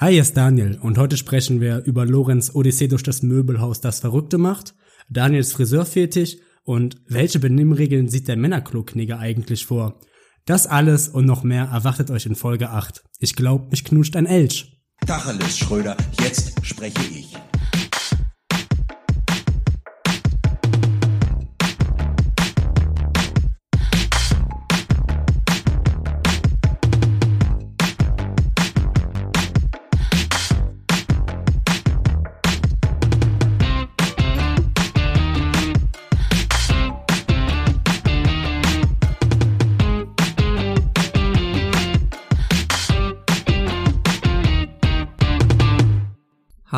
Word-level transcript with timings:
Hi, 0.00 0.12
hier 0.12 0.22
ist 0.22 0.34
Daniel 0.34 0.78
und 0.80 0.96
heute 0.96 1.18
sprechen 1.18 1.60
wir 1.60 1.84
über 1.84 2.06
Lorenz 2.06 2.52
Odyssee 2.54 2.88
durch 2.88 3.02
das 3.02 3.20
Möbelhaus, 3.20 3.82
das 3.82 4.00
Verrückte 4.00 4.38
macht, 4.38 4.74
Daniels 5.10 5.52
Friseurfetisch 5.52 6.38
und 6.64 6.96
welche 7.06 7.38
Benimmregeln 7.38 8.08
sieht 8.08 8.26
der 8.26 8.38
Männerkloknigger 8.38 9.18
eigentlich 9.18 9.66
vor? 9.66 10.00
Das 10.46 10.66
alles 10.66 11.08
und 11.08 11.26
noch 11.26 11.42
mehr 11.42 11.64
erwartet 11.64 12.10
euch 12.10 12.24
in 12.24 12.34
Folge 12.34 12.70
8. 12.70 13.02
Ich 13.18 13.36
glaub, 13.36 13.70
mich 13.70 13.84
knutscht 13.84 14.16
ein 14.16 14.24
Elch. 14.24 14.80
Tacheles, 15.06 15.58
Schröder, 15.58 15.98
jetzt 16.18 16.54
spreche 16.64 17.02
ich. 17.14 17.36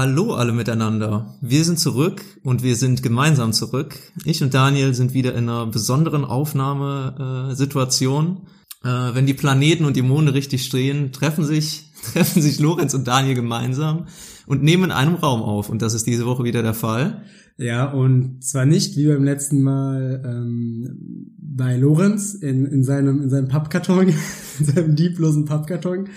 Hallo 0.04 0.34
alle 0.34 0.52
miteinander. 0.52 1.32
Wir 1.40 1.62
sind 1.62 1.78
zurück 1.78 2.24
und 2.42 2.64
wir 2.64 2.74
sind 2.74 3.04
gemeinsam 3.04 3.52
zurück. 3.52 3.94
Ich 4.24 4.42
und 4.42 4.52
Daniel 4.52 4.94
sind 4.94 5.14
wieder 5.14 5.32
in 5.32 5.48
einer 5.48 5.66
besonderen 5.66 6.24
Aufnahmesituation. 6.24 8.38
Äh, 8.82 8.88
wenn 8.88 9.26
die 9.26 9.34
Planeten 9.34 9.84
und 9.84 9.94
die 9.94 10.02
Monde 10.02 10.34
richtig 10.34 10.64
stehen, 10.64 11.12
treffen 11.12 11.44
sich, 11.44 11.92
treffen 12.12 12.42
sich 12.42 12.58
Lorenz 12.58 12.94
und 12.94 13.06
Daniel 13.06 13.36
gemeinsam 13.36 14.06
und 14.48 14.64
nehmen 14.64 14.86
in 14.86 14.90
einem 14.90 15.14
Raum 15.14 15.40
auf. 15.40 15.68
Und 15.68 15.82
das 15.82 15.94
ist 15.94 16.08
diese 16.08 16.26
Woche 16.26 16.42
wieder 16.42 16.64
der 16.64 16.74
Fall. 16.74 17.22
Ja, 17.56 17.88
und 17.88 18.42
zwar 18.42 18.66
nicht 18.66 18.96
wie 18.96 19.06
beim 19.06 19.22
letzten 19.22 19.62
Mal 19.62 20.20
ähm, 20.26 21.30
bei 21.38 21.76
Lorenz 21.76 22.34
in, 22.34 22.66
in 22.66 22.82
seinem, 22.82 23.22
in 23.22 23.30
seinem 23.30 23.46
Pappkarton, 23.46 24.08
in 24.58 24.64
seinem 24.64 24.96
lieblosen 24.96 25.44
Pappkarton, 25.44 26.08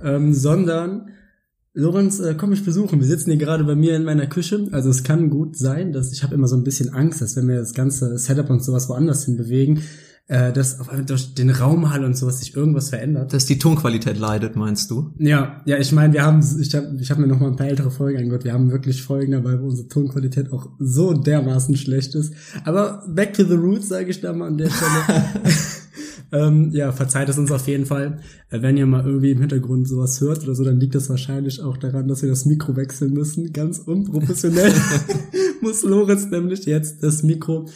ähm, 0.00 0.32
sondern 0.32 1.08
Lorenz, 1.78 2.20
äh, 2.20 2.34
komm 2.34 2.50
mich 2.50 2.64
besuchen. 2.64 3.00
Wir 3.00 3.06
sitzen 3.06 3.30
hier 3.30 3.38
gerade 3.38 3.62
bei 3.64 3.74
mir 3.74 3.96
in 3.96 4.04
meiner 4.04 4.26
Küche. 4.26 4.66
Also 4.72 4.88
es 4.88 5.04
kann 5.04 5.28
gut 5.28 5.58
sein, 5.58 5.92
dass 5.92 6.10
ich 6.10 6.22
habe 6.22 6.34
immer 6.34 6.48
so 6.48 6.56
ein 6.56 6.64
bisschen 6.64 6.94
Angst, 6.94 7.20
dass 7.20 7.36
wenn 7.36 7.46
wir 7.48 7.58
das 7.58 7.74
ganze 7.74 8.16
Setup 8.16 8.48
und 8.48 8.64
sowas 8.64 8.88
woanders 8.88 9.26
hin 9.26 9.36
bewegen, 9.36 9.82
äh, 10.28 10.54
dass 10.54 10.80
auf 10.80 10.88
einmal 10.88 11.04
durch 11.04 11.34
den 11.34 11.50
Raumhall 11.50 12.02
und 12.06 12.16
sowas 12.16 12.38
sich 12.38 12.56
irgendwas 12.56 12.88
verändert. 12.88 13.34
Dass 13.34 13.44
die 13.44 13.58
Tonqualität 13.58 14.16
leidet, 14.16 14.56
meinst 14.56 14.90
du? 14.90 15.12
Ja, 15.18 15.60
ja, 15.66 15.76
ich 15.76 15.92
meine, 15.92 16.14
wir 16.14 16.24
haben, 16.24 16.42
ich 16.58 16.74
habe 16.74 16.96
ich 16.98 17.10
hab 17.10 17.18
mir 17.18 17.26
noch 17.26 17.40
mal 17.40 17.48
ein 17.48 17.56
paar 17.56 17.68
ältere 17.68 17.90
Folgen 17.90 18.20
angehört. 18.20 18.44
Wir 18.44 18.54
haben 18.54 18.70
wirklich 18.70 19.02
Folgen 19.02 19.32
dabei, 19.32 19.60
wo 19.60 19.66
unsere 19.66 19.86
Tonqualität 19.86 20.54
auch 20.54 20.70
so 20.78 21.12
dermaßen 21.12 21.76
schlecht 21.76 22.14
ist. 22.14 22.32
Aber 22.64 23.04
back 23.06 23.34
to 23.34 23.44
the 23.44 23.54
roots, 23.54 23.88
sage 23.88 24.08
ich 24.08 24.22
da 24.22 24.32
mal 24.32 24.46
an 24.46 24.56
der 24.56 24.70
Stelle. 24.70 25.24
Ähm, 26.32 26.70
ja, 26.72 26.92
verzeiht 26.92 27.28
es 27.28 27.38
uns 27.38 27.52
auf 27.52 27.66
jeden 27.68 27.86
Fall. 27.86 28.20
Äh, 28.50 28.62
wenn 28.62 28.76
ihr 28.76 28.86
mal 28.86 29.04
irgendwie 29.04 29.30
im 29.30 29.40
Hintergrund 29.40 29.88
sowas 29.88 30.20
hört 30.20 30.42
oder 30.42 30.54
so, 30.54 30.64
dann 30.64 30.80
liegt 30.80 30.94
das 30.94 31.08
wahrscheinlich 31.08 31.62
auch 31.62 31.76
daran, 31.76 32.08
dass 32.08 32.22
wir 32.22 32.28
das 32.28 32.46
Mikro 32.46 32.76
wechseln 32.76 33.12
müssen. 33.12 33.52
Ganz 33.52 33.78
unprofessionell 33.78 34.72
muss 35.62 35.82
Lorenz 35.82 36.26
nämlich 36.26 36.64
jetzt 36.64 37.02
das 37.02 37.22
Mikro 37.22 37.66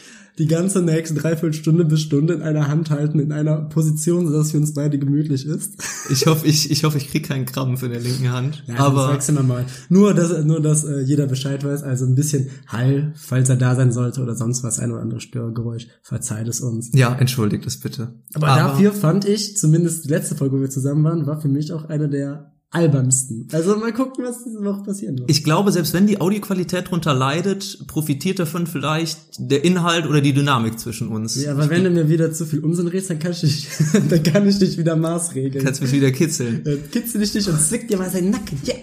die 0.41 0.47
ganze 0.47 0.81
nächste 0.81 1.15
Dreiviertelstunde 1.17 1.85
bis 1.85 2.01
Stunde 2.01 2.33
in 2.33 2.41
einer 2.41 2.67
Hand 2.67 2.89
halten, 2.89 3.19
in 3.21 3.31
einer 3.31 3.57
Position, 3.57 4.27
sodass 4.27 4.53
für 4.53 4.57
uns 4.57 4.73
beide 4.73 4.99
gemütlich 4.99 5.45
ist. 5.45 5.75
Ich 6.09 6.27
hoffe, 6.27 6.47
ich, 6.47 6.71
ich 6.71 6.83
hoffe, 6.83 6.97
ich 6.97 7.11
krieg 7.11 7.29
keinen 7.29 7.45
Krampf 7.45 7.83
in 7.83 7.91
der 7.91 8.01
linken 8.01 8.33
Hand. 8.33 8.65
Ja, 8.67 8.79
aber 8.79 9.09
das 9.09 9.15
wechseln 9.17 9.35
wir 9.37 9.43
mal. 9.43 9.67
Nur, 9.91 10.15
dass, 10.15 10.45
nur, 10.45 10.63
dass 10.63 10.85
äh, 10.85 11.01
jeder 11.01 11.27
Bescheid 11.27 11.63
weiß, 11.63 11.83
also 11.83 12.07
ein 12.07 12.15
bisschen 12.15 12.49
Hall, 12.67 13.13
falls 13.17 13.51
er 13.51 13.57
da 13.57 13.75
sein 13.75 13.93
sollte 13.93 14.23
oder 14.23 14.35
sonst 14.35 14.65
was, 14.65 14.79
ein 14.79 14.91
oder 14.91 15.03
andere 15.03 15.21
Störgeräusch, 15.21 15.89
verzeiht 16.03 16.49
es 16.49 16.63
uns. 16.63 16.91
ja, 16.95 17.15
entschuldigt 17.15 17.67
es 17.67 17.79
bitte. 17.79 18.15
Aber, 18.33 18.47
dafür 18.47 18.93
fand 18.93 19.27
ich, 19.27 19.59
zumindest 19.59 20.07
die 20.07 20.09
letzte 20.09 20.37
Folge, 20.37 20.57
wo 20.57 20.61
wir 20.63 20.71
zusammen 20.71 21.05
waren, 21.05 21.27
war 21.27 21.39
für 21.39 21.49
mich 21.49 21.73
auch 21.73 21.85
eine 21.91 22.09
der 22.09 22.50
albernsten. 22.73 23.49
Also 23.53 23.77
mal 23.77 23.93
gucken, 23.93 24.25
was 24.25 24.45
diese 24.45 24.65
Woche 24.65 24.83
passieren 24.85 25.19
wird. 25.19 25.29
Ich 25.29 25.43
glaube, 25.43 25.73
selbst 25.73 25.93
wenn 25.93 26.07
die 26.07 26.21
Audioqualität 26.21 26.91
drunter 26.91 27.13
leidet, 27.13 27.87
profitiert 27.89 28.39
davon 28.39 28.69
vielleicht 28.69 29.19
der 29.39 29.65
Inhalt 29.65 30.07
oder 30.07 30.21
die 30.21 30.33
Dynamik 30.33 30.79
zwischen 30.79 31.09
uns. 31.09 31.35
ja, 31.43 31.51
aber 31.51 31.69
wenn 31.69 31.83
du 31.83 31.91
mir 31.91 32.09
wieder 32.09 32.33
zu 32.33 32.47
viel 32.47 32.61
Unsinn 32.61 32.87
redest, 32.87 33.11
dann 33.11 33.19
kann 33.19 33.33
ich 33.33 33.41
dich, 33.41 33.69
dann 34.09 34.23
kann 34.23 34.49
ich 34.49 34.59
dich 34.59 34.79
wieder 34.79 34.95
maßregeln. 34.95 35.65
Kannst 35.65 35.83
mich 35.83 35.91
wieder 35.93 36.13
kitzeln. 36.13 36.65
Äh, 36.65 36.77
kitzel 36.93 37.21
dich 37.21 37.35
nicht 37.35 37.49
und 37.49 37.61
zwick 37.61 37.89
dir 37.89 37.99
mal 37.99 38.09
seinen 38.09 38.31
Nacken. 38.31 38.59
Yeah. 38.67 38.77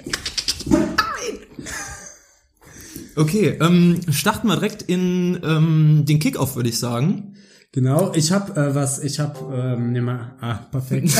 Okay, 3.16 3.58
ähm, 3.62 4.02
starten 4.12 4.48
wir 4.48 4.56
direkt 4.58 4.84
in 4.84 5.40
ähm, 5.44 6.04
den 6.06 6.20
Kickoff, 6.20 6.56
würde 6.56 6.70
ich 6.70 6.78
sagen. 6.78 7.34
Genau, 7.72 8.12
ich 8.14 8.32
hab 8.32 8.56
äh, 8.56 8.76
was, 8.76 9.02
ich 9.02 9.20
hab, 9.20 9.42
ähm, 9.52 9.92
nimm 9.92 10.06
mal, 10.06 10.36
ah, 10.40 10.56
perfekt. 10.72 11.10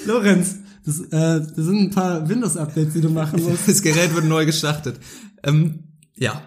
Lorenz, 0.10 0.58
das, 0.86 1.00
äh, 1.02 1.10
das 1.10 1.56
sind 1.56 1.78
ein 1.78 1.92
paar 1.92 2.28
Windows-Updates, 2.28 2.94
die 2.94 3.02
du 3.02 3.10
machen 3.10 3.44
musst. 3.44 3.68
Das 3.68 3.82
Gerät 3.82 4.14
wird 4.16 4.26
neu 4.26 4.46
gestartet. 4.46 5.00
Ähm, 5.44 5.84
ja, 6.16 6.42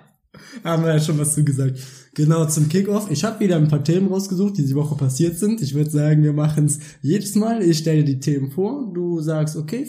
Haben 0.65 0.85
wir 0.85 0.95
ja 0.95 1.01
schon 1.01 1.19
was 1.19 1.35
zugesagt. 1.35 1.79
Genau, 2.15 2.45
zum 2.47 2.69
Kickoff. 2.69 3.11
Ich 3.11 3.25
habe 3.25 3.41
wieder 3.41 3.57
ein 3.57 3.69
paar 3.69 3.85
Themen 3.85 4.09
rausgesucht, 4.09 4.59
die 4.59 4.67
die 4.67 4.75
Woche 4.75 4.97
passiert 4.97 5.39
sind. 5.39 5.63
Ich 5.63 5.75
würde 5.75 5.91
sagen, 5.91 6.23
wir 6.23 6.33
machen 6.33 6.67
es 6.67 6.79
jedes 7.01 7.35
Mal. 7.37 7.63
Ich 7.63 7.79
stelle 7.79 8.05
dir 8.05 8.15
die 8.15 8.21
Themen 8.21 8.51
vor. 8.51 8.93
Du 8.93 9.21
sagst, 9.21 9.57
okay, 9.57 9.89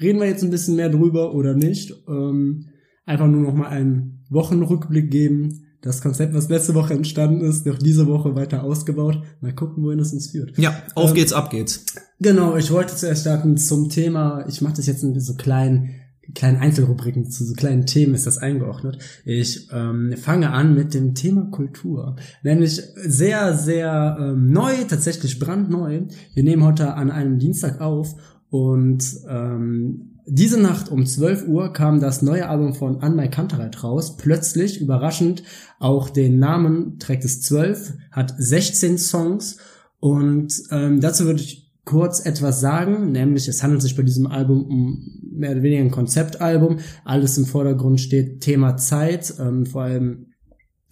reden 0.00 0.18
wir 0.18 0.26
jetzt 0.26 0.42
ein 0.42 0.50
bisschen 0.50 0.76
mehr 0.76 0.88
drüber 0.88 1.34
oder 1.34 1.54
nicht. 1.54 1.92
Ähm, 2.08 2.66
einfach 3.04 3.28
nur 3.28 3.42
noch 3.42 3.54
mal 3.54 3.68
einen 3.68 4.24
Wochenrückblick 4.30 5.10
geben. 5.10 5.66
Das 5.82 6.02
Konzept, 6.02 6.34
was 6.34 6.48
letzte 6.50 6.74
Woche 6.74 6.92
entstanden 6.92 7.40
ist, 7.40 7.64
noch 7.64 7.78
diese 7.78 8.06
Woche 8.06 8.34
weiter 8.34 8.62
ausgebaut. 8.64 9.22
Mal 9.40 9.54
gucken, 9.54 9.82
wohin 9.82 9.98
es 9.98 10.12
uns 10.12 10.30
führt. 10.30 10.56
ja, 10.58 10.74
auf 10.94 11.10
Ähm, 11.10 11.14
geht's, 11.14 11.32
ab 11.32 11.50
geht's. 11.50 11.84
Genau, 12.20 12.56
ich 12.56 12.70
wollte 12.70 12.94
zuerst 12.94 13.22
starten 13.22 13.56
zum 13.56 13.88
Thema, 13.88 14.44
ich 14.46 14.60
mache 14.60 14.74
das 14.74 14.86
jetzt 14.86 15.02
in 15.02 15.18
so 15.18 15.34
kleinen, 15.34 15.94
kleinen 16.34 16.58
Einzelrubriken, 16.58 17.30
zu 17.30 17.44
so 17.46 17.54
kleinen 17.54 17.86
Themen 17.86 18.14
ist 18.14 18.26
das 18.26 18.36
eingeordnet. 18.36 18.98
Ich 19.24 19.68
ähm, 19.72 20.14
fange 20.18 20.50
an 20.50 20.74
mit 20.74 20.92
dem 20.92 21.14
Thema 21.14 21.46
Kultur. 21.50 22.16
Nämlich 22.42 22.82
sehr, 22.94 23.56
sehr 23.56 24.18
ähm, 24.20 24.52
neu, 24.52 24.84
tatsächlich 24.86 25.38
brandneu. 25.38 26.02
Wir 26.34 26.42
nehmen 26.42 26.62
heute 26.62 26.92
an 26.92 27.10
einem 27.10 27.38
Dienstag 27.38 27.80
auf 27.80 28.14
und 28.50 29.02
ähm, 29.28 30.09
diese 30.26 30.60
Nacht 30.60 30.88
um 30.88 31.06
12 31.06 31.46
Uhr 31.46 31.72
kam 31.72 32.00
das 32.00 32.22
neue 32.22 32.48
Album 32.48 32.74
von 32.74 33.02
Anmai 33.02 33.28
Kantereit 33.28 33.82
raus. 33.82 34.16
Plötzlich, 34.16 34.80
überraschend, 34.80 35.42
auch 35.78 36.10
den 36.10 36.38
Namen 36.38 36.98
trägt 36.98 37.24
es 37.24 37.42
12, 37.42 37.94
hat 38.10 38.34
16 38.36 38.98
Songs 38.98 39.58
und 39.98 40.52
ähm, 40.70 41.00
dazu 41.00 41.24
würde 41.24 41.40
ich 41.40 41.70
kurz 41.84 42.24
etwas 42.24 42.60
sagen, 42.60 43.12
nämlich 43.12 43.48
es 43.48 43.62
handelt 43.62 43.82
sich 43.82 43.96
bei 43.96 44.02
diesem 44.02 44.26
Album 44.26 44.64
um 44.64 45.20
mehr 45.32 45.52
oder 45.52 45.62
weniger 45.62 45.82
ein 45.82 45.90
Konzeptalbum. 45.90 46.78
Alles 47.04 47.36
im 47.38 47.46
Vordergrund 47.46 48.00
steht 48.00 48.40
Thema 48.40 48.76
Zeit, 48.76 49.34
ähm, 49.40 49.66
vor 49.66 49.82
allem 49.82 50.26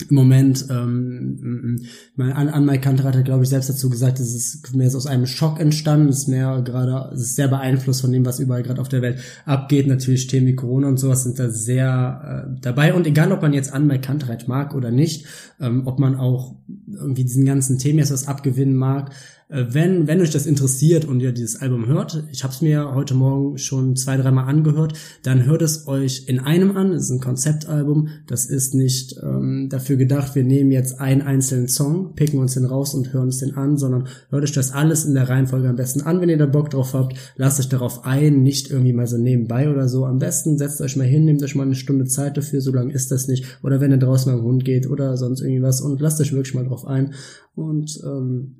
im 0.09 0.15
Moment, 0.15 0.67
ähm, 0.71 1.81
mein 2.15 2.33
An 2.33 2.49
Anmai 2.49 2.79
Kanter 2.79 3.05
hat, 3.05 3.25
glaube 3.25 3.43
ich, 3.43 3.49
selbst 3.49 3.69
dazu 3.69 3.91
gesagt, 3.91 4.21
es 4.21 4.35
ist 4.35 4.75
mehr 4.75 4.91
so 4.91 4.97
aus 4.97 5.07
einem 5.07 5.27
Schock 5.27 5.59
entstanden, 5.59 6.09
es 6.09 6.21
ist 6.21 6.29
mehr 6.29 6.63
gerade, 6.63 7.11
es 7.13 7.21
ist 7.21 7.37
sehr 7.37 7.49
beeinflusst 7.49 8.03
von 8.03 8.13
dem, 8.13 8.25
was 8.25 8.39
überall 8.39 8.63
gerade 8.63 8.81
auf 8.81 8.89
der 8.89 9.03
Welt 9.03 9.19
abgeht. 9.45 9.89
Natürlich 9.89 10.29
Themen 10.29 10.47
wie 10.47 10.55
Corona 10.55 10.87
und 10.89 10.99
sowas 10.99 11.25
sind 11.25 11.39
da 11.39 11.51
sehr 11.51 12.47
äh, 12.47 12.61
dabei. 12.61 12.95
Und 12.95 13.07
egal, 13.07 13.33
ob 13.33 13.43
man 13.43 13.53
jetzt 13.53 13.73
Anmai 13.73 13.99
Kantereit 13.99 14.47
mag 14.47 14.75
oder 14.75 14.93
nicht, 14.93 15.27
ähm, 15.61 15.87
ob 15.87 15.99
man 15.99 16.15
auch 16.15 16.55
irgendwie 16.87 17.25
diesen 17.25 17.45
ganzen 17.45 17.79
Themen 17.79 17.99
jetzt 17.99 18.13
was 18.13 18.29
abgewinnen 18.29 18.77
mag, 18.77 19.11
wenn, 19.51 20.07
wenn 20.07 20.21
euch 20.21 20.31
das 20.31 20.45
interessiert 20.45 21.07
und 21.07 21.21
ihr 21.21 21.33
dieses 21.33 21.61
Album 21.63 21.87
hört, 21.87 22.23
ich 22.31 22.45
habe 22.45 22.53
es 22.53 22.61
mir 22.61 22.95
heute 22.95 23.15
Morgen 23.15 23.57
schon 23.57 23.97
zwei, 23.97 24.19
dreimal 24.19 24.47
angehört, 24.47 24.93
dann 25.23 25.47
hört 25.47 25.63
es 25.63 25.89
euch 25.89 26.25
in 26.27 26.39
einem 26.39 26.77
an. 26.77 26.93
Es 26.93 27.05
ist 27.05 27.11
ein 27.11 27.21
Konzeptalbum. 27.21 28.09
Das 28.27 28.45
ist 28.45 28.75
nicht 28.75 29.19
ähm, 29.23 29.69
dafür 29.71 29.97
gedacht, 29.97 30.35
wir 30.35 30.45
nehmen 30.45 30.71
jetzt 30.71 31.01
einen 31.01 31.23
einzelnen 31.23 31.67
Song, 31.67 32.15
picken 32.15 32.41
uns 32.41 32.55
den 32.55 32.67
raus 32.67 32.95
und 32.95 33.15
hören 33.15 33.27
uns 33.27 33.39
den 33.39 33.55
an, 33.55 33.79
sondern 33.79 34.09
hört 34.29 34.45
euch 34.45 34.53
das 34.53 34.73
alles 34.73 35.07
in 35.07 35.15
der 35.15 35.31
Reihenfolge 35.31 35.69
am 35.69 35.77
besten 35.77 36.03
an, 36.03 36.21
wenn 36.21 36.29
ihr 36.29 36.37
da 36.37 36.47
Bock 36.47 36.69
drauf 36.69 36.93
habt. 36.93 37.17
Lasst 37.37 37.59
euch 37.59 37.71
darauf 37.71 38.05
ein, 38.05 38.43
nicht 38.43 38.71
irgendwie 38.71 38.93
mal 38.93 39.07
so 39.07 39.17
nebenbei 39.17 39.71
oder 39.71 39.89
so. 39.89 40.05
Am 40.05 40.19
besten 40.19 40.59
setzt 40.59 40.83
euch 40.83 40.97
mal 40.97 41.07
hin, 41.07 41.25
nehmt 41.25 41.43
euch 41.43 41.55
mal 41.55 41.63
eine 41.63 41.75
Stunde 41.75 42.05
Zeit 42.05 42.37
dafür, 42.37 42.61
so 42.61 42.71
lange 42.71 42.93
ist 42.93 43.11
das 43.11 43.29
nicht. 43.29 43.47
Oder 43.63 43.81
wenn 43.81 43.93
ihr 43.93 43.99
draußen 43.99 44.31
mal 44.31 44.39
im 44.39 44.45
Hund 44.45 44.67
geht 44.67 44.91
oder 44.91 45.17
sonst 45.17 45.41
irgendwie 45.41 45.63
was 45.63 45.81
und 45.81 46.03
lasst 46.03 46.21
euch 46.21 46.35
wirklich 46.35 46.55
mal 46.55 46.67
drauf 46.67 46.87
ein. 46.87 47.15
Und 47.55 47.99
ähm, 48.05 48.57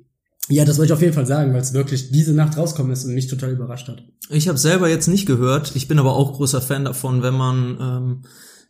ja, 0.49 0.65
das 0.65 0.77
wollte 0.77 0.91
ich 0.91 0.93
auf 0.93 1.01
jeden 1.01 1.13
Fall 1.13 1.25
sagen, 1.25 1.53
weil 1.53 1.61
es 1.61 1.73
wirklich 1.73 2.11
diese 2.11 2.33
Nacht 2.33 2.57
rauskommen 2.57 2.91
ist 2.91 3.05
und 3.05 3.13
mich 3.13 3.27
total 3.27 3.51
überrascht 3.51 3.87
hat. 3.87 4.03
Ich 4.29 4.47
habe 4.47 4.57
selber 4.57 4.89
jetzt 4.89 5.07
nicht 5.07 5.25
gehört. 5.25 5.75
Ich 5.75 5.87
bin 5.87 5.99
aber 5.99 6.15
auch 6.15 6.33
großer 6.33 6.61
Fan 6.61 6.85
davon, 6.85 7.21
wenn 7.23 7.33
man 7.35 7.77
ähm, 7.79 8.21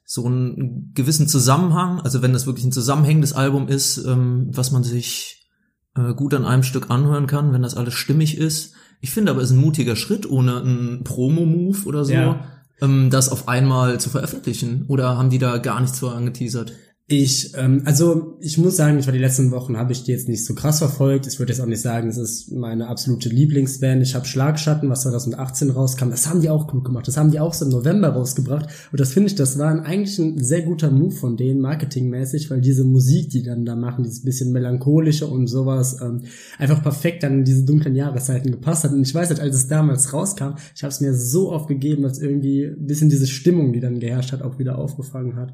so 0.06 0.26
einen 0.26 0.92
gewissen 0.94 1.28
Zusammenhang, 1.28 2.02
also 2.02 2.22
wenn 2.22 2.34
das 2.34 2.46
wirklich 2.46 2.66
ein 2.66 2.72
zusammenhängendes 2.72 3.34
Album 3.34 3.68
ist, 3.68 3.98
ähm, 4.06 4.50
was 4.52 4.72
man 4.72 4.84
sich 4.84 5.48
äh, 5.96 6.14
gut 6.14 6.34
an 6.34 6.46
einem 6.46 6.64
Stück 6.64 6.90
anhören 6.90 7.28
kann, 7.28 7.54
wenn 7.54 7.62
das 7.62 7.76
alles 7.76 7.94
stimmig 7.94 8.38
ist. 8.38 8.74
Ich 9.02 9.12
finde 9.12 9.32
aber, 9.32 9.42
es 9.42 9.50
ist 9.52 9.56
ein 9.56 9.62
mutiger 9.62 9.96
Schritt, 9.96 10.30
ohne 10.30 10.62
einen 10.62 11.04
Promo-Move 11.04 11.86
oder 11.86 12.04
so, 12.06 12.14
Ja. 12.14 12.44
ähm, 12.82 13.10
das 13.10 13.30
auf 13.30 13.48
einmal 13.48 14.00
zu 14.00 14.10
veröffentlichen. 14.10 14.86
Oder 14.88 15.18
haben 15.18 15.30
die 15.30 15.40
da 15.40 15.58
gar 15.60 15.80
nichts 15.80 16.00
vor 16.00 16.16
angeteasert? 16.16 16.74
Ich, 17.12 17.56
ähm, 17.58 17.82
also 17.86 18.38
ich 18.40 18.60
muss 18.60 18.76
sagen, 18.76 19.00
ich 19.00 19.08
war 19.08 19.14
die 19.14 19.18
letzten 19.18 19.50
Wochen, 19.50 19.78
habe 19.78 19.94
ich 19.94 20.04
die 20.04 20.12
jetzt 20.12 20.30
nicht 20.30 20.46
so 20.46 20.54
krass 20.54 20.78
verfolgt. 20.78 21.26
Ich 21.26 21.40
würde 21.40 21.52
jetzt 21.52 21.60
auch 21.60 21.66
nicht 21.66 21.82
sagen, 21.82 22.08
es 22.08 22.18
ist 22.18 22.52
meine 22.52 22.88
absolute 22.88 23.30
Lieblingsband. 23.30 24.04
Ich 24.04 24.14
habe 24.14 24.28
Schlagschatten, 24.28 24.88
was 24.92 25.02
2018 25.02 25.72
rauskam. 25.72 26.12
Das 26.12 26.30
haben 26.30 26.42
die 26.42 26.52
auch 26.52 26.68
klug 26.68 26.86
gemacht. 26.86 27.08
Das 27.08 27.18
haben 27.18 27.32
die 27.32 27.40
auch 27.40 27.56
so 27.56 27.66
im 27.66 27.72
November 27.72 28.10
rausgebracht. 28.10 28.70
Und 28.92 29.00
das 29.00 29.12
finde 29.12 29.30
ich, 29.30 29.34
das 29.34 29.58
war 29.58 29.72
ein, 29.72 29.80
eigentlich 29.80 30.20
ein 30.20 30.44
sehr 30.44 30.62
guter 30.62 30.92
Move 30.92 31.16
von 31.16 31.36
denen, 31.36 31.62
marketingmäßig, 31.62 32.52
weil 32.52 32.62
diese 32.62 32.84
Musik, 32.84 33.32
die 33.32 33.42
dann 33.42 33.66
da 33.66 33.76
machen, 33.76 34.04
dieses 34.04 34.24
bisschen 34.24 34.52
melancholische 34.52 35.26
und 35.26 35.48
sowas, 35.48 36.00
ähm, 36.04 36.22
einfach 36.60 36.84
perfekt 36.84 37.24
dann 37.24 37.40
in 37.40 37.44
diese 37.44 37.64
dunklen 37.64 37.96
Jahreszeiten 37.96 38.52
gepasst 38.52 38.84
hat. 38.84 38.92
Und 38.92 39.02
ich 39.02 39.16
weiß 39.16 39.30
halt, 39.30 39.40
als 39.40 39.56
es 39.56 39.68
damals 39.68 40.14
rauskam, 40.14 40.58
ich 40.76 40.84
habe 40.84 40.92
es 40.92 41.02
mir 41.02 41.16
so 41.16 41.52
oft 41.52 41.68
gegeben, 41.68 42.04
dass 42.04 42.20
irgendwie 42.20 42.66
ein 42.66 42.86
bisschen 42.86 43.10
diese 43.10 43.26
Stimmung, 43.26 43.74
die 43.74 43.80
dann 43.80 44.00
geherrscht 44.00 44.32
hat, 44.32 44.44
auch 44.44 44.60
wieder 44.60 44.78
aufgefangen 44.78 45.38
hat. 45.38 45.54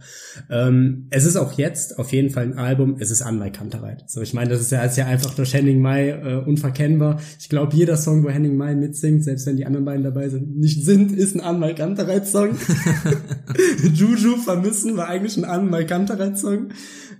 Ähm, 0.50 1.07
es 1.12 1.24
ist 1.24 1.38
auch 1.38 1.44
jetzt 1.53 2.00
auf 2.00 2.12
jeden 2.12 2.30
Fall 2.30 2.44
ein 2.44 2.57
Album, 2.57 2.97
es 3.00 3.12
ist 3.12 3.21
Anwei 3.21 3.50
Kantereit. 3.50 4.09
So, 4.09 4.21
ich 4.21 4.33
meine, 4.33 4.50
das 4.50 4.62
ist 4.62 4.71
ja, 4.71 4.83
ist 4.83 4.97
ja 4.97 5.06
einfach 5.06 5.33
durch 5.33 5.53
Henning 5.53 5.80
Mai 5.80 6.09
äh, 6.09 6.44
unverkennbar. 6.45 7.19
Ich 7.39 7.50
glaube, 7.50 7.75
jeder 7.75 7.97
Song, 7.97 8.24
wo 8.24 8.30
Henning 8.30 8.57
Mai 8.57 8.75
mitsingt, 8.75 9.24
selbst 9.24 9.45
wenn 9.45 9.57
die 9.57 9.65
anderen 9.65 9.86
beiden 9.86 10.03
dabei 10.03 10.30
sind, 10.30 10.57
nicht 10.57 10.83
sind, 10.83 11.12
ist 11.12 11.36
ein 11.36 11.42
Anwei 11.42 11.74
Kantereit 11.74 12.27
Song. 12.27 12.57
Juju 13.94 14.38
vermissen 14.38 14.97
war 14.97 15.07
eigentlich 15.07 15.38
ein 15.38 15.45
Anwei 15.45 15.83
Kantereit 15.83 16.38
Song. 16.38 16.69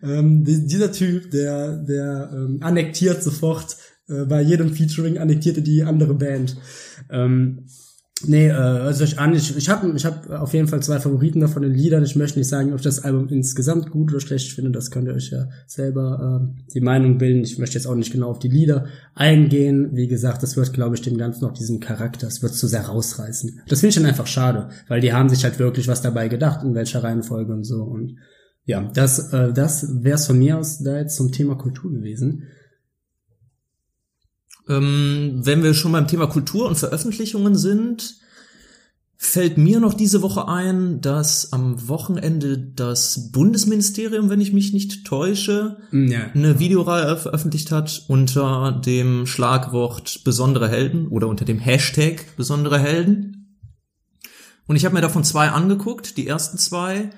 Ähm, 0.04 0.44
die, 0.44 0.68
dieser 0.68 0.92
Typ, 0.92 1.31
der, 1.31 1.77
der 1.77 2.31
ähm, 2.33 2.60
annektiert 2.62 3.24
sofort 3.24 3.77
äh, 4.07 4.25
bei 4.25 4.42
jedem 4.42 4.74
Featuring 4.74 5.18
annektierte 5.18 5.62
die 5.62 5.83
andere 5.83 6.13
Band. 6.13 6.57
Ähm, 7.10 7.66
Nee, 8.23 8.47
äh, 8.47 8.53
hört 8.53 9.01
euch 9.01 9.19
an. 9.19 9.35
Ich, 9.35 9.56
ich 9.57 9.69
habe 9.69 9.91
ich 9.94 10.06
hab 10.06 10.29
auf 10.29 10.53
jeden 10.53 10.69
Fall 10.69 10.81
zwei 10.81 11.00
Favoriten 11.00 11.41
davon 11.41 11.63
in 11.63 11.73
Liedern. 11.73 12.03
Ich 12.03 12.15
möchte 12.15 12.39
nicht 12.39 12.47
sagen, 12.47 12.71
ob 12.71 12.77
ich 12.77 12.83
das 12.83 13.03
Album 13.03 13.27
insgesamt 13.27 13.91
gut 13.91 14.09
oder 14.09 14.21
schlecht 14.21 14.53
finde. 14.53 14.71
Das 14.71 14.89
könnt 14.89 15.09
ihr 15.09 15.13
euch 15.13 15.31
ja 15.31 15.50
selber 15.67 16.41
äh, 16.41 16.71
die 16.73 16.79
Meinung 16.79 17.17
bilden. 17.17 17.44
Ich 17.44 17.59
möchte 17.59 17.75
jetzt 17.75 17.88
auch 17.88 17.95
nicht 17.95 18.13
genau 18.13 18.29
auf 18.29 18.39
die 18.39 18.47
Lieder 18.47 18.85
eingehen. 19.15 19.89
Wie 19.94 20.07
gesagt, 20.07 20.44
das 20.44 20.56
wird, 20.56 20.71
glaube 20.71 20.95
ich, 20.95 21.01
dem 21.01 21.17
Ganzen 21.17 21.44
noch 21.44 21.51
diesen 21.51 21.81
Charakter. 21.81 22.27
Es 22.27 22.41
wird 22.41 22.53
zu 22.53 22.67
sehr 22.67 22.85
rausreißen. 22.85 23.62
Das 23.67 23.81
finde 23.81 23.89
ich 23.89 23.95
dann 23.95 24.06
einfach 24.06 24.27
schade, 24.27 24.69
weil 24.88 25.01
die 25.01 25.12
haben 25.12 25.27
sich 25.27 25.44
halt 25.44 25.59
wirklich 25.59 25.89
was 25.89 26.01
dabei 26.01 26.29
gedacht, 26.29 26.63
in 26.63 26.73
welcher 26.73 27.03
Reihenfolge 27.03 27.51
und 27.51 27.65
so. 27.65 27.83
Und 27.83 28.15
ja, 28.63 28.89
das, 28.94 29.33
äh, 29.33 29.51
das 29.51 30.03
wäre 30.03 30.15
es 30.15 30.25
von 30.25 30.39
mir 30.39 30.57
aus 30.57 30.79
da 30.79 30.97
jetzt 30.97 31.17
zum 31.17 31.33
Thema 31.33 31.56
Kultur 31.56 31.91
gewesen. 31.91 32.44
Ähm, 34.67 35.41
wenn 35.44 35.63
wir 35.63 35.73
schon 35.73 35.91
beim 35.91 36.07
Thema 36.07 36.27
Kultur 36.27 36.67
und 36.67 36.77
Veröffentlichungen 36.77 37.56
sind, 37.56 38.15
fällt 39.17 39.57
mir 39.57 39.79
noch 39.79 39.94
diese 39.94 40.21
Woche 40.21 40.47
ein, 40.47 41.00
dass 41.01 41.53
am 41.53 41.88
Wochenende 41.88 42.57
das 42.57 43.31
Bundesministerium, 43.31 44.29
wenn 44.29 44.41
ich 44.41 44.51
mich 44.53 44.73
nicht 44.73 45.06
täusche, 45.06 45.77
Ja. 45.91 46.31
eine 46.33 46.59
Videoreihe 46.59 47.15
veröffentlicht 47.17 47.71
hat 47.71 48.03
unter 48.07 48.81
dem 48.85 49.25
Schlagwort 49.25 50.23
besondere 50.25 50.67
Helden 50.67 51.07
oder 51.07 51.27
unter 51.27 51.45
dem 51.45 51.59
Hashtag 51.59 52.35
besondere 52.35 52.77
Helden. 52.79 53.57
Und 54.67 54.75
ich 54.75 54.83
habe 54.85 54.95
mir 54.95 55.01
davon 55.01 55.23
zwei 55.23 55.50
angeguckt, 55.50 56.17
die 56.17 56.27
ersten 56.27 56.57
zwei. 56.57 57.12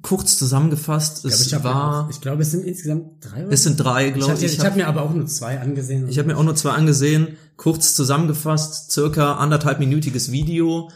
Kurz 0.00 0.38
zusammengefasst, 0.38 1.24
es 1.24 1.42
Ich 1.42 1.48
glaube, 1.48 1.68
ich, 1.68 1.74
war, 1.74 2.08
ich 2.10 2.20
glaube, 2.20 2.42
es 2.42 2.50
sind 2.52 2.64
insgesamt 2.64 3.04
drei 3.20 3.44
oder 3.44 3.52
es 3.52 3.62
sind 3.64 3.76
drei, 3.76 4.08
Ich 4.08 4.14
glaube 4.14 4.32
habe 4.32 4.44
ich. 4.44 4.52
ich 4.52 4.60
hab 4.64 4.76
mir 4.76 4.86
aber 4.88 5.02
auch 5.02 5.12
nur 5.12 5.26
zwei 5.26 5.60
angesehen. 5.60 6.08
Ich 6.08 6.18
habe 6.18 6.28
mir 6.28 6.36
auch 6.38 6.44
nur 6.44 6.54
zwei 6.54 6.70
angesehen, 6.70 7.36
kurz 7.56 7.94
zusammengefasst, 7.94 8.90
circa 8.92 9.34
anderthalbminütiges 9.34 10.32
Video. 10.32 10.88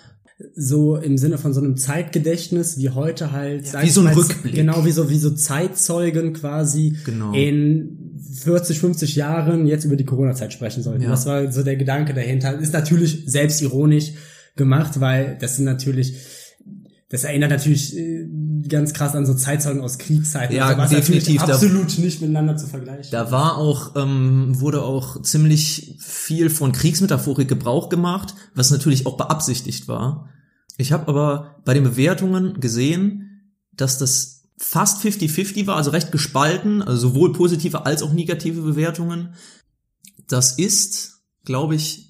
so 0.54 0.96
im 0.96 1.16
Sinne 1.16 1.38
von 1.38 1.54
so 1.54 1.60
einem 1.60 1.76
Zeitgedächtnis, 1.78 2.76
wie 2.78 2.90
heute 2.90 3.32
halt, 3.32 3.66
sag 3.66 3.82
wie 3.82 3.86
ich 3.86 3.94
so 3.94 4.00
ein 4.02 4.04
mal, 4.06 4.14
Rückblick. 4.14 4.54
Genau, 4.54 4.84
wie 4.84 4.92
so, 4.92 5.08
wie 5.08 5.18
so 5.18 5.30
Zeitzeugen 5.30 6.34
quasi 6.34 6.94
Genau. 7.06 7.32
in 7.32 8.18
40, 8.42 8.78
50 8.78 9.16
Jahren 9.16 9.66
jetzt 9.66 9.84
über 9.84 9.96
die 9.96 10.04
Corona-Zeit 10.04 10.52
sprechen 10.52 10.82
sollten. 10.82 11.04
Ja. 11.04 11.10
Das 11.10 11.24
war 11.24 11.50
so 11.50 11.62
der 11.62 11.76
Gedanke 11.76 12.12
dahinter. 12.12 12.58
Ist 12.58 12.74
natürlich 12.74 13.22
selbstironisch 13.26 14.12
gemacht, 14.56 15.00
weil 15.00 15.38
das 15.40 15.56
sind 15.56 15.64
natürlich, 15.64 16.16
das 17.08 17.22
erinnert 17.24 17.50
natürlich 17.50 17.96
äh, 17.96 18.26
ganz 18.68 18.92
krass 18.92 19.14
an 19.14 19.26
so 19.26 19.34
Zeitzeugen 19.34 19.80
aus 19.80 19.98
Kriegszeiten. 19.98 20.56
Ja, 20.56 20.66
also 20.66 20.78
was 20.78 20.90
definitiv. 20.90 21.36
natürlich 21.40 21.42
Da- 21.46 21.54
absolut 21.54 21.98
nicht 21.98 22.20
miteinander 22.20 22.56
zu 22.56 22.66
vergleichen. 22.66 23.10
Da 23.12 23.30
war 23.30 23.58
auch, 23.58 23.94
ähm, 23.94 24.58
wurde 24.60 24.82
auch 24.82 25.22
ziemlich 25.22 25.96
viel 26.00 26.50
von 26.50 26.72
Kriegsmetaphorik 26.72 27.46
Gebrauch 27.48 27.88
gemacht, 27.88 28.34
was 28.54 28.70
natürlich 28.72 29.06
auch 29.06 29.16
beabsichtigt 29.16 29.86
war. 29.86 30.30
Ich 30.78 30.92
habe 30.92 31.06
aber 31.08 31.56
bei 31.64 31.74
den 31.74 31.84
Bewertungen 31.84 32.60
gesehen, 32.60 33.52
dass 33.72 33.98
das 33.98 34.42
fast 34.58 35.02
50-50 35.04 35.66
war, 35.66 35.76
also 35.76 35.90
recht 35.90 36.10
gespalten, 36.10 36.82
also 36.82 37.08
sowohl 37.08 37.32
positive 37.32 37.86
als 37.86 38.02
auch 38.02 38.12
negative 38.12 38.62
Bewertungen. 38.62 39.34
Das 40.28 40.58
ist, 40.58 41.20
glaube 41.44 41.74
ich, 41.76 42.05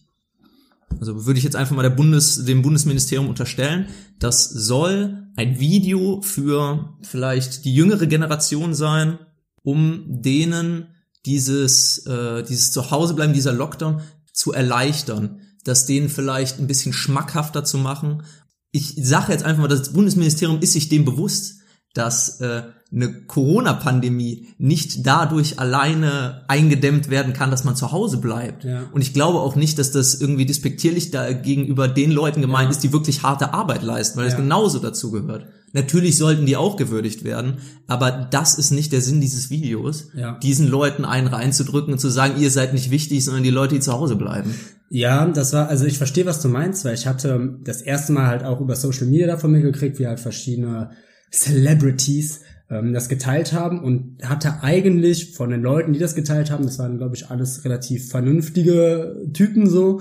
also 1.01 1.27
würde 1.27 1.39
ich 1.39 1.45
jetzt 1.45 1.57
einfach 1.57 1.75
mal 1.75 1.83
der 1.83 1.91
Bundes, 1.91 2.45
dem 2.45 2.63
Bundesministerium 2.63 3.29
unterstellen, 3.29 3.87
das 4.19 4.49
soll 4.49 5.29
ein 5.37 5.61
Video 5.61 6.23
für 6.23 6.97
vielleicht 7.03 7.65
die 7.65 7.75
jüngere 7.75 8.07
Generation 8.07 8.75
sein, 8.75 9.19
um 9.63 10.05
denen 10.07 10.89
dieses, 11.27 12.07
äh, 12.07 12.43
dieses 12.45 12.71
Zuhausebleiben, 12.71 13.35
dieser 13.35 13.53
Lockdown 13.53 14.01
zu 14.33 14.53
erleichtern, 14.53 15.41
das 15.65 15.87
denen 15.87 16.09
vielleicht 16.09 16.59
ein 16.59 16.67
bisschen 16.67 16.93
schmackhafter 16.93 17.65
zu 17.65 17.79
machen. 17.79 18.23
Ich 18.71 18.95
sage 18.97 19.33
jetzt 19.33 19.45
einfach 19.45 19.63
mal, 19.63 19.69
das 19.69 19.93
Bundesministerium 19.93 20.61
ist 20.61 20.73
sich 20.73 20.89
dem 20.89 21.05
bewusst, 21.05 21.57
dass 21.95 22.41
äh, 22.41 22.63
eine 22.93 23.13
Corona-Pandemie 23.13 24.49
nicht 24.59 25.07
dadurch 25.07 25.59
alleine 25.59 26.43
eingedämmt 26.49 27.11
werden 27.11 27.33
kann, 27.33 27.51
dass 27.51 27.65
man 27.65 27.75
zu 27.75 27.91
Hause 27.91 28.19
bleibt. 28.19 28.65
Ja. 28.65 28.85
Und 28.93 29.01
ich 29.03 29.13
glaube 29.13 29.41
auch 29.41 29.57
nicht, 29.57 29.79
dass 29.79 29.91
das 29.91 30.21
irgendwie 30.21 30.47
despektierlich 30.47 31.11
da 31.11 31.33
gegenüber 31.33 31.89
den 31.89 32.13
Leuten 32.13 32.41
gemeint 32.41 32.67
Ja. 32.67 32.71
ist, 32.71 32.85
die 32.85 32.93
wirklich 32.93 33.23
harte 33.25 33.53
Arbeit 33.53 33.83
leisten, 33.83 34.17
weil 34.19 34.27
Ja. 34.27 34.31
das 34.31 34.39
genauso 34.39 34.79
dazu 34.79 35.11
gehört. 35.11 35.47
Natürlich 35.73 36.17
sollten 36.17 36.47
die 36.47 36.57
auch 36.57 36.77
gewürdigt 36.77 37.25
werden, 37.25 37.59
aber 37.89 38.11
das 38.31 38.57
ist 38.57 38.71
nicht 38.71 38.93
der 38.93 39.03
Sinn 39.03 39.21
dieses 39.21 39.51
Videos, 39.51 40.09
diesen 40.43 40.69
Leuten 40.69 41.05
einen 41.05 41.27
reinzudrücken 41.27 41.93
und 41.93 41.99
zu 41.99 42.09
sagen, 42.09 42.41
ihr 42.41 42.51
seid 42.51 42.73
nicht 42.73 42.91
wichtig, 42.91 43.25
sondern 43.25 43.43
die 43.43 43.51
Leute, 43.51 43.75
die 43.75 43.81
zu 43.81 43.93
Hause 43.93 44.15
bleiben. 44.17 44.55
Ja, 44.89 45.27
das 45.27 45.53
war, 45.53 45.69
also 45.69 45.85
ich 45.85 45.99
verstehe, 45.99 46.25
was 46.25 46.41
du 46.41 46.49
meinst, 46.49 46.85
weil 46.85 46.95
ich 46.95 47.07
hatte 47.09 47.59
das 47.65 47.83
erste 47.83 48.13
Mal 48.13 48.29
halt 48.29 48.45
auch 48.45 48.61
über 48.61 48.77
Social 48.77 49.07
Media 49.07 49.27
davon 49.27 49.51
mitgekriegt, 49.51 49.99
wie 49.99 50.07
halt 50.07 50.21
verschiedene 50.21 50.91
Celebrities 51.33 52.41
ähm, 52.71 52.93
das 52.93 53.09
geteilt 53.09 53.53
haben 53.53 53.81
und 53.81 54.19
hatte 54.23 54.63
eigentlich 54.63 55.35
von 55.35 55.51
den 55.51 55.63
Leuten, 55.63 55.93
die 55.93 55.99
das 55.99 56.15
geteilt 56.15 56.51
haben, 56.51 56.65
das 56.65 56.79
waren, 56.79 56.99
glaube 56.99 57.17
ich, 57.17 57.31
alles 57.31 57.65
relativ 57.65 58.09
vernünftige 58.09 59.17
Typen 59.33 59.69
so, 59.69 60.01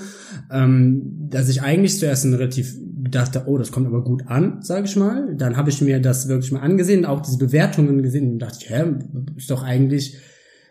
ähm, 0.51 1.29
dass 1.29 1.49
ich 1.49 1.61
eigentlich 1.61 1.99
zuerst 1.99 2.25
ein 2.25 2.33
relativ 2.33 2.75
dachte, 3.09 3.43
oh, 3.45 3.57
das 3.57 3.71
kommt 3.71 3.87
aber 3.87 4.03
gut 4.03 4.23
an, 4.27 4.61
sage 4.61 4.85
ich 4.85 4.95
mal. 4.95 5.35
Dann 5.35 5.57
habe 5.57 5.69
ich 5.69 5.81
mir 5.81 5.99
das 5.99 6.27
wirklich 6.27 6.51
mal 6.51 6.61
angesehen, 6.61 7.05
auch 7.05 7.21
diese 7.21 7.37
Bewertungen 7.37 8.01
gesehen 8.01 8.33
und 8.33 8.39
dachte 8.39 8.57
ich, 8.61 8.69
hä, 8.69 8.83
ist 9.37 9.51
doch 9.51 9.63
eigentlich 9.63 10.17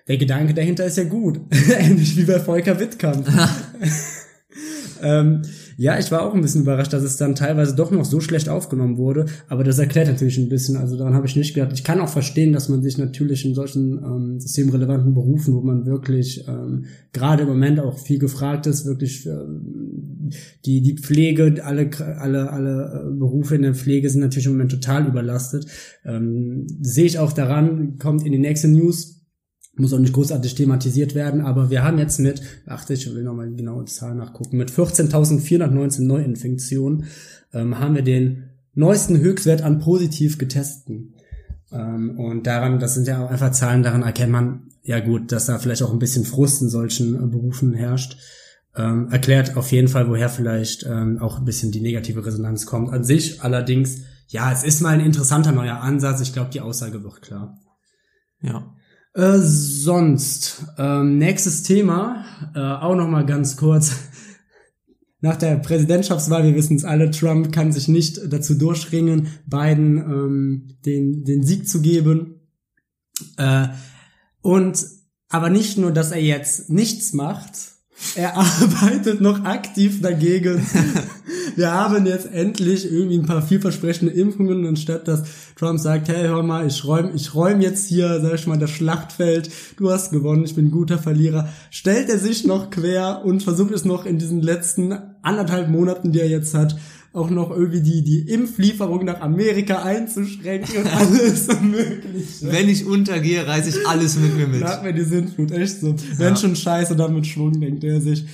der 0.08 0.18
Gedanke 0.18 0.52
dahinter 0.52 0.84
ist 0.84 0.98
ja 0.98 1.04
gut. 1.04 1.40
Ähnlich 1.78 2.16
wie 2.16 2.24
bei 2.24 2.38
Volker 2.38 2.78
Wittkamp. 2.78 3.26
ähm, 5.02 5.42
ja, 5.76 5.98
ich 5.98 6.10
war 6.10 6.22
auch 6.22 6.34
ein 6.34 6.40
bisschen 6.40 6.62
überrascht, 6.62 6.92
dass 6.92 7.02
es 7.02 7.16
dann 7.16 7.34
teilweise 7.34 7.74
doch 7.74 7.90
noch 7.90 8.04
so 8.04 8.20
schlecht 8.20 8.48
aufgenommen 8.48 8.96
wurde, 8.96 9.26
aber 9.48 9.64
das 9.64 9.78
erklärt 9.78 10.08
natürlich 10.08 10.38
ein 10.38 10.48
bisschen, 10.48 10.76
also 10.76 10.96
daran 10.96 11.14
habe 11.14 11.26
ich 11.26 11.36
nicht 11.36 11.54
gedacht. 11.54 11.72
Ich 11.72 11.84
kann 11.84 12.00
auch 12.00 12.08
verstehen, 12.08 12.52
dass 12.52 12.68
man 12.68 12.82
sich 12.82 12.98
natürlich 12.98 13.44
in 13.44 13.54
solchen 13.54 13.98
ähm, 13.98 14.40
systemrelevanten 14.40 15.14
Berufen, 15.14 15.54
wo 15.54 15.60
man 15.60 15.86
wirklich 15.86 16.44
ähm, 16.48 16.84
gerade 17.12 17.42
im 17.42 17.48
Moment 17.48 17.80
auch 17.80 17.98
viel 17.98 18.18
gefragt 18.18 18.66
ist, 18.66 18.86
wirklich 18.86 19.26
ähm, 19.26 20.30
die 20.64 20.80
die 20.80 20.96
Pflege, 20.96 21.64
alle 21.64 21.90
alle 22.18 22.50
alle 22.50 23.06
äh, 23.06 23.18
Berufe 23.18 23.56
in 23.56 23.62
der 23.62 23.74
Pflege 23.74 24.08
sind 24.10 24.20
natürlich 24.20 24.46
im 24.46 24.52
Moment 24.52 24.70
total 24.70 25.06
überlastet. 25.06 25.66
Ähm, 26.04 26.66
sehe 26.80 27.04
ich 27.04 27.18
auch 27.18 27.32
daran, 27.32 27.98
kommt 27.98 28.24
in 28.24 28.32
die 28.32 28.38
nächste 28.38 28.68
News, 28.68 29.23
muss 29.76 29.92
auch 29.92 29.98
nicht 29.98 30.12
großartig 30.12 30.54
thematisiert 30.54 31.14
werden, 31.14 31.40
aber 31.40 31.70
wir 31.70 31.82
haben 31.82 31.98
jetzt 31.98 32.20
mit, 32.20 32.40
achte 32.66 32.94
ich 32.94 33.12
will 33.12 33.22
nochmal 33.22 33.48
die 33.48 33.56
genaue 33.56 33.84
Zahl 33.86 34.14
nachgucken, 34.14 34.56
mit 34.56 34.70
14.419 34.70 36.02
Neuinfektionen 36.02 37.04
ähm, 37.52 37.78
haben 37.78 37.94
wir 37.94 38.02
den 38.02 38.50
neuesten 38.74 39.18
Höchstwert 39.18 39.62
an 39.62 39.78
positiv 39.78 40.38
getesteten. 40.38 41.14
Ähm, 41.72 42.18
und 42.18 42.46
daran, 42.46 42.78
das 42.78 42.94
sind 42.94 43.08
ja 43.08 43.24
auch 43.24 43.30
einfach 43.30 43.52
Zahlen, 43.52 43.82
daran 43.82 44.02
erkennt 44.02 44.32
man, 44.32 44.68
ja 44.82 45.00
gut, 45.00 45.32
dass 45.32 45.46
da 45.46 45.58
vielleicht 45.58 45.82
auch 45.82 45.92
ein 45.92 45.98
bisschen 45.98 46.24
Frust 46.24 46.62
in 46.62 46.68
solchen 46.68 47.14
äh, 47.16 47.26
Berufen 47.26 47.74
herrscht. 47.74 48.18
Ähm, 48.76 49.08
erklärt 49.10 49.56
auf 49.56 49.70
jeden 49.72 49.88
Fall, 49.88 50.08
woher 50.08 50.28
vielleicht 50.28 50.84
ähm, 50.84 51.18
auch 51.20 51.38
ein 51.38 51.44
bisschen 51.44 51.70
die 51.70 51.80
negative 51.80 52.26
Resonanz 52.26 52.66
kommt. 52.66 52.92
An 52.92 53.04
sich 53.04 53.42
allerdings, 53.42 54.02
ja, 54.28 54.52
es 54.52 54.64
ist 54.64 54.80
mal 54.80 54.94
ein 54.94 55.04
interessanter 55.04 55.52
neuer 55.52 55.80
Ansatz. 55.80 56.20
Ich 56.20 56.32
glaube, 56.32 56.50
die 56.50 56.60
Aussage 56.60 57.02
wird 57.04 57.22
klar. 57.22 57.58
Ja. 58.42 58.74
Äh, 59.14 59.38
sonst, 59.38 60.64
ähm, 60.76 61.18
nächstes 61.18 61.62
Thema, 61.62 62.24
äh, 62.54 62.58
auch 62.58 62.96
noch 62.96 63.08
mal 63.08 63.24
ganz 63.24 63.56
kurz. 63.56 63.92
nach 65.20 65.36
der 65.36 65.56
Präsidentschaftswahl, 65.56 66.42
wir 66.42 66.56
wissen 66.56 66.76
es 66.76 66.84
alle, 66.84 67.10
Trump 67.12 67.52
kann 67.52 67.70
sich 67.70 67.86
nicht 67.86 68.20
dazu 68.32 68.56
durchringen, 68.56 69.28
Biden 69.46 69.98
ähm, 69.98 70.68
den, 70.84 71.24
den 71.24 71.44
Sieg 71.44 71.68
zu 71.68 71.80
geben. 71.80 72.40
Äh, 73.36 73.68
und 74.42 74.84
aber 75.28 75.48
nicht 75.48 75.78
nur, 75.78 75.92
dass 75.92 76.10
er 76.10 76.20
jetzt 76.20 76.68
nichts 76.70 77.12
macht, 77.12 77.52
er 78.16 78.36
arbeitet 78.36 79.20
noch 79.20 79.44
aktiv 79.44 80.00
dagegen. 80.00 80.64
Wir 81.56 81.72
haben 81.72 82.06
jetzt 82.06 82.26
endlich 82.32 82.90
irgendwie 82.90 83.18
ein 83.18 83.26
paar 83.26 83.42
vielversprechende 83.42 84.12
Impfungen, 84.12 84.66
anstatt 84.66 85.06
dass 85.06 85.22
Trump 85.56 85.78
sagt, 85.78 86.08
hey, 86.08 86.26
hör 86.26 86.42
mal, 86.42 86.66
ich 86.66 86.84
räum, 86.84 87.12
ich 87.14 87.34
räum 87.34 87.60
jetzt 87.60 87.86
hier, 87.86 88.20
sag 88.20 88.34
ich 88.34 88.46
mal, 88.46 88.58
das 88.58 88.70
Schlachtfeld, 88.70 89.50
du 89.76 89.90
hast 89.90 90.10
gewonnen, 90.10 90.44
ich 90.44 90.54
bin 90.54 90.66
ein 90.66 90.70
guter 90.70 90.98
Verlierer. 90.98 91.48
Stellt 91.70 92.08
er 92.08 92.18
sich 92.18 92.44
noch 92.44 92.70
quer 92.70 93.22
und 93.24 93.42
versucht 93.42 93.72
es 93.72 93.84
noch 93.84 94.04
in 94.04 94.18
diesen 94.18 94.42
letzten 94.42 94.92
anderthalb 95.22 95.68
Monaten, 95.68 96.12
die 96.12 96.20
er 96.20 96.28
jetzt 96.28 96.54
hat, 96.54 96.76
auch 97.14 97.30
noch 97.30 97.50
irgendwie 97.52 97.80
die, 97.80 98.02
die 98.02 98.28
Impflieferung 98.32 99.04
nach 99.04 99.20
Amerika 99.20 99.84
einzuschränken 99.84 100.78
und 100.78 100.92
alles 100.92 101.46
Mögliche. 101.62 102.52
Wenn 102.52 102.68
ich 102.68 102.84
untergehe, 102.84 103.46
reiße 103.46 103.68
ich 103.68 103.86
alles 103.86 104.18
mit 104.18 104.36
mir 104.36 104.48
mit. 104.48 104.60
Nach 104.60 104.82
mir 104.82 104.92
die 104.92 105.04
Sintflut, 105.04 105.52
echt 105.52 105.80
so. 105.80 105.94
Wenn 106.16 106.36
schon 106.36 106.56
scheiße, 106.56 106.96
dann 106.96 107.14
mit 107.14 107.26
Schwung, 107.26 107.60
denkt 107.60 107.84
er 107.84 108.00
sich. 108.00 108.26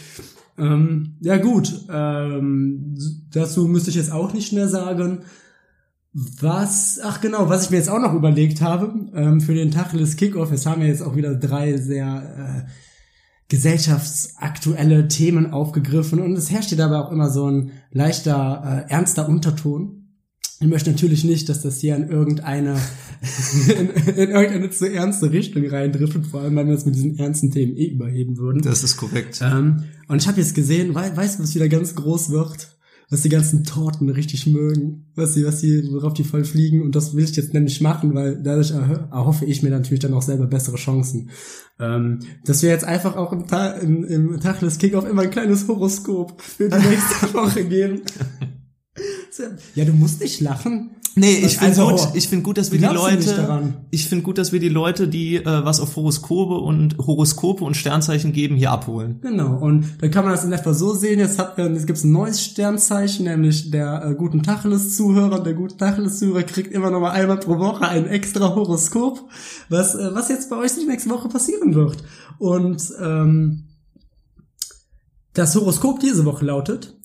Ähm, 0.57 1.17
ja 1.21 1.37
gut, 1.37 1.85
ähm, 1.93 2.97
dazu 3.31 3.69
müsste 3.69 3.91
ich 3.91 3.97
jetzt 3.97 4.13
auch 4.13 4.33
nicht 4.33 4.55
mehr 4.55 4.69
sagen. 4.69 5.21
Was, 6.13 6.99
ach 7.05 7.21
genau, 7.21 7.51
was 7.51 7.65
ich 7.65 7.71
mir 7.71 7.77
jetzt 7.77 7.91
auch 7.91 8.01
noch 8.01 8.15
überlegt 8.15 8.63
habe, 8.63 8.93
ähm, 9.15 9.43
für 9.43 9.55
den 9.55 9.71
Tacheles 9.71 10.17
Kickoff, 10.17 10.51
es 10.53 10.65
haben 10.65 10.81
wir 10.81 10.89
jetzt 10.89 11.03
auch 11.03 11.15
wieder 11.15 11.35
drei 11.35 11.77
sehr 11.77 12.65
äh, 12.67 12.71
gesellschaftsaktuelle 13.51 15.09
Themen 15.09 15.53
aufgegriffen 15.53 16.21
und 16.21 16.33
es 16.39 16.51
herrscht 16.51 16.71
hier 16.71 16.79
dabei 16.79 16.99
auch 16.99 17.13
immer 17.13 17.31
so 17.31 17.51
ein 17.51 17.73
leichter, 17.91 18.87
äh, 18.89 18.91
ernster 18.91 19.29
Unterton. 19.29 19.97
Ich 20.61 20.69
möchte 20.69 20.91
natürlich 20.91 21.25
nicht, 21.25 21.49
dass 21.49 21.63
das 21.63 21.81
hier 21.81 21.97
in 21.97 22.09
irgendeine, 22.09 22.77
in, 23.69 23.89
in 24.15 24.31
irgendeine 24.31 24.71
zu 24.71 24.91
ernste 24.91 25.33
Richtung 25.33 25.67
reindriftet, 25.67 26.27
vor 26.27 26.43
allem, 26.43 26.55
wenn 26.57 26.69
wir 26.69 26.75
es 26.75 26.87
mit 26.87 26.95
diesen 26.95 27.19
ernsten 27.19 27.51
Themen 27.51 27.77
eh 27.77 27.89
überheben 27.89 28.39
würden. 28.39 28.63
Das 28.63 28.85
ist 28.85 28.97
korrekt. 28.97 29.41
Ähm, 29.43 29.85
und 30.07 30.23
ich 30.23 30.29
habe 30.29 30.41
jetzt 30.41 30.55
gesehen, 30.55 30.95
we 30.95 31.17
weißt 31.17 31.39
du, 31.39 31.43
was 31.43 31.55
wieder 31.55 31.69
ganz 31.69 31.95
groß 31.95 32.31
wird? 32.31 32.77
Was 33.11 33.23
die 33.23 33.29
ganzen 33.29 33.65
Torten 33.65 34.09
richtig 34.09 34.47
mögen, 34.47 35.11
was 35.17 35.35
sie, 35.35 35.45
was 35.45 35.61
sie, 35.61 35.83
worauf 35.91 36.15
die 36.15 36.23
voll 36.23 36.45
fliegen. 36.45 36.81
Und 36.81 36.95
das 36.95 37.15
will 37.15 37.25
ich 37.25 37.35
jetzt 37.35 37.53
nämlich 37.53 37.81
machen, 37.81 38.15
weil 38.15 38.41
dadurch 38.41 38.71
erhoffe 38.71 39.45
ich 39.45 39.65
mir 39.65 39.71
natürlich 39.71 39.99
dann 39.99 40.15
auch 40.15 40.23
selber 40.23 40.47
bessere 40.47 40.77
Chancen. 40.77 41.31
Ähm, 41.81 42.21
dass 42.45 42.63
wir 42.63 42.71
jetzt 42.71 42.85
einfach 42.85 43.17
auch 43.17 43.33
im, 43.33 43.49
Ta 43.49 43.73
im, 43.73 44.05
im 44.05 44.39
Tacheles 44.39 44.79
Kickoff 44.79 45.09
immer 45.09 45.23
ein 45.23 45.31
kleines 45.31 45.67
Horoskop 45.67 46.41
für 46.41 46.69
die 46.69 46.77
nächste 46.89 47.35
Woche 47.35 47.65
geben. 47.65 48.03
Ja, 49.75 49.85
du 49.85 49.93
musst 49.93 50.21
nicht 50.21 50.41
lachen. 50.41 50.91
Nee, 51.17 51.39
ich 51.45 51.59
finde 51.59 51.75
gut, 51.77 52.09
ich 52.15 52.29
finde 52.29 52.43
gut, 52.45 52.57
dass 52.59 52.71
wir 52.71 52.79
die 52.79 52.85
Leute, 52.95 53.25
ich 53.91 54.07
finde 54.09 54.23
gut, 54.25 54.39
dass 54.39 54.53
wir 54.53 54.61
die 54.61 54.69
Leute, 54.69 55.09
die 55.09 55.37
äh, 55.37 55.45
was 55.45 55.81
auf 55.81 55.97
Horoskope 55.97 56.55
und 56.55 56.99
Horoskope 56.99 57.65
und 57.65 57.77
Sternzeichen 57.77 58.33
geben, 58.33 58.55
hier 58.57 58.71
abholen. 58.71 59.19
Genau, 59.21 59.57
und 59.59 59.87
dann 60.01 60.11
kann 60.11 60.25
man 60.25 60.33
das 60.35 60.45
in 60.45 60.53
etwa 60.53 60.73
so 60.73 60.95
sehen, 60.95 61.19
jetzt, 61.19 61.39
hat, 61.39 61.59
man- 61.59 61.75
jetzt 61.75 61.87
gibt's 61.87 62.05
ein 62.05 62.13
neues 62.13 62.45
Sternzeichen, 62.45 63.25
nämlich 63.25 63.71
der 63.71 64.05
äh, 64.05 64.15
guten 64.15 64.43
Tacheles-Zuhörer. 64.43 65.43
Der 65.43 65.55
gute 65.55 65.77
Tacheles-Zuhörer 65.77 66.45
kriegt 66.45 66.73
immer 66.73 66.91
noch 66.91 67.01
mal 67.01 67.11
einmal 67.11 67.39
pro 67.41 67.59
Woche 67.59 67.89
ein 67.89 68.07
extra 68.07 68.55
Horoskop, 68.55 69.21
was, 69.69 69.95
äh, 69.97 70.11
was 70.15 70.29
jetzt 70.29 70.49
bei 70.49 70.57
euch 70.57 70.73
die 70.75 70.87
nächste 70.87 71.11
Woche 71.11 71.29
passieren 71.29 71.75
wird. 71.75 72.05
Und 72.39 72.83
ähm, 73.03 73.65
das 75.35 75.55
Horoskop 75.55 76.01
diese 76.01 76.25
Woche 76.25 76.45
lautet, 76.45 76.97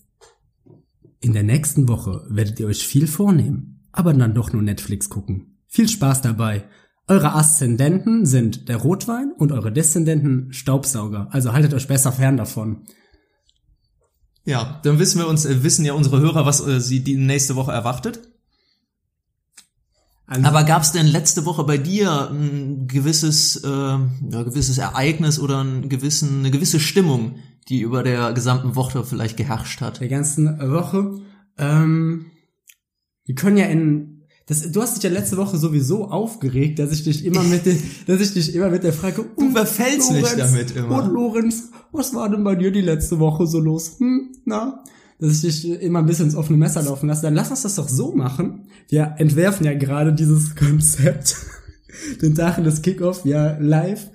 in 1.21 1.33
der 1.33 1.43
nächsten 1.43 1.87
Woche 1.87 2.25
werdet 2.29 2.59
ihr 2.59 2.67
euch 2.67 2.85
viel 2.85 3.07
vornehmen, 3.07 3.74
aber 3.97 4.13
dann 4.13 4.33
doch 4.33 4.51
nur 4.53 4.61
Netflix 4.61 5.09
gucken. 5.09 5.57
Viel 5.67 5.89
Spaß 5.89 6.21
dabei. 6.21 6.65
Eure 7.07 7.33
Aszendenten 7.33 8.25
sind 8.25 8.67
der 8.67 8.77
Rotwein 8.77 9.31
und 9.37 9.51
eure 9.51 9.71
Deszendenten 9.71 10.51
Staubsauger. 10.51 11.27
Also 11.31 11.53
haltet 11.53 11.73
euch 11.73 11.87
besser 11.87 12.11
fern 12.11 12.37
davon. 12.37 12.85
Ja, 14.43 14.79
dann 14.83 14.99
wissen 14.99 15.19
wir 15.19 15.27
uns, 15.27 15.45
äh, 15.45 15.63
wissen 15.63 15.85
ja 15.85 15.93
unsere 15.93 16.19
Hörer, 16.19 16.45
was 16.45 16.65
äh, 16.65 16.79
sie 16.79 17.03
die 17.03 17.17
nächste 17.17 17.55
Woche 17.55 17.71
erwartet. 17.71 18.19
Also, 20.27 20.47
Aber 20.47 20.63
gab 20.63 20.81
es 20.81 20.91
denn 20.91 21.05
letzte 21.05 21.45
Woche 21.45 21.63
bei 21.63 21.77
dir 21.77 22.31
ein 22.31 22.87
gewisses, 22.87 23.57
äh, 23.57 23.67
ja, 23.67 24.43
gewisses 24.43 24.79
Ereignis 24.79 25.39
oder 25.39 25.59
einen 25.59 25.87
gewissen, 25.87 26.39
eine 26.39 26.51
gewisse 26.51 26.79
Stimmung, 26.79 27.35
die 27.69 27.81
über 27.81 28.01
der 28.01 28.33
gesamten 28.33 28.75
Woche 28.75 29.03
vielleicht 29.03 29.37
geherrscht 29.37 29.81
hat? 29.81 29.99
der 29.99 30.07
ganzen 30.07 30.59
Woche. 30.71 31.19
Ähm, 31.57 32.31
wir 33.25 33.35
können 33.35 33.57
ja 33.57 33.65
in 33.65 34.11
das, 34.47 34.71
du 34.71 34.79
hast 34.81 34.95
dich 34.95 35.03
ja 35.03 35.09
letzte 35.09 35.37
Woche 35.37 35.57
sowieso 35.57 36.05
aufgeregt, 36.05 36.77
dass 36.77 36.91
ich 36.91 37.03
dich 37.03 37.25
immer 37.25 37.41
mit 37.41 37.65
der, 37.65 37.75
dass 38.07 38.21
ich 38.21 38.33
dich 38.33 38.53
immer 38.53 38.69
mit 38.69 38.83
der 38.83 38.93
Frage 38.93 39.25
Du 39.37 39.49
überfällst 39.49 40.11
mich 40.11 40.21
Lorenz, 40.21 40.37
damit 40.37 40.75
immer. 40.75 41.03
Und 41.03 41.13
Lorenz, 41.13 41.69
was 41.91 42.13
war 42.13 42.29
denn 42.29 42.43
bei 42.43 42.55
dir 42.55 42.71
die 42.71 42.81
letzte 42.81 43.19
Woche 43.19 43.47
so 43.47 43.59
los? 43.59 43.95
Hm, 43.99 44.33
na? 44.45 44.83
Dass 45.19 45.43
ich 45.43 45.61
dich 45.63 45.81
immer 45.81 45.99
ein 45.99 46.05
bisschen 46.05 46.25
ins 46.25 46.35
offene 46.35 46.57
Messer 46.59 46.83
laufen 46.83 47.07
lasse. 47.07 47.23
Dann 47.23 47.33
lass 47.33 47.49
uns 47.49 47.63
das 47.63 47.75
doch 47.75 47.89
so 47.89 48.13
machen. 48.13 48.67
Wir 48.89 49.15
entwerfen 49.17 49.65
ja 49.65 49.73
gerade 49.73 50.13
dieses 50.13 50.55
Konzept, 50.55 51.37
den 52.21 52.35
Tag 52.35 52.63
des 52.63 52.81
Kickoff, 52.83 53.25
ja, 53.25 53.57
live. 53.59 54.11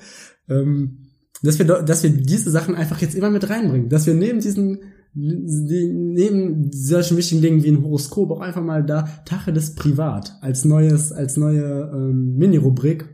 Ähm, 0.48 1.08
dass 1.42 1.58
wir, 1.58 1.64
dass 1.64 2.02
wir 2.02 2.10
diese 2.10 2.50
Sachen 2.50 2.74
einfach 2.76 3.00
jetzt 3.00 3.14
immer 3.16 3.30
mit 3.30 3.48
reinbringen. 3.48 3.88
Dass 3.88 4.06
wir 4.06 4.14
neben 4.14 4.40
diesen, 4.40 4.74
die- 4.74 4.80
neben 5.14 6.70
solchen 6.72 7.16
wichtigen 7.16 7.42
Dingen 7.42 7.64
wie 7.64 7.70
ein 7.70 7.82
Horoskop 7.82 8.30
auch 8.30 8.40
einfach 8.40 8.62
mal 8.62 8.84
da 8.84 9.08
Tacheles 9.24 9.74
Privat 9.74 10.38
als 10.40 10.64
neues, 10.64 11.12
als 11.12 11.36
neue 11.36 11.90
ähm, 11.92 12.36
Mini-Rubrik 12.36 13.08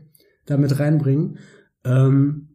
da 0.45 0.57
mit 0.57 0.79
reinbringen. 0.79 1.37
Ähm, 1.83 2.46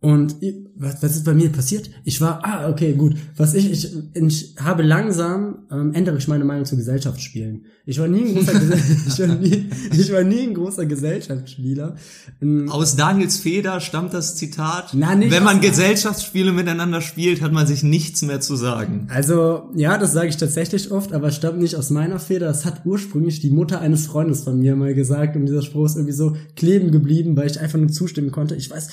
und 0.00 0.36
was, 0.76 1.02
was 1.02 1.16
ist 1.16 1.24
bei 1.24 1.32
mir 1.32 1.50
passiert? 1.50 1.90
Ich 2.04 2.20
war, 2.20 2.44
ah, 2.44 2.68
okay, 2.68 2.92
gut. 2.92 3.16
Was 3.34 3.54
ich, 3.54 3.72
ich, 3.72 3.96
ich 4.14 4.54
habe 4.60 4.82
langsam, 4.82 5.66
ähm, 5.70 5.94
ändere 5.94 6.18
ich 6.18 6.28
meine 6.28 6.44
Meinung 6.44 6.66
zu 6.66 6.76
Gesellschaftsspielen. 6.76 7.64
Ich 7.86 7.98
war 7.98 8.06
nie 8.06 8.26
ein 8.26 8.34
großer, 8.34 8.52
ich 9.08 9.18
war 9.18 9.34
nie, 9.36 9.70
ich 9.92 10.12
war 10.12 10.22
nie 10.22 10.42
ein 10.42 10.54
großer 10.54 10.84
Gesellschaftsspieler. 10.84 11.96
Ähm, 12.42 12.68
Aus 12.68 12.94
Daniels 12.94 13.38
Feder 13.38 13.80
stammt 13.80 14.12
das 14.12 14.36
Zitat, 14.36 14.90
Na, 14.92 15.14
nicht 15.14 15.30
wenn 15.30 15.42
man 15.42 15.62
Gesellschaftsspiele 15.62 16.52
miteinander 16.52 17.00
spielt, 17.00 17.40
hat 17.40 17.52
man 17.52 17.66
sich 17.66 17.82
nichts 17.82 18.20
mehr 18.20 18.40
zu 18.40 18.54
sagen. 18.54 19.08
Also, 19.10 19.70
ja, 19.74 19.96
das 19.96 20.12
sage 20.12 20.28
ich 20.28 20.36
tatsächlich 20.36 20.90
oft, 20.90 21.14
aber 21.14 21.28
es 21.28 21.36
stammt 21.36 21.58
nicht 21.58 21.74
aus 21.74 21.88
meiner 21.88 22.18
Feder. 22.18 22.48
Das 22.48 22.66
hat 22.66 22.82
ursprünglich 22.84 23.40
die 23.40 23.50
Mutter 23.50 23.80
eines 23.80 24.06
Freundes 24.06 24.44
von 24.44 24.58
mir 24.58 24.76
mal 24.76 24.94
gesagt 24.94 25.36
und 25.36 25.46
dieser 25.46 25.62
Spruch 25.62 25.86
ist 25.86 25.96
irgendwie 25.96 26.12
so 26.12 26.36
kleben 26.54 26.90
geblieben, 26.90 27.34
weil 27.34 27.50
ich 27.50 27.58
einfach 27.60 27.78
nur 27.78 27.88
zustimmen 27.88 28.30
konnte. 28.30 28.56
Ich 28.56 28.70
weiß, 28.70 28.88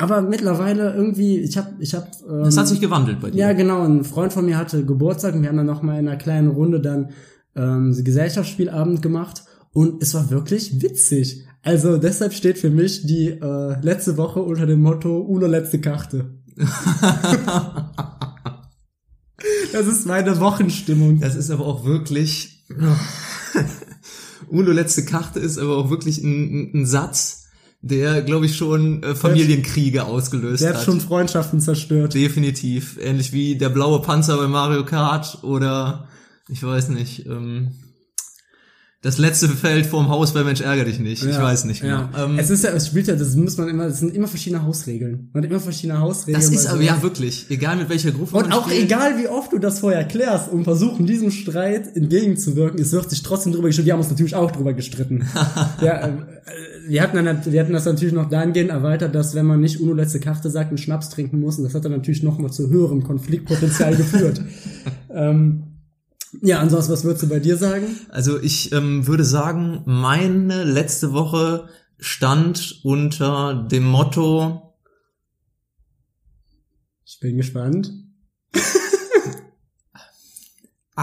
aber 0.00 0.22
mittlerweile 0.22 0.94
irgendwie, 0.94 1.38
ich 1.38 1.58
habe, 1.58 1.70
ich 1.78 1.94
habe, 1.94 2.06
ähm, 2.28 2.44
Das 2.44 2.56
hat 2.56 2.68
sich 2.68 2.80
gewandelt 2.80 3.20
bei 3.20 3.30
dir. 3.30 3.38
ja 3.38 3.52
genau, 3.52 3.84
ein 3.84 4.02
Freund 4.04 4.32
von 4.32 4.46
mir 4.46 4.56
hatte 4.56 4.84
Geburtstag 4.84 5.34
und 5.34 5.42
wir 5.42 5.50
haben 5.50 5.58
dann 5.58 5.66
noch 5.66 5.82
mal 5.82 5.98
in 5.98 6.08
einer 6.08 6.16
kleinen 6.16 6.48
Runde 6.48 6.80
dann 6.80 7.10
ähm, 7.54 7.94
Gesellschaftsspielabend 8.02 9.02
gemacht 9.02 9.44
und 9.72 10.02
es 10.02 10.14
war 10.14 10.30
wirklich 10.30 10.80
witzig. 10.80 11.44
Also 11.62 11.98
deshalb 11.98 12.32
steht 12.32 12.56
für 12.58 12.70
mich 12.70 13.06
die 13.06 13.28
äh, 13.28 13.76
letzte 13.82 14.16
Woche 14.16 14.40
unter 14.40 14.64
dem 14.66 14.80
Motto 14.80 15.18
Uno 15.20 15.46
letzte 15.46 15.80
Karte. 15.80 16.38
das 19.72 19.86
ist 19.86 20.06
meine 20.06 20.40
Wochenstimmung. 20.40 21.20
Das 21.20 21.34
ist 21.34 21.50
aber 21.50 21.66
auch 21.66 21.84
wirklich. 21.84 22.64
Uno 24.48 24.72
letzte 24.72 25.04
Karte 25.04 25.38
ist 25.38 25.58
aber 25.58 25.76
auch 25.76 25.90
wirklich 25.90 26.22
ein, 26.24 26.70
ein 26.74 26.86
Satz, 26.86 27.39
der, 27.82 28.22
glaube 28.22 28.46
ich, 28.46 28.56
schon 28.56 29.02
äh, 29.02 29.14
Familienkriege 29.14 30.04
ausgelöst 30.04 30.62
Der 30.62 30.70
hat. 30.70 30.76
hat 30.78 30.84
schon 30.84 31.00
Freundschaften 31.00 31.60
zerstört. 31.60 32.14
Definitiv. 32.14 32.98
Ähnlich 33.00 33.32
wie 33.32 33.56
der 33.56 33.70
blaue 33.70 34.02
Panzer 34.02 34.36
bei 34.36 34.48
Mario 34.48 34.84
Kart 34.84 35.38
oder 35.42 36.06
ich 36.48 36.62
weiß 36.62 36.88
nicht. 36.90 37.26
Ähm, 37.26 37.72
das 39.02 39.16
letzte 39.16 39.48
Feld 39.48 39.86
vorm 39.86 40.10
Haus 40.10 40.34
bei 40.34 40.44
Mensch 40.44 40.60
ärger 40.60 40.84
dich 40.84 40.98
nicht. 40.98 41.24
ich 41.24 41.30
Ja, 41.34 41.42
weiß 41.42 41.64
nicht 41.64 41.80
genau. 41.80 42.06
Ja. 42.14 42.24
Ähm, 42.26 42.38
es 42.38 42.50
ist 42.50 42.64
ja, 42.64 42.70
es 42.72 42.88
spielt 42.88 43.06
ja, 43.06 43.16
das 43.16 43.34
muss 43.34 43.56
man 43.56 43.70
immer, 43.70 43.86
das 43.88 44.00
sind 44.00 44.14
immer 44.14 44.28
verschiedene 44.28 44.62
Hausregeln. 44.62 45.30
Man 45.32 45.42
hat 45.42 45.50
immer 45.50 45.58
verschiedene 45.60 46.00
Hausregeln. 46.00 46.38
das 46.38 46.50
ist 46.52 46.66
aber 46.66 46.76
so- 46.80 46.82
ja 46.84 47.00
wirklich, 47.00 47.46
egal 47.48 47.76
mit 47.76 47.88
welcher 47.88 48.10
Gruppe 48.10 48.36
Und 48.36 48.52
auch 48.52 48.66
spielt. 48.68 48.82
egal, 48.84 49.16
wie 49.18 49.26
oft 49.26 49.54
du 49.54 49.58
das 49.58 49.78
vorher 49.78 50.04
klärst, 50.04 50.52
um 50.52 50.64
versuchen, 50.64 51.06
diesem 51.06 51.30
Streit 51.30 51.96
entgegenzuwirken, 51.96 52.78
es 52.78 52.92
wird 52.92 53.08
sich 53.08 53.22
trotzdem 53.22 53.52
drüber 53.54 53.68
gestritten. 53.68 53.86
Wir 53.86 53.92
haben 53.94 54.00
uns 54.00 54.10
natürlich 54.10 54.34
auch 54.34 54.50
drüber 54.50 54.74
gestritten. 54.74 55.26
ja, 55.80 56.06
äh, 56.06 56.12
wir 56.90 57.02
hatten, 57.02 57.24
dann, 57.24 57.44
wir 57.44 57.60
hatten 57.60 57.72
das 57.72 57.84
natürlich 57.84 58.12
noch 58.12 58.28
dahingehend 58.28 58.70
erweitert, 58.70 59.14
dass 59.14 59.34
wenn 59.34 59.46
man 59.46 59.60
nicht 59.60 59.80
Uno 59.80 59.92
letzte 59.92 60.18
Karte 60.18 60.50
sagt, 60.50 60.70
einen 60.70 60.78
Schnaps 60.78 61.08
trinken 61.08 61.40
muss, 61.40 61.56
und 61.56 61.64
das 61.64 61.74
hat 61.74 61.84
dann 61.84 61.92
natürlich 61.92 62.22
noch 62.24 62.38
mal 62.38 62.50
zu 62.50 62.68
höherem 62.68 63.04
Konfliktpotenzial 63.04 63.94
geführt. 63.96 64.40
ähm, 65.10 65.62
ja, 66.42 66.58
ansonsten, 66.58 66.92
was 66.92 67.04
würdest 67.04 67.22
du 67.22 67.28
bei 67.28 67.38
dir 67.38 67.56
sagen? 67.56 67.84
Also 68.08 68.40
ich 68.40 68.72
ähm, 68.72 69.06
würde 69.06 69.24
sagen, 69.24 69.82
meine 69.86 70.64
letzte 70.64 71.12
Woche 71.12 71.68
stand 71.98 72.80
unter 72.82 73.68
dem 73.70 73.84
Motto, 73.84 74.74
Ich 77.04 77.20
bin 77.20 77.36
gespannt. 77.36 77.92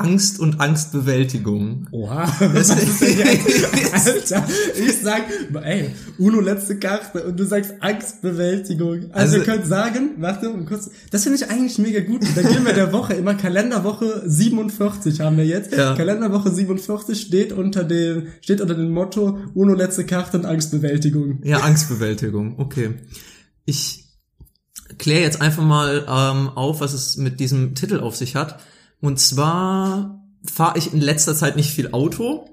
Angst 0.04 0.39
und 0.39 0.60
Angstbewältigung. 0.60 1.88
Oha, 1.92 2.25
was 2.54 2.70
ist? 2.72 3.04
Alter, 3.94 4.48
ich 4.77 4.98
sag, 5.01 5.24
ey, 5.63 5.89
Uno 6.18 6.39
letzte 6.42 6.77
Karte 6.80 7.24
und 7.24 7.39
du 7.39 7.46
sagst 7.46 7.75
Angstbewältigung. 7.80 9.12
Also, 9.12 9.13
Also- 9.13 9.38
wir 9.38 9.44
können 9.44 9.66
sagen, 9.66 10.10
warte, 10.18 10.50
um 10.50 10.66
kurz, 10.66 10.89
das 11.12 11.24
finde 11.24 11.38
ich 11.38 11.50
eigentlich 11.50 11.77
mega 11.77 12.00
gut. 12.01 12.22
Da 12.36 12.42
gehen 12.42 12.66
wir 12.66 12.74
der 12.74 12.92
Woche 12.94 13.13
immer 13.13 13.36
Kalenderwoche 13.36 14.24
47 14.25 15.20
haben 15.22 15.38
wir 15.38 15.46
jetzt. 15.46 15.74
Ja. 15.74 15.96
Kalenderwoche 15.96 16.51
47 16.51 17.20
steht 17.20 17.51
unter 17.54 17.84
dem, 17.84 18.27
steht 18.42 18.62
unter 18.62 18.75
dem 18.75 18.92
Motto 18.92 19.39
Uno 19.54 19.74
letzte 19.74 20.06
Karte 20.06 20.38
und 20.38 20.46
Angstbewältigung. 20.46 21.39
Ja, 21.44 21.60
Angstbewältigung, 21.60 22.60
okay. 22.60 22.96
Ich 23.66 24.06
kläre 24.98 25.22
jetzt 25.22 25.42
einfach 25.42 25.63
mal 25.63 26.06
ähm, 26.08 26.50
auf, 26.50 26.80
was 26.82 26.94
es 26.94 27.18
mit 27.18 27.39
diesem 27.39 27.75
Titel 27.75 28.00
auf 28.00 28.16
sich 28.16 28.36
hat. 28.36 28.60
Und 29.00 29.20
zwar 29.20 30.24
fahre 30.44 30.77
ich 30.77 30.94
in 30.94 31.01
letzter 31.01 31.36
Zeit 31.36 31.56
nicht 31.56 31.72
viel 31.72 31.92
Auto, 31.92 32.46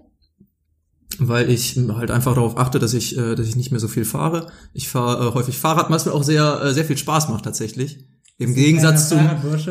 weil 1.19 1.51
ich 1.51 1.77
halt 1.77 2.11
einfach 2.11 2.35
darauf 2.35 2.59
achte, 2.59 2.79
dass 2.79 2.95
ich, 2.95 3.17
äh, 3.17 3.35
dass 3.35 3.47
ich 3.47 3.57
nicht 3.57 3.71
mehr 3.71 3.81
so 3.81 3.89
viel 3.89 4.05
fahre. 4.05 4.49
Ich 4.73 4.89
fahre 4.89 5.29
äh, 5.29 5.35
häufig 5.35 5.59
Fahrrad, 5.59 5.91
was 5.91 6.07
mir 6.07 6.13
auch 6.13 6.25
sehr, 6.25 6.61
äh, 6.63 6.75
sehr 6.75 6.85
viel 6.85 6.99
Spaß 6.99 7.29
macht 7.29 7.45
tatsächlich. 7.45 8.05
Im 8.37 8.55
Gegensatz 8.55 9.11
zu, 9.11 9.15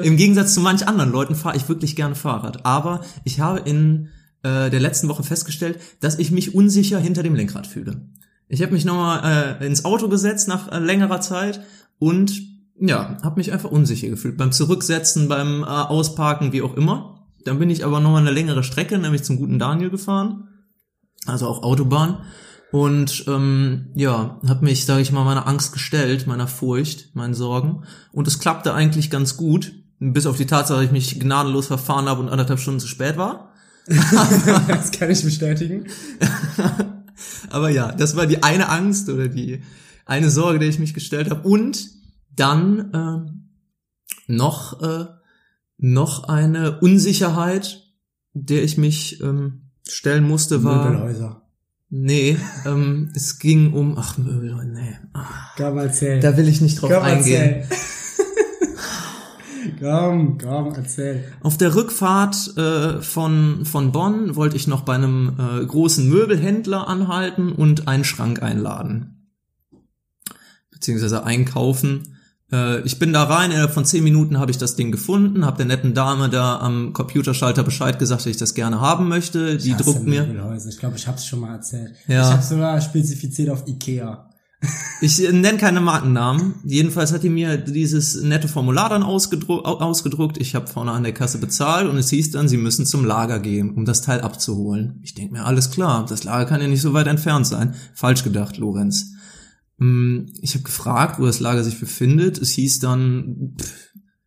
im 0.01 0.15
Gegensatz 0.15 0.53
zu 0.53 0.61
manch 0.61 0.87
anderen 0.87 1.11
Leuten 1.11 1.35
fahre 1.35 1.57
ich 1.57 1.67
wirklich 1.67 1.97
gerne 1.97 2.15
Fahrrad. 2.15 2.65
Aber 2.65 3.01
ich 3.25 3.41
habe 3.41 3.59
in 3.59 4.07
äh, 4.41 4.69
der 4.69 4.79
letzten 4.79 5.09
Woche 5.09 5.23
festgestellt, 5.23 5.79
dass 5.99 6.17
ich 6.17 6.31
mich 6.31 6.55
unsicher 6.55 6.97
hinter 6.99 7.23
dem 7.23 7.35
Lenkrad 7.35 7.67
fühle. 7.67 8.07
Ich 8.47 8.61
habe 8.61 8.71
mich 8.71 8.85
nochmal 8.85 9.57
äh, 9.59 9.65
ins 9.65 9.83
Auto 9.83 10.07
gesetzt 10.07 10.47
nach 10.47 10.71
äh, 10.71 10.79
längerer 10.79 11.19
Zeit 11.19 11.61
und 11.99 12.52
ja, 12.79 13.17
habe 13.23 13.37
mich 13.37 13.51
einfach 13.51 13.71
unsicher 13.71 14.09
gefühlt. 14.09 14.37
Beim 14.37 14.51
Zurücksetzen, 14.51 15.27
beim 15.27 15.63
äh, 15.63 15.65
Ausparken, 15.65 16.51
wie 16.51 16.61
auch 16.61 16.75
immer. 16.75 17.27
Dann 17.45 17.59
bin 17.59 17.69
ich 17.69 17.85
aber 17.85 17.99
nochmal 17.99 18.21
eine 18.21 18.31
längere 18.31 18.63
Strecke, 18.63 18.97
nämlich 18.97 19.23
zum 19.23 19.37
guten 19.37 19.59
Daniel 19.59 19.89
gefahren. 19.89 20.47
Also 21.25 21.47
auch 21.47 21.63
Autobahn. 21.63 22.19
Und 22.71 23.25
ähm, 23.27 23.91
ja, 23.95 24.39
habe 24.47 24.65
mich, 24.65 24.85
sage 24.85 25.01
ich 25.01 25.11
mal, 25.11 25.23
meiner 25.23 25.47
Angst 25.47 25.73
gestellt, 25.73 26.25
meiner 26.25 26.47
Furcht, 26.47 27.15
meinen 27.15 27.35
Sorgen. 27.35 27.83
Und 28.11 28.27
es 28.27 28.39
klappte 28.39 28.73
eigentlich 28.73 29.09
ganz 29.11 29.37
gut. 29.37 29.73
Bis 29.99 30.25
auf 30.25 30.37
die 30.37 30.47
Tatsache, 30.47 30.79
dass 30.79 30.85
ich 30.87 30.91
mich 30.91 31.19
gnadenlos 31.19 31.67
verfahren 31.67 32.07
habe 32.07 32.21
und 32.21 32.29
anderthalb 32.29 32.59
Stunden 32.59 32.79
zu 32.79 32.87
spät 32.87 33.15
war. 33.15 33.53
das 34.67 34.91
kann 34.91 35.11
ich 35.11 35.23
bestätigen. 35.23 35.85
Aber 37.51 37.69
ja, 37.69 37.91
das 37.91 38.15
war 38.15 38.25
die 38.25 38.41
eine 38.41 38.69
Angst 38.69 39.07
oder 39.09 39.27
die 39.27 39.61
eine 40.05 40.29
Sorge, 40.29 40.59
der 40.59 40.69
ich 40.69 40.79
mich 40.79 40.93
gestellt 40.93 41.29
habe. 41.29 41.47
Und 41.47 41.89
dann 42.35 42.91
ähm, 42.93 43.49
noch 44.27 44.81
äh, 44.81 45.05
noch 45.77 46.29
eine 46.29 46.79
Unsicherheit, 46.79 47.83
der 48.33 48.63
ich 48.63 48.77
mich 48.77 49.21
ähm, 49.21 49.69
stellen 49.87 50.23
musste, 50.23 50.63
war 50.63 50.89
Möbelhäuser. 50.89 51.41
nee, 51.89 52.37
ähm, 52.65 53.11
es 53.15 53.39
ging 53.39 53.73
um 53.73 53.97
ach 53.97 54.17
Möbel, 54.17 54.55
nee, 54.65 54.97
ah, 55.13 55.25
Komm, 55.57 55.77
erzähl. 55.77 56.19
da 56.19 56.37
will 56.37 56.47
ich 56.47 56.61
nicht 56.61 56.81
drauf 56.81 56.91
komm, 56.91 57.03
eingehen. 57.03 57.67
komm, 59.79 60.37
komm, 60.37 60.73
erzähl. 60.73 61.23
Auf 61.41 61.57
der 61.57 61.75
Rückfahrt 61.75 62.57
äh, 62.57 63.01
von, 63.01 63.65
von 63.65 63.91
Bonn 63.91 64.35
wollte 64.35 64.55
ich 64.55 64.67
noch 64.67 64.81
bei 64.81 64.95
einem 64.95 65.35
äh, 65.37 65.65
großen 65.65 66.07
Möbelhändler 66.07 66.87
anhalten 66.87 67.51
und 67.51 67.87
einen 67.87 68.05
Schrank 68.05 68.41
einladen. 68.41 69.29
Beziehungsweise 70.71 71.23
einkaufen. 71.25 72.12
Äh, 72.53 72.81
ich 72.81 72.99
bin 72.99 73.11
da 73.11 73.23
rein, 73.23 73.51
innerhalb 73.51 73.73
von 73.73 73.83
zehn 73.83 74.03
Minuten 74.03 74.37
habe 74.39 74.51
ich 74.51 74.57
das 74.57 74.75
Ding 74.75 74.91
gefunden, 74.91 75.45
habe 75.45 75.57
der 75.57 75.65
netten 75.65 75.93
Dame 75.93 76.29
da 76.29 76.59
am 76.59 76.93
Computerschalter 76.93 77.63
Bescheid 77.63 77.97
gesagt, 77.99 78.21
dass 78.21 78.27
ich 78.27 78.37
das 78.37 78.53
gerne 78.53 78.79
haben 78.79 79.09
möchte. 79.09 79.57
Die 79.57 79.75
druckt 79.75 80.05
mir. 80.05 80.27
Ich 80.69 80.77
glaube, 80.77 80.95
ich 80.95 81.07
hab's 81.07 81.25
schon 81.25 81.39
mal 81.39 81.55
erzählt. 81.55 81.93
Ja. 82.07 82.27
Ich 82.29 82.33
hab's 82.35 82.49
sogar 82.49 82.79
spezifiziert 82.79 83.49
auf 83.49 83.67
Ikea. 83.67 84.29
Ich 85.01 85.21
äh, 85.21 85.33
nenne 85.33 85.57
keine 85.57 85.81
Markennamen. 85.81 86.55
Jedenfalls 86.63 87.11
hat 87.11 87.23
die 87.23 87.29
mir 87.29 87.57
dieses 87.57 88.21
nette 88.21 88.47
Formular 88.47 88.87
dann 88.89 89.03
ausgedru 89.03 89.55
au- 89.57 89.79
ausgedruckt. 89.79 90.37
Ich 90.37 90.55
habe 90.55 90.67
vorne 90.67 90.91
an 90.91 91.03
der 91.03 91.13
Kasse 91.13 91.37
bezahlt 91.39 91.89
und 91.89 91.97
es 91.97 92.09
hieß 92.11 92.31
dann, 92.31 92.47
sie 92.47 92.55
müssen 92.55 92.85
zum 92.85 93.03
Lager 93.03 93.39
gehen, 93.39 93.71
um 93.75 93.83
das 93.83 94.01
Teil 94.01 94.21
abzuholen. 94.21 94.99
Ich 95.03 95.15
denke 95.15 95.33
mir, 95.33 95.43
alles 95.45 95.71
klar, 95.71 96.05
das 96.07 96.23
Lager 96.23 96.45
kann 96.45 96.61
ja 96.61 96.67
nicht 96.69 96.81
so 96.81 96.93
weit 96.93 97.07
entfernt 97.07 97.45
sein. 97.45 97.75
Falsch 97.93 98.23
gedacht, 98.23 98.57
Lorenz. 98.57 99.11
Hm, 99.79 100.27
Ich 100.41 100.53
habe 100.53 100.63
gefragt, 100.63 101.19
wo 101.19 101.25
das 101.25 101.39
Lager 101.39 101.63
sich 101.63 101.79
befindet. 101.79 102.37
Es 102.37 102.51
hieß 102.51 102.79
dann 102.79 103.55
pff, 103.59 103.73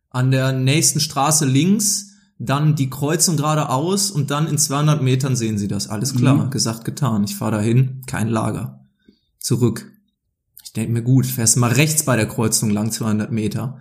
an 0.09 0.31
der 0.31 0.51
nächsten 0.51 0.99
Straße 0.99 1.45
links, 1.45 2.11
dann 2.39 2.75
die 2.75 2.89
Kreuzung 2.89 3.37
geradeaus 3.37 4.11
und 4.11 4.29
dann 4.31 4.47
in 4.47 4.57
200 4.57 5.01
Metern 5.01 5.35
sehen 5.35 5.57
Sie 5.57 5.67
das. 5.67 5.87
Alles 5.87 6.13
klar, 6.15 6.45
Mhm. 6.45 6.49
gesagt, 6.51 6.85
getan. 6.85 7.23
Ich 7.23 7.35
fahre 7.35 7.53
dahin, 7.53 8.03
kein 8.05 8.27
Lager. 8.27 8.85
Zurück. 9.39 9.91
Ich 10.63 10.73
denke 10.73 10.91
mir, 10.91 11.01
gut, 11.01 11.25
fährst 11.25 11.57
mal 11.57 11.71
rechts 11.71 12.03
bei 12.03 12.15
der 12.15 12.27
Kreuzung 12.27 12.69
lang 12.69 12.91
200 12.91 13.31
Meter. 13.31 13.79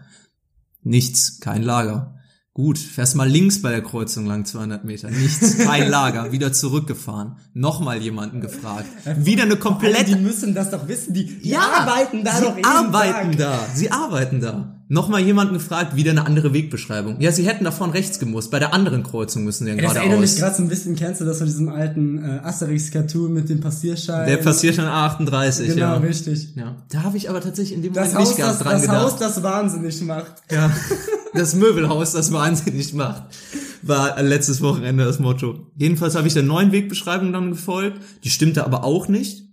Nichts, 0.83 1.41
kein 1.41 1.63
Lager. 1.63 2.16
Gut, 2.57 2.79
fährst 2.79 3.17
mal 3.17 3.29
links 3.29 3.61
bei 3.61 3.69
der 3.71 3.83
Kreuzung 3.83 4.25
lang 4.25 4.47
200 4.47 4.83
Meter. 4.83 5.11
Nichts, 5.11 5.59
kein 5.59 5.89
Lager. 5.91 6.33
Wieder 6.33 6.55
zurückgefahren. 6.55 7.37
Nochmal 7.53 8.01
jemanden 8.01 8.41
gefragt. 8.41 8.87
Wieder 9.19 9.43
eine 9.43 9.57
Die 9.57 9.61
komplette... 9.61 10.17
müssen 10.17 10.55
das 10.55 10.71
doch 10.71 10.89
wissen. 10.89 11.13
Die, 11.13 11.27
die 11.39 11.51
Ja, 11.51 11.61
arbeiten 11.61 12.25
da 12.25 12.35
sie 12.37 12.45
doch 12.47 12.57
arbeiten 12.65 13.37
da. 13.37 13.59
Sie 13.75 13.91
arbeiten 13.91 14.41
da. 14.41 14.76
Nochmal 14.89 15.21
jemanden 15.23 15.55
gefragt, 15.55 15.97
wieder 15.97 16.13
eine 16.13 16.27
andere 16.27 16.53
Wegbeschreibung. 16.53 17.21
Ja, 17.21 17.33
sie 17.33 17.45
hätten 17.45 17.65
davon 17.65 17.91
rechts 17.91 18.21
gemusst. 18.21 18.53
Bei 18.53 18.61
der 18.61 18.73
anderen 18.73 19.03
Kreuzung 19.03 19.43
müssen 19.45 19.65
sie 19.65 19.71
dann 19.73 19.79
Das 19.83 19.97
erinnert 19.97 20.21
mich 20.21 20.37
geradeaus. 20.37 20.41
gerade 20.41 20.57
so 20.57 20.63
ein 20.63 20.69
bisschen, 20.69 20.95
kennst 20.95 21.21
du 21.21 21.25
das 21.25 21.39
von 21.39 21.47
diesem 21.49 21.69
alten 21.69 22.19
äh, 22.25 22.39
Asterix-Cartoon 22.45 23.33
mit 23.33 23.49
dem 23.49 23.61
Passierschein? 23.61 24.27
Der 24.29 24.37
passiert 24.37 24.77
schon 24.77 24.85
38, 24.85 25.69
Genau, 25.69 25.81
ja. 25.81 25.95
richtig. 25.97 26.55
ja. 26.55 26.77
Da 26.91 27.03
habe 27.03 27.17
ich 27.17 27.29
aber 27.29 27.41
tatsächlich 27.41 27.77
in 27.77 27.83
dem 27.83 27.95
Das 27.95 28.13
Moment 28.13 28.21
Haus, 28.21 28.29
nicht 28.29 28.39
ganz 28.39 28.53
das, 28.59 28.63
dran 28.63 28.73
das 28.75 28.83
gedacht. 28.83 29.03
Haus, 29.03 29.17
das 29.19 29.43
wahnsinnig 29.43 30.01
macht. 30.03 30.33
Ja, 30.53 30.71
das 31.35 31.55
Möbelhaus, 31.57 32.13
das 32.13 32.33
wahnsinnig 32.33 32.95
macht, 32.95 33.25
war 33.83 34.23
letztes 34.23 34.61
Wochenende 34.63 35.05
das 35.05 35.19
Motto. 35.19 35.67
Jedenfalls 35.77 36.15
habe 36.15 36.29
ich 36.29 36.35
der 36.35 36.45
neuen 36.45 36.71
Wegbeschreibung 36.71 37.33
dann 37.33 37.51
gefolgt. 37.51 38.01
Die 38.23 38.31
stimmte 38.31 38.65
aber 38.65 38.85
auch 38.85 39.09
nicht. 39.09 39.46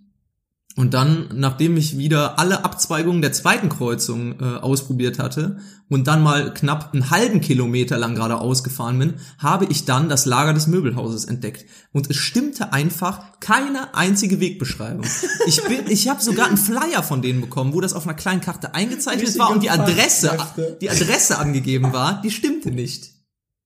Und 0.76 0.92
dann, 0.92 1.28
nachdem 1.32 1.76
ich 1.76 1.98
wieder 1.98 2.40
alle 2.40 2.64
Abzweigungen 2.64 3.22
der 3.22 3.32
zweiten 3.32 3.68
Kreuzung 3.68 4.40
äh, 4.40 4.56
ausprobiert 4.56 5.20
hatte 5.20 5.58
und 5.88 6.08
dann 6.08 6.20
mal 6.20 6.52
knapp 6.52 6.92
einen 6.92 7.10
halben 7.10 7.40
Kilometer 7.40 7.96
lang 7.96 8.16
geradeaus 8.16 8.64
gefahren 8.64 8.98
bin, 8.98 9.14
habe 9.38 9.66
ich 9.66 9.84
dann 9.84 10.08
das 10.08 10.26
Lager 10.26 10.52
des 10.52 10.66
Möbelhauses 10.66 11.26
entdeckt. 11.26 11.66
Und 11.92 12.10
es 12.10 12.16
stimmte 12.16 12.72
einfach 12.72 13.38
keine 13.38 13.94
einzige 13.94 14.40
Wegbeschreibung. 14.40 15.06
Ich 15.46 15.62
bin, 15.62 15.88
ich 15.88 16.08
habe 16.08 16.22
sogar 16.22 16.46
einen 16.46 16.56
Flyer 16.56 17.02
von 17.02 17.20
denen 17.20 17.40
bekommen, 17.42 17.74
wo 17.74 17.80
das 17.80 17.92
auf 17.92 18.06
einer 18.06 18.16
kleinen 18.16 18.40
Karte 18.40 18.74
eingezeichnet 18.74 19.26
Richtige 19.26 19.44
war 19.44 19.50
und 19.50 19.62
die 19.62 19.70
Adresse, 19.70 20.36
die 20.80 20.88
Adresse 20.88 21.38
angegeben 21.38 21.92
war, 21.92 22.22
die 22.22 22.30
stimmte 22.30 22.70
nicht. 22.70 23.10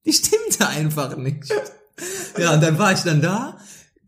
Die 0.05 0.13
stimmte 0.13 0.67
einfach 0.69 1.17
nicht. 1.17 1.45
Ja, 2.39 2.55
und 2.55 2.63
dann 2.63 2.79
war 2.79 2.93
ich 2.93 3.01
dann 3.01 3.21
da, 3.21 3.59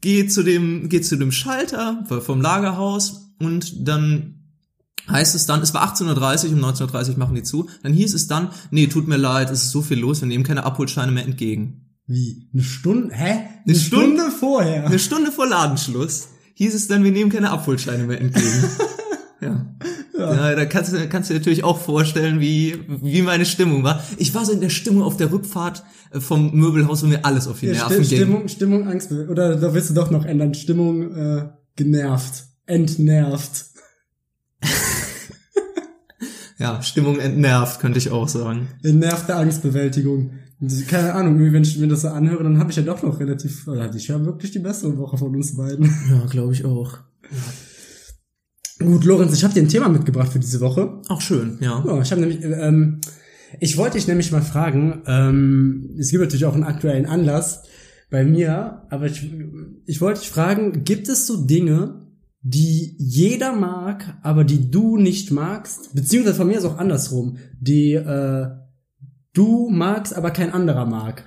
gehe 0.01 0.27
zu 0.27 0.43
dem, 0.43 0.89
gehe 0.89 1.01
zu 1.03 1.17
dem 1.17 1.33
Schalter 1.33 2.05
vom 2.21 2.41
Lagerhaus 2.41 3.33
und 3.39 3.87
dann 3.89 4.37
heißt 5.09 5.35
es 5.35 5.47
dann, 5.47 5.63
es 5.63 5.75
war 5.75 5.93
18.30 5.95 6.53
um 6.53 6.65
19.30 6.65 7.17
machen 7.17 7.35
die 7.35 7.43
zu, 7.43 7.69
dann 7.83 7.93
hieß 7.93 8.15
es 8.15 8.27
dann, 8.27 8.51
nee, 8.71 8.87
tut 8.87 9.09
mir 9.09 9.17
leid, 9.17 9.51
es 9.51 9.65
ist 9.65 9.71
so 9.71 9.83
viel 9.83 9.99
los, 9.99 10.21
wir 10.21 10.29
nehmen 10.29 10.45
keine 10.45 10.65
Abholscheine 10.65 11.13
mehr 11.13 11.25
entgegen. 11.25 11.87
Wie? 12.07 12.49
Eine 12.53 12.63
Stunde? 12.63 13.15
Hä? 13.15 13.31
Eine, 13.31 13.49
Eine 13.67 13.75
Stunde, 13.77 14.17
Stunde? 14.17 14.37
vorher? 14.37 14.87
Eine 14.87 14.99
Stunde 14.99 15.33
vor 15.33 15.49
Ladenschluss 15.49 16.29
hieß 16.55 16.75
es 16.75 16.89
dann, 16.89 17.05
wir 17.05 17.13
nehmen 17.13 17.31
keine 17.31 17.51
Abholscheine 17.51 18.05
mehr 18.05 18.21
entgegen. 18.21 18.65
ja. 19.41 19.67
Ja, 20.21 20.55
da 20.55 20.65
kannst 20.67 20.93
du, 20.93 21.09
kannst 21.09 21.31
du 21.31 21.35
dir 21.35 21.41
natürlich 21.41 21.65
auch 21.65 21.79
vorstellen, 21.79 22.41
wie, 22.41 22.79
wie 22.89 23.23
meine 23.23 23.45
Stimmung 23.47 23.83
war. 23.85 24.03
Ich 24.17 24.35
war 24.35 24.45
so 24.45 24.53
in 24.53 24.61
der 24.61 24.69
Stimmung 24.71 25.03
auf 25.03 25.17
der 25.17 25.31
Rückfahrt 25.33 25.83
äh, 26.13 26.21
vom 26.21 26.53
Möbelhaus, 26.55 27.03
wo 27.03 27.07
mir 27.07 27.25
alles 27.25 27.47
auf 27.49 27.61
die 27.61 27.67
Ja, 27.67 27.73
Nerven 27.73 28.05
Sti- 28.05 28.09
ging. 28.09 28.19
Stimmung, 28.19 28.49
Stimmung, 28.49 28.89
Angst. 28.89 29.13
Oder 29.13 29.57
da 29.57 29.73
willst 29.75 29.91
du 29.91 29.95
doch 29.95 30.11
noch 30.11 30.25
ändern. 30.25 30.55
Stimmung 30.55 31.15
äh, 31.17 31.49
genervt. 31.77 32.45
Entnervt. 32.67 33.67
Ja, 36.59 36.83
Stimmung 36.83 37.19
entnervt, 37.19 37.81
könnte 37.81 37.99
ich 37.99 38.11
auch 38.11 38.29
sagen. 38.29 38.69
Entnervte 38.83 39.35
Angstbewältigung. 39.35 40.33
Keine 40.89 41.15
Ahnung, 41.15 41.39
wenn 41.41 41.63
ich 41.63 41.79
mir 41.79 41.89
das 41.89 42.03
so 42.03 42.09
anhöre, 42.09 42.43
dann 42.45 42.59
habe 42.59 42.71
ich 42.71 42.77
ja 42.77 42.83
doch 42.83 43.03
noch 43.03 43.19
relativ, 43.19 43.67
oder 43.67 43.95
ich 43.95 44.11
höre 44.11 44.27
wirklich 44.27 44.51
die 44.51 44.59
bessere 44.59 44.99
Woche 44.99 45.17
von 45.17 45.35
uns 45.35 45.57
beiden. 45.57 45.87
Ja, 46.11 46.27
glaube 46.27 46.53
ich 46.53 46.67
auch. 46.67 46.99
Gut, 48.81 49.05
Lorenz, 49.05 49.35
ich 49.35 49.45
habe 49.45 49.53
dir 49.53 49.63
ein 49.63 49.69
Thema 49.69 49.89
mitgebracht 49.89 50.33
für 50.33 50.39
diese 50.39 50.61
Woche. 50.61 51.01
Auch 51.09 51.21
schön, 51.21 51.59
ja. 51.61 51.85
Ja, 51.87 52.01
ich 52.01 52.11
habe 52.11 52.23
nämlich, 52.23 52.43
äh, 52.43 52.69
ähm, 52.69 53.01
ich 53.61 53.77
wollte 53.77 53.99
dich 53.99 54.09
nämlich 54.09 54.33
mal 54.33 54.43
fragen, 54.43 55.03
ähm, 55.07 55.97
es 55.99 56.11
gibt 56.11 56.23
natürlich 56.23 56.47
auch 56.47 56.55
einen 56.55 56.65
aktuellen 56.65 57.05
Anlass 57.05 57.63
bei 58.11 58.25
mir, 58.25 58.87
aber 58.89 59.07
ich, 59.07 59.31
ich 59.85 60.01
wollte 60.01 60.21
dich 60.21 60.31
fragen, 60.31 60.83
gibt 60.85 61.09
es 61.09 61.27
so 61.27 61.45
Dinge, 61.45 62.07
die 62.43 62.97
jeder 62.99 63.53
mag, 63.55 64.19
aber 64.23 64.45
die 64.45 64.71
du 64.71 64.97
nicht 64.97 65.31
magst, 65.31 65.95
beziehungsweise 65.95 66.37
von 66.37 66.47
mir 66.47 66.57
ist 66.57 66.65
auch 66.65 66.79
andersrum, 66.79 67.37
die 67.61 67.93
äh, 67.93 68.47
du 69.35 69.69
magst, 69.69 70.17
aber 70.17 70.31
kein 70.31 70.53
anderer 70.53 70.87
mag? 70.87 71.25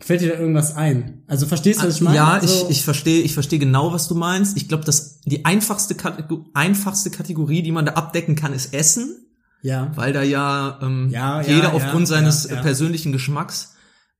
Fällt 0.00 0.20
dir 0.20 0.32
da 0.34 0.38
irgendwas 0.38 0.76
ein? 0.76 1.22
Also 1.26 1.46
verstehst 1.46 1.82
du, 1.82 1.86
was 1.86 1.94
ich 1.96 2.00
meine? 2.02 2.16
Ja, 2.16 2.40
so, 2.42 2.64
ich, 2.64 2.78
ich 2.78 2.84
verstehe, 2.84 3.22
ich 3.22 3.32
verstehe 3.32 3.58
genau, 3.58 3.92
was 3.92 4.06
du 4.08 4.14
meinst. 4.14 4.56
Ich 4.56 4.68
glaube, 4.68 4.84
dass 4.84 5.20
die 5.20 5.44
einfachste, 5.44 5.94
Kategor 5.94 6.44
einfachste 6.52 7.10
Kategorie, 7.10 7.62
die 7.62 7.72
man 7.72 7.86
da 7.86 7.92
abdecken 7.92 8.34
kann, 8.34 8.52
ist 8.52 8.74
Essen, 8.74 9.16
ja. 9.62 9.92
weil 9.96 10.12
da 10.12 10.22
ja, 10.22 10.78
ähm, 10.82 11.08
Ja, 11.10 11.40
ja, 11.40 11.48
jeder 11.48 11.68
ja, 11.68 11.72
aufgrund 11.72 12.06
seines 12.08 12.46
persönlichen 12.48 13.12
Geschmacks 13.12 13.74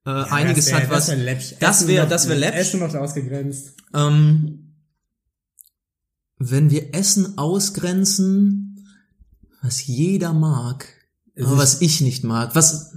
äh, 0.06 0.10
einiges 0.10 0.68
wär, 0.68 0.76
hat, 0.82 0.90
was. 0.90 1.06
Das 1.06 1.16
wäre 1.18 1.26
das 1.28 1.82
Essen 1.82 1.88
wär- 1.88 2.02
wird- 2.02 2.10
das 2.12 2.28
wär 2.28 2.36
läppsch. 2.36 2.56
Essen 2.56 2.80
wird 2.80 2.96
ausgegrenzt. 2.96 3.74
Ähm, 3.94 4.74
wenn 6.38 6.70
wir 6.70 6.94
Essen 6.94 7.36
ausgrenzen, 7.38 8.86
was 9.62 9.86
jeder 9.86 10.32
mag, 10.32 10.86
aber 11.38 11.58
was 11.58 11.80
ich 11.80 12.00
nicht 12.00 12.22
mag, 12.24 12.54
was, 12.54 12.92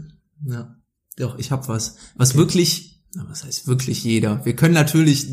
ja, 0.46 0.76
doch, 1.18 1.38
ich 1.40 1.52
hab 1.52 1.68
was, 1.68 1.96
was 2.16 2.36
wirklich, 2.36 3.02
na, 3.16 3.26
was 3.30 3.44
heißt 3.44 3.68
wirklich 3.68 4.04
jeder? 4.04 4.46
Wir 4.46 4.56
können 4.56 4.76
natürlich 4.76 5.28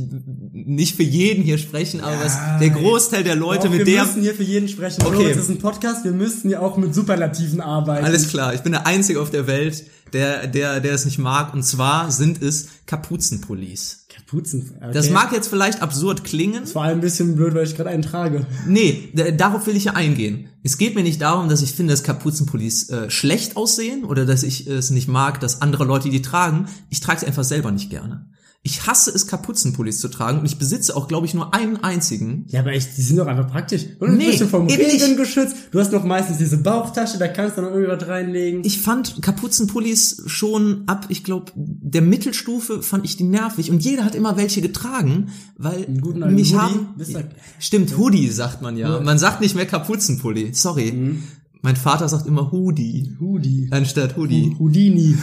nicht 0.53 0.97
für 0.97 1.03
jeden 1.03 1.43
hier 1.43 1.59
sprechen, 1.59 2.01
aber 2.01 2.25
was 2.25 2.39
der 2.59 2.71
Großteil 2.71 3.23
der 3.23 3.37
Leute 3.37 3.65
Doch, 3.65 3.71
mit 3.71 3.87
wir 3.87 3.95
der, 3.95 4.07
müssen 4.07 4.23
hier 4.23 4.35
für 4.35 4.43
jeden 4.43 4.69
sprechen. 4.69 5.03
Okay. 5.05 5.17
Okay. 5.17 5.29
Das 5.29 5.45
ist 5.45 5.51
ein 5.51 5.59
Podcast, 5.59 6.05
wir 6.05 6.13
müssten 6.13 6.49
ja 6.49 6.61
auch 6.61 6.79
mit 6.79 6.95
Superlativen 6.95 7.61
arbeiten. 7.61 8.05
alles 8.05 8.29
klar, 8.29 8.55
ich 8.55 8.63
bin 8.63 8.73
der 8.73 8.87
Einzige 8.87 9.21
auf 9.21 9.31
der 9.31 9.47
Welt, 9.47 9.85
der, 10.15 10.47
der, 10.47 10.81
der 10.81 10.95
es 10.95 11.05
nicht 11.05 11.19
mag, 11.19 11.53
und 11.53 11.63
zwar 11.63 12.11
sind 12.11 12.41
es 12.41 12.69
Kapuzenpullis. 12.87 14.07
Kapuzen. 14.09 14.73
Okay. 14.77 14.93
Das 14.93 15.11
mag 15.11 15.33
jetzt 15.33 15.49
vielleicht 15.49 15.83
absurd 15.83 16.25
klingen, 16.25 16.63
Das 16.63 16.75
war 16.75 16.85
ein 16.85 17.01
bisschen 17.01 17.35
blöd, 17.35 17.55
weil 17.55 17.67
ich 17.67 17.77
gerade 17.77 17.91
einen 17.91 18.03
trage. 18.03 18.47
Nee, 18.67 19.13
darauf 19.37 19.67
will 19.67 19.77
ich 19.77 19.85
ja 19.85 19.93
eingehen. 19.93 20.49
Es 20.63 20.79
geht 20.79 20.95
mir 20.95 21.03
nicht 21.03 21.21
darum, 21.21 21.49
dass 21.49 21.63
ich 21.63 21.73
finde, 21.73 21.93
dass 21.93 22.05
Kapuzenpullis 22.05 22.89
äh, 22.91 23.11
schlecht 23.11 23.57
aussehen 23.57 24.05
oder 24.05 24.25
dass 24.25 24.43
ich 24.43 24.67
es 24.67 24.91
nicht 24.91 25.09
mag, 25.09 25.41
dass 25.41 25.61
andere 25.61 25.85
Leute 25.85 26.09
die 26.11 26.23
tragen. 26.23 26.69
Ich 26.91 27.01
trage 27.01 27.21
sie 27.21 27.27
einfach 27.27 27.45
selber 27.45 27.71
nicht 27.71 27.91
gerne. 27.91 28.27
Ich 28.67 28.87
hasse 28.87 29.11
es, 29.11 29.27
Kapuzenpullis 29.27 29.99
zu 29.99 30.09
tragen 30.09 30.39
und 30.39 30.47
ich 30.47 30.57
besitze 30.59 30.97
auch, 30.97 31.07
glaube 31.07 31.27
ich, 31.27 31.35
nur 31.35 31.53
einen 31.53 31.77
einzigen. 31.85 32.47
Ja, 32.49 32.61
aber 32.61 32.73
echt, 32.73 32.97
die 32.97 33.03
sind 33.03 33.19
doch 33.19 33.27
einfach 33.27 33.47
praktisch. 33.47 33.85
Und 34.01 34.17
Nee, 34.17 34.31
bisschen 34.31 34.49
vom 34.49 34.67
eben 34.71 34.83
Regen 34.83 35.17
geschützt. 35.19 35.55
Du 35.71 35.79
hast 35.79 35.93
noch 35.93 36.03
meistens 36.03 36.39
diese 36.39 36.57
Bauchtasche, 36.57 37.19
da 37.19 37.29
kannst 37.29 37.59
du 37.59 37.61
noch 37.63 37.73
irgendwas 37.73 38.09
reinlegen. 38.09 38.63
Ich 38.65 38.81
fand 38.81 39.21
Kapuzenpullis 39.21 40.23
schon 40.27 40.85
ab, 40.87 41.05
ich 41.11 41.25
glaube, 41.25 41.53
der 41.55 42.01
Mittelstufe 42.01 42.83
fand 42.83 43.05
ich 43.05 43.19
die 43.19 43.25
nervig 43.25 43.71
und 43.71 43.85
jeder 43.85 44.03
hat 44.03 44.15
immer 44.15 44.39
welche 44.39 44.63
getragen, 44.63 45.29
weil 45.59 45.87
mich 45.89 46.55
Hoodie, 46.55 46.55
haben. 46.55 46.89
bist 46.97 47.15
du- 47.15 47.23
Stimmt, 47.59 47.99
Hoodie 47.99 48.29
sagt 48.29 48.63
man 48.63 48.79
ja. 48.79 48.99
Man 49.01 49.19
sagt 49.19 49.43
nicht 49.43 49.55
mehr 49.55 49.67
Kapuzenpulli. 49.67 50.55
Sorry. 50.55 50.91
Mhm. 50.91 51.23
Mein 51.61 51.77
Vater 51.77 52.09
sagt 52.09 52.27
immer 52.27 52.51
Hoodie 52.53 53.17
Hoodie. 53.21 53.69
anstatt 53.71 54.17
Hoodie. 54.17 54.55
Houdini. 54.59 55.17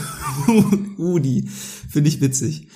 Udi. 0.98 1.48
Finde 1.90 2.10
ich 2.10 2.22
witzig. 2.22 2.68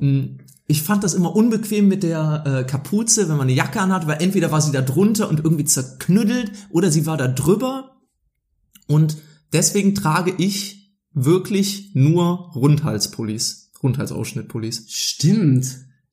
Mm, 0.00 0.38
Ich 0.66 0.82
fand 0.82 1.04
das 1.04 1.12
immer 1.14 1.36
unbequem 1.36 1.88
mit 1.88 2.02
der 2.02 2.42
äh, 2.46 2.64
Kapuze, 2.64 3.28
wenn 3.28 3.36
man 3.36 3.48
eine 3.48 3.52
Jacke 3.56 3.80
anhat, 3.80 4.06
weil 4.06 4.22
entweder 4.22 4.50
war 4.50 4.60
sie 4.62 4.72
da 4.72 4.80
drunter 4.80 5.28
und 5.28 5.40
irgendwie 5.44 5.64
zerknüttelt 5.66 6.52
oder 6.70 6.90
sie 6.90 7.04
war 7.06 7.16
da 7.18 7.28
drüber. 7.28 7.96
Und 8.86 9.16
deswegen 9.52 9.94
trage 9.94 10.32
ich 10.38 10.92
wirklich 11.12 11.90
nur 11.94 12.50
Rundhalspullis, 12.54 13.72
Rundhalsausschnittpullis. 13.82 14.86
Stimmt. 14.88 15.66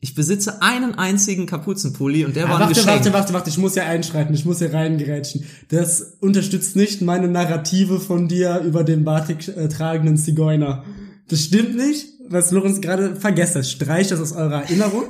Ich 0.03 0.15
besitze 0.15 0.61
einen 0.61 0.95
einzigen 0.95 1.45
Kapuzenpulli 1.45 2.25
und 2.25 2.35
der 2.35 2.45
Ah, 2.47 2.49
war 2.49 2.55
ein 2.55 2.61
warte, 2.61 2.73
Geschenk. 2.73 2.87
warte, 2.87 3.13
warte, 3.13 3.33
warte, 3.33 3.49
ich 3.51 3.57
muss 3.59 3.75
ja 3.75 3.83
einschreiten, 3.83 4.33
ich 4.33 4.45
muss 4.45 4.57
hier 4.59 4.73
reingerätschen. 4.73 5.45
Das 5.69 6.17
unterstützt 6.19 6.75
nicht 6.75 7.01
meine 7.01 7.27
Narrative 7.27 7.99
von 7.99 8.27
dir 8.27 8.61
über 8.65 8.83
den 8.83 9.03
Batik 9.03 9.47
äh, 9.47 9.69
tragenden 9.69 10.17
Zigeuner. 10.17 10.83
Das 11.27 11.41
stimmt 11.43 11.75
nicht, 11.77 12.07
was 12.31 12.51
Lorenz 12.51 12.81
gerade 12.81 13.15
vergesst 13.15 13.55
hat. 13.55 13.65
Streicht 13.65 14.11
das 14.11 14.19
aus 14.19 14.33
eurer 14.33 14.63
Erinnerung. 14.63 15.05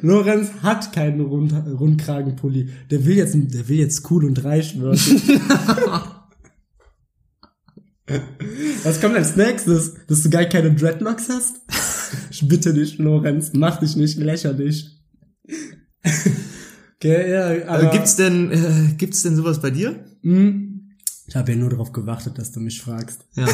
Lorenz 0.00 0.50
hat 0.62 0.92
keinen 0.92 1.20
Rund, 1.20 1.52
Rundkragenpulli. 1.52 2.70
Der 2.90 3.04
will 3.04 3.16
jetzt, 3.16 3.34
der 3.34 3.68
will 3.68 3.78
jetzt 3.78 4.10
cool 4.10 4.24
und 4.24 4.44
reich 4.44 4.80
werden. 4.80 4.98
Was 8.82 9.00
kommt 9.00 9.14
als 9.14 9.36
nächstes? 9.36 9.94
Dass 10.08 10.22
du 10.22 10.30
gar 10.30 10.44
keine 10.46 10.74
Dreadlocks 10.74 11.28
hast? 11.28 11.60
Ich 12.30 12.46
bitte 12.48 12.74
dich, 12.74 12.98
Lorenz, 12.98 13.52
mach 13.54 13.78
dich 13.78 13.96
nicht 13.96 14.18
lächerlich. 14.18 14.98
Okay, 17.02 17.32
ja, 17.32 17.66
aber 17.66 17.88
äh, 17.88 17.90
gibt's 17.90 18.14
denn, 18.14 18.52
äh, 18.52 18.94
gibt's 18.96 19.24
denn 19.24 19.34
sowas 19.34 19.60
bei 19.60 19.70
dir? 19.70 20.04
Hm, 20.22 20.92
ich 21.26 21.34
habe 21.34 21.50
ja 21.50 21.58
nur 21.58 21.70
darauf 21.70 21.90
gewartet, 21.90 22.38
dass 22.38 22.52
du 22.52 22.60
mich 22.60 22.80
fragst. 22.80 23.24
Ja. 23.34 23.48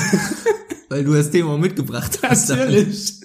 Weil 0.89 1.05
du 1.05 1.13
das 1.13 1.31
Thema 1.31 1.51
auch 1.51 1.59
mitgebracht 1.59 2.21
hast. 2.23 2.49
Natürlich. 2.51 3.15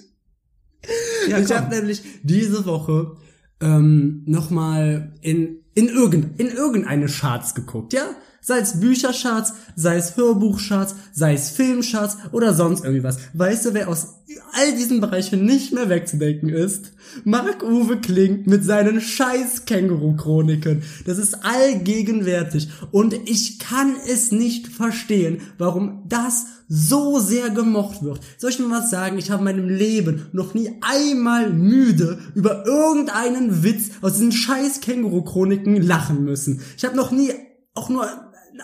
Ja, 1.28 1.38
ich 1.38 1.50
habe 1.50 1.74
nämlich 1.74 2.02
diese 2.22 2.66
Woche 2.66 3.16
ähm, 3.60 4.22
nochmal 4.26 5.14
in, 5.22 5.60
in, 5.74 5.88
irgend, 5.88 6.38
in 6.38 6.48
irgendeine 6.48 7.06
Charts 7.06 7.54
geguckt, 7.54 7.92
ja? 7.92 8.04
Sei 8.42 8.58
es 8.58 8.78
Büchercharts, 8.78 9.54
sei 9.74 9.96
es 9.96 10.18
Hörbuchcharts, 10.18 10.96
sei 11.14 11.32
es 11.32 11.48
Filmcharts 11.48 12.18
oder 12.32 12.52
sonst 12.52 12.84
irgendwie 12.84 13.02
was. 13.02 13.16
Weißt 13.32 13.64
du, 13.64 13.72
wer 13.72 13.88
aus 13.88 14.16
all 14.52 14.72
diesen 14.76 15.00
Bereichen 15.00 15.46
nicht 15.46 15.72
mehr 15.72 15.88
wegzudenken 15.88 16.50
ist? 16.50 16.92
Marc-Uwe 17.24 18.02
Kling 18.02 18.42
mit 18.44 18.62
seinen 18.62 19.00
scheiß 19.00 19.64
Känguru-Chroniken. 19.64 20.82
Das 21.06 21.16
ist 21.16 21.42
allgegenwärtig. 21.42 22.68
Und 22.90 23.14
ich 23.24 23.58
kann 23.58 23.96
es 24.06 24.30
nicht 24.30 24.68
verstehen, 24.68 25.40
warum 25.56 26.02
das 26.06 26.44
so 26.76 27.20
sehr 27.20 27.50
gemocht 27.50 28.02
wird. 28.02 28.20
Soll 28.36 28.50
ich 28.50 28.58
mir 28.58 28.68
was 28.68 28.90
sagen? 28.90 29.16
Ich 29.16 29.30
habe 29.30 29.40
in 29.40 29.44
meinem 29.44 29.68
Leben 29.68 30.26
noch 30.32 30.54
nie 30.54 30.72
einmal 30.80 31.52
müde 31.52 32.18
über 32.34 32.66
irgendeinen 32.66 33.62
Witz 33.62 33.90
aus 34.02 34.14
diesen 34.14 34.32
scheiß 34.32 34.80
Känguru-Chroniken 34.80 35.80
lachen 35.80 36.24
müssen. 36.24 36.62
Ich 36.76 36.84
habe 36.84 36.96
noch 36.96 37.12
nie 37.12 37.32
auch 37.74 37.88
nur 37.90 38.08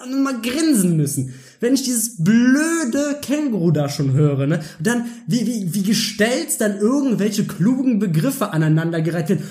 nur 0.09 0.21
mal 0.21 0.41
grinsen 0.41 0.97
müssen. 0.97 1.35
Wenn 1.61 1.75
ich 1.75 1.83
dieses 1.83 2.17
blöde 2.25 3.19
Känguru 3.21 3.71
da 3.71 3.89
schon 3.89 4.13
höre, 4.13 4.47
ne? 4.47 4.61
Dann, 4.79 5.05
wie, 5.27 5.47
wie, 5.47 5.75
wie 5.75 5.83
gestellt 5.83 6.61
dann 6.61 6.79
irgendwelche 6.79 7.45
klugen 7.45 7.99
Begriffe 7.99 8.53
aneinandergereiht 8.53 9.29
werden. 9.29 9.45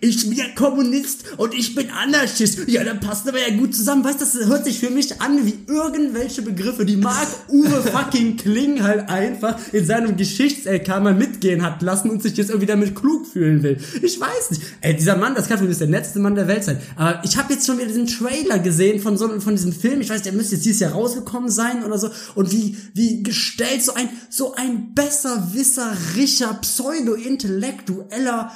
Ich 0.00 0.28
bin 0.28 0.36
ja 0.36 0.44
Kommunist 0.56 1.24
und 1.36 1.54
ich 1.54 1.74
bin 1.76 1.90
Anarchist. 1.90 2.66
Ja, 2.66 2.82
dann 2.82 2.98
passt 2.98 3.28
aber 3.28 3.38
ja 3.38 3.56
gut 3.56 3.74
zusammen. 3.76 4.02
Weißt 4.04 4.20
du, 4.20 4.24
das 4.24 4.48
hört 4.48 4.64
sich 4.64 4.80
für 4.80 4.90
mich 4.90 5.20
an 5.20 5.46
wie 5.46 5.56
irgendwelche 5.68 6.42
Begriffe, 6.42 6.84
die 6.84 6.96
Mark 6.96 7.28
Uwe 7.48 7.82
fucking 7.92 8.36
Kling 8.36 8.82
halt 8.82 9.08
einfach 9.08 9.56
in 9.72 9.86
seinem 9.86 10.16
Geschichts-LK 10.16 10.88
mal 11.00 11.14
mitgehen 11.14 11.62
hat 11.62 11.80
lassen 11.80 12.10
und 12.10 12.22
sich 12.22 12.36
jetzt 12.36 12.50
irgendwie 12.50 12.66
damit 12.66 12.96
klug 12.96 13.26
fühlen 13.26 13.62
will. 13.62 13.78
Ich 14.02 14.20
weiß 14.20 14.50
nicht. 14.50 14.62
Ey, 14.80 14.96
dieser 14.96 15.16
Mann, 15.16 15.36
das 15.36 15.48
kann 15.48 15.58
für 15.58 15.64
mich 15.64 15.78
der 15.78 15.86
letzte 15.86 16.18
Mann 16.18 16.34
der 16.34 16.48
Welt 16.48 16.64
sein. 16.64 16.78
Aber 16.96 17.22
ich 17.24 17.36
habe 17.36 17.52
jetzt 17.52 17.66
schon 17.66 17.78
wieder 17.78 17.86
diesen 17.86 18.08
Trailer 18.08 18.58
gesehen 18.58 19.00
von 19.00 19.16
so 19.16 19.28
von 19.40 19.54
diesem 19.54 19.72
Film. 19.72 20.00
Ich 20.00 20.10
weiß, 20.10 20.22
der 20.22 20.32
müsste 20.32 20.56
jetzt 20.56 20.64
dieses 20.64 20.80
Jahr 20.80 20.92
rausgekommen 20.92 21.35
sein 21.48 21.84
oder 21.84 21.98
so. 21.98 22.10
Und 22.34 22.52
wie, 22.52 22.76
wie 22.94 23.22
gestellt 23.22 23.82
so 23.82 23.94
ein, 23.94 24.08
so 24.30 24.54
ein 24.54 24.94
besserwisserischer, 24.94 26.54
pseudo-intellektueller 26.54 28.52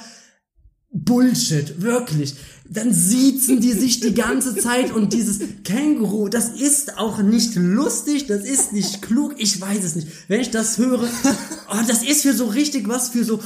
Bullshit, 0.91 1.81
wirklich. 1.81 2.35
Dann 2.73 2.93
siezen 2.93 3.59
die 3.59 3.73
sich 3.73 3.99
die 3.99 4.13
ganze 4.13 4.55
Zeit 4.55 4.93
und 4.93 5.11
dieses 5.11 5.39
Känguru, 5.65 6.29
das 6.29 6.47
ist 6.47 6.97
auch 6.97 7.21
nicht 7.21 7.55
lustig, 7.55 8.27
das 8.27 8.45
ist 8.45 8.71
nicht 8.71 9.01
klug, 9.01 9.33
ich 9.37 9.59
weiß 9.59 9.83
es 9.83 9.95
nicht. 9.95 10.07
Wenn 10.29 10.39
ich 10.39 10.51
das 10.51 10.77
höre, 10.77 11.03
oh, 11.03 11.77
das 11.85 12.01
ist 12.01 12.21
für 12.21 12.31
so 12.31 12.45
richtig 12.45 12.87
was 12.87 13.09
für 13.09 13.25
so, 13.25 13.41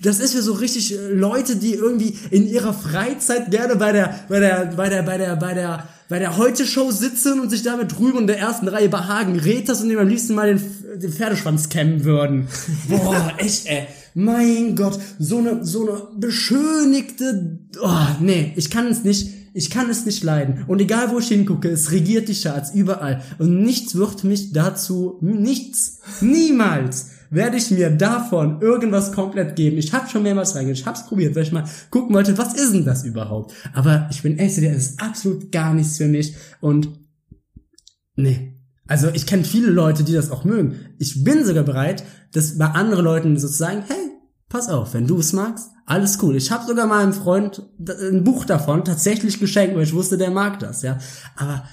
das 0.00 0.20
ist 0.20 0.34
für 0.34 0.42
so 0.42 0.52
richtig 0.52 0.94
äh, 0.94 1.08
Leute, 1.08 1.56
die 1.56 1.74
irgendwie 1.74 2.16
in 2.30 2.46
ihrer 2.46 2.72
Freizeit 2.72 3.50
gerne 3.50 3.74
bei 3.74 3.90
der, 3.90 4.20
bei 4.28 4.38
der, 4.38 4.72
bei 4.76 4.88
der, 4.88 5.02
bei 5.02 5.18
der, 5.18 5.34
bei 5.34 5.54
der, 5.54 5.88
bei 6.08 6.18
der 6.20 6.36
Heute-Show 6.36 6.92
sitzen 6.92 7.40
und 7.40 7.50
sich 7.50 7.64
damit 7.64 7.98
drüben 7.98 8.20
in 8.20 8.26
der 8.28 8.38
ersten 8.38 8.68
Reihe 8.68 8.88
behagen 8.88 9.36
Retas 9.36 9.80
und 9.80 9.88
dem 9.88 9.98
am 9.98 10.06
liebsten 10.06 10.36
mal 10.36 10.54
den, 10.54 11.00
den 11.00 11.12
Pferdeschwanz 11.12 11.70
kämmen 11.70 12.04
würden. 12.04 12.46
Boah, 12.88 13.32
echt, 13.38 13.66
ey. 13.66 13.88
Mein 14.14 14.76
Gott, 14.76 14.98
so 15.18 15.38
eine, 15.38 15.64
so 15.64 15.88
eine 15.88 16.02
beschönigte, 16.18 17.58
oh, 17.80 18.06
nee, 18.20 18.52
ich 18.56 18.70
kann 18.70 18.86
es 18.86 19.04
nicht, 19.04 19.28
ich 19.54 19.70
kann 19.70 19.90
es 19.90 20.06
nicht 20.06 20.22
leiden. 20.22 20.64
Und 20.66 20.80
egal 20.80 21.10
wo 21.10 21.18
ich 21.18 21.28
hingucke, 21.28 21.68
es 21.68 21.92
regiert 21.92 22.28
die 22.28 22.40
Charts 22.40 22.74
überall. 22.74 23.22
Und 23.38 23.62
nichts 23.62 23.94
wird 23.94 24.24
mich 24.24 24.52
dazu, 24.52 25.18
nichts, 25.20 26.00
niemals 26.20 27.10
werde 27.30 27.56
ich 27.56 27.70
mir 27.70 27.90
davon 27.90 28.60
irgendwas 28.60 29.12
komplett 29.12 29.54
geben. 29.56 29.78
Ich 29.78 29.92
habe 29.92 30.08
schon 30.08 30.24
mehrmals 30.24 30.54
reingegangen, 30.54 30.80
ich 30.80 30.86
hab's 30.86 31.06
probiert, 31.06 31.34
weil 31.36 31.44
ich 31.44 31.52
mal 31.52 31.64
gucken 31.90 32.14
wollte, 32.14 32.36
was 32.36 32.54
ist 32.54 32.74
denn 32.74 32.84
das 32.84 33.04
überhaupt? 33.04 33.54
Aber 33.72 34.08
ich 34.10 34.22
bin 34.22 34.38
echt, 34.38 34.58
das 34.58 34.64
ist 34.64 35.02
absolut 35.02 35.52
gar 35.52 35.72
nichts 35.72 35.96
für 35.96 36.08
mich. 36.08 36.34
Und, 36.60 36.88
nee. 38.16 38.59
Also 38.90 39.08
ich 39.14 39.24
kenne 39.24 39.44
viele 39.44 39.70
Leute, 39.70 40.02
die 40.02 40.14
das 40.14 40.32
auch 40.32 40.42
mögen. 40.42 40.74
Ich 40.98 41.22
bin 41.22 41.44
sogar 41.44 41.62
bereit, 41.62 42.02
das 42.32 42.58
bei 42.58 42.66
anderen 42.66 43.04
Leuten 43.04 43.38
so 43.38 43.46
zu 43.46 43.54
sagen, 43.54 43.84
hey, 43.86 44.10
pass 44.48 44.68
auf, 44.68 44.94
wenn 44.94 45.06
du 45.06 45.18
es 45.18 45.32
magst, 45.32 45.70
alles 45.86 46.20
cool. 46.22 46.34
Ich 46.34 46.50
habe 46.50 46.66
sogar 46.66 46.88
mal 46.88 47.00
einem 47.00 47.12
Freund 47.12 47.62
ein 47.78 48.24
Buch 48.24 48.44
davon 48.44 48.84
tatsächlich 48.84 49.38
geschenkt, 49.38 49.76
weil 49.76 49.84
ich 49.84 49.92
wusste, 49.92 50.18
der 50.18 50.32
mag 50.32 50.58
das, 50.58 50.82
ja. 50.82 50.98
Aber 51.36 51.68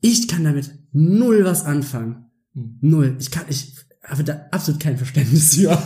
ich 0.00 0.26
kann 0.26 0.42
damit 0.42 0.72
null 0.90 1.44
was 1.44 1.64
anfangen. 1.64 2.32
Null. 2.52 3.16
Ich 3.20 3.30
kann, 3.30 3.44
ich, 3.48 3.76
habe 4.02 4.24
da 4.24 4.46
absolut 4.50 4.80
kein 4.80 4.98
Verständnis 4.98 5.54
für. 5.54 5.80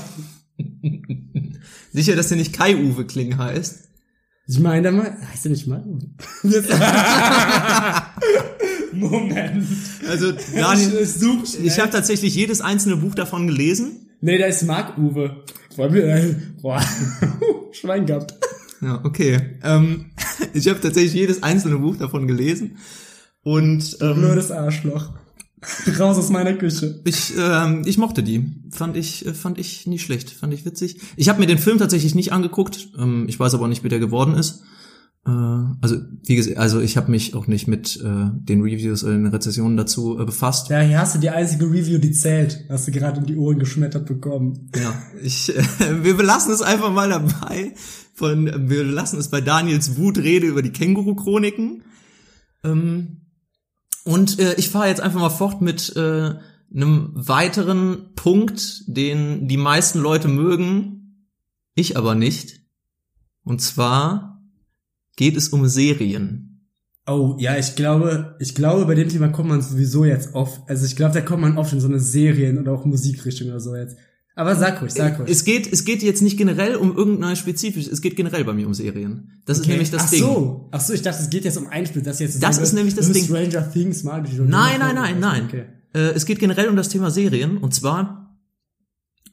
Sicher, 1.92 2.16
dass 2.16 2.28
der 2.28 2.38
nicht 2.38 2.54
Kai-Uwe 2.54 3.04
Kling 3.04 3.36
heißt? 3.36 3.86
Ich 4.46 4.60
meine, 4.60 5.18
heißt 5.30 5.44
der 5.44 5.52
nicht 5.52 5.66
mal? 5.66 5.84
Moment. 8.92 9.66
Also, 10.08 10.32
Daniel, 10.54 11.06
Ich 11.44 11.64
ich 11.64 11.78
habe 11.80 11.90
tatsächlich 11.90 12.34
jedes 12.34 12.60
einzelne 12.60 12.96
Buch 12.96 13.14
davon 13.14 13.46
gelesen. 13.46 14.08
Nee, 14.20 14.38
da 14.38 14.46
ist 14.46 14.62
Mark 14.64 14.98
Uwe. 14.98 15.44
Wollen 15.76 15.94
wir, 15.94 16.04
äh, 16.04 16.34
boah, 16.60 16.82
Schwein 17.72 18.06
gehabt. 18.06 18.34
Ja, 18.80 19.00
okay. 19.04 19.58
Ähm, 19.62 20.10
ich 20.54 20.68
habe 20.68 20.80
tatsächlich 20.80 21.14
jedes 21.14 21.42
einzelne 21.42 21.78
Buch 21.78 21.96
davon 21.96 22.26
gelesen. 22.26 22.78
Und 23.42 23.96
ähm, 24.00 24.14
Blödes 24.16 24.50
Arschloch. 24.50 25.10
Raus 25.98 26.16
aus 26.16 26.30
meiner 26.30 26.54
Küche. 26.54 27.00
ich, 27.04 27.34
ähm, 27.38 27.82
ich 27.84 27.98
mochte 27.98 28.22
die. 28.22 28.50
Fand 28.70 28.96
ich, 28.96 29.26
äh, 29.26 29.34
fand 29.34 29.58
ich 29.58 29.86
nicht 29.86 30.02
schlecht. 30.02 30.30
Fand 30.30 30.54
ich 30.54 30.64
witzig. 30.64 31.00
Ich 31.16 31.28
habe 31.28 31.38
mir 31.40 31.46
den 31.46 31.58
Film 31.58 31.78
tatsächlich 31.78 32.14
nicht 32.14 32.32
angeguckt. 32.32 32.88
Ähm, 32.98 33.26
ich 33.28 33.38
weiß 33.38 33.54
aber 33.54 33.64
auch 33.64 33.68
nicht, 33.68 33.84
wie 33.84 33.90
der 33.90 33.98
geworden 33.98 34.34
ist. 34.34 34.62
Äh, 35.26 35.30
also, 35.30 35.96
wie 36.24 36.36
gesagt, 36.36 36.56
also 36.56 36.80
ich 36.80 36.96
habe 36.96 37.10
mich 37.10 37.34
auch 37.34 37.46
nicht 37.46 37.68
mit 37.68 37.96
äh, 37.96 38.30
den 38.32 38.62
Reviews 38.62 39.04
oder 39.04 39.12
den 39.12 39.26
Rezensionen 39.26 39.76
dazu 39.76 40.18
äh, 40.18 40.24
befasst. 40.24 40.70
Ja, 40.70 40.80
hier 40.80 40.98
hast 40.98 41.14
du 41.14 41.18
die 41.18 41.30
einzige 41.30 41.66
Review, 41.66 41.98
die 41.98 42.12
zählt. 42.12 42.64
Hast 42.68 42.88
du 42.88 42.92
gerade 42.92 43.20
um 43.20 43.26
die 43.26 43.36
Ohren 43.36 43.58
geschmettert 43.58 44.06
bekommen. 44.06 44.70
Ja, 44.74 44.94
ich, 45.22 45.54
äh, 45.54 45.62
wir 46.04 46.16
belassen 46.16 46.52
es 46.52 46.62
einfach 46.62 46.92
mal 46.92 47.08
dabei. 47.08 47.74
Von, 48.14 48.68
wir 48.68 48.84
lassen 48.84 49.18
es 49.18 49.28
bei 49.28 49.40
Daniels 49.40 49.96
Wutrede 49.96 50.46
über 50.46 50.62
die 50.62 50.72
Känguru-Chroniken. 50.72 51.84
Ähm, 52.64 53.20
und 54.04 54.38
äh, 54.38 54.54
ich 54.54 54.70
fahre 54.70 54.88
jetzt 54.88 55.00
einfach 55.00 55.20
mal 55.20 55.30
fort 55.30 55.60
mit 55.60 55.94
äh, 55.96 56.34
einem 56.74 57.10
weiteren 57.14 58.14
Punkt, 58.14 58.84
den 58.86 59.48
die 59.48 59.56
meisten 59.56 59.98
Leute 59.98 60.28
mögen, 60.28 61.26
ich 61.74 61.96
aber 61.96 62.14
nicht. 62.14 62.60
Und 63.44 63.60
zwar 63.60 64.39
geht 65.20 65.36
es 65.36 65.50
um 65.50 65.68
Serien. 65.68 66.64
Oh, 67.06 67.36
ja, 67.38 67.58
ich 67.58 67.74
glaube, 67.74 68.36
ich 68.38 68.54
glaube, 68.54 68.86
bei 68.86 68.94
dem 68.94 69.10
Thema 69.10 69.28
kommt 69.28 69.50
man 69.50 69.60
sowieso 69.60 70.06
jetzt 70.06 70.34
oft. 70.34 70.62
Also 70.66 70.86
ich 70.86 70.96
glaube, 70.96 71.12
da 71.12 71.20
kommt 71.20 71.42
man 71.42 71.58
oft 71.58 71.74
in 71.74 71.80
so 71.80 71.88
eine 71.88 72.00
Serien- 72.00 72.56
oder 72.56 72.72
auch 72.72 72.86
Musikrichtung 72.86 73.48
oder 73.48 73.60
so 73.60 73.76
jetzt. 73.76 73.96
Aber 74.34 74.56
sag 74.56 74.80
ruhig, 74.80 74.92
sag 74.92 75.18
ruhig. 75.18 75.28
Es 75.30 75.44
geht, 75.44 75.70
es 75.70 75.84
geht 75.84 76.02
jetzt 76.02 76.22
nicht 76.22 76.38
generell 76.38 76.74
um 76.76 76.96
irgendein 76.96 77.36
spezifisches, 77.36 77.92
es 77.92 78.00
geht 78.00 78.16
generell 78.16 78.44
bei 78.44 78.54
mir 78.54 78.66
um 78.66 78.72
Serien. 78.72 79.42
Das 79.44 79.58
ist 79.58 79.64
Okay. 79.64 79.72
nämlich 79.72 79.90
das 79.90 80.04
Ach 80.06 80.10
Ding. 80.10 80.20
so, 80.20 80.68
ach 80.70 80.80
so, 80.80 80.94
ich 80.94 81.02
dachte, 81.02 81.22
es 81.22 81.28
geht 81.28 81.44
jetzt 81.44 81.58
um 81.58 81.66
ein 81.66 81.84
Spiel, 81.84 82.00
das 82.00 82.18
jetzt 82.18 82.42
Das 82.42 82.56
so 82.56 82.62
ist 82.62 82.72
nämlich 82.72 82.94
das 82.94 83.06
so 83.08 83.12
Ding. 83.12 83.24
Stranger 83.24 83.70
Things 83.70 84.02
mag 84.04 84.26
ich 84.26 84.40
oder 84.40 84.48
Nein, 84.48 84.76
nein, 84.78 84.94
nein, 84.94 85.20
nein. 85.20 85.42
Okay. 85.48 85.64
Äh, 85.92 86.12
es 86.14 86.24
geht 86.24 86.38
generell 86.38 86.68
um 86.68 86.76
das 86.76 86.88
Thema 86.88 87.10
Serien 87.10 87.58
und 87.58 87.74
zwar 87.74 88.19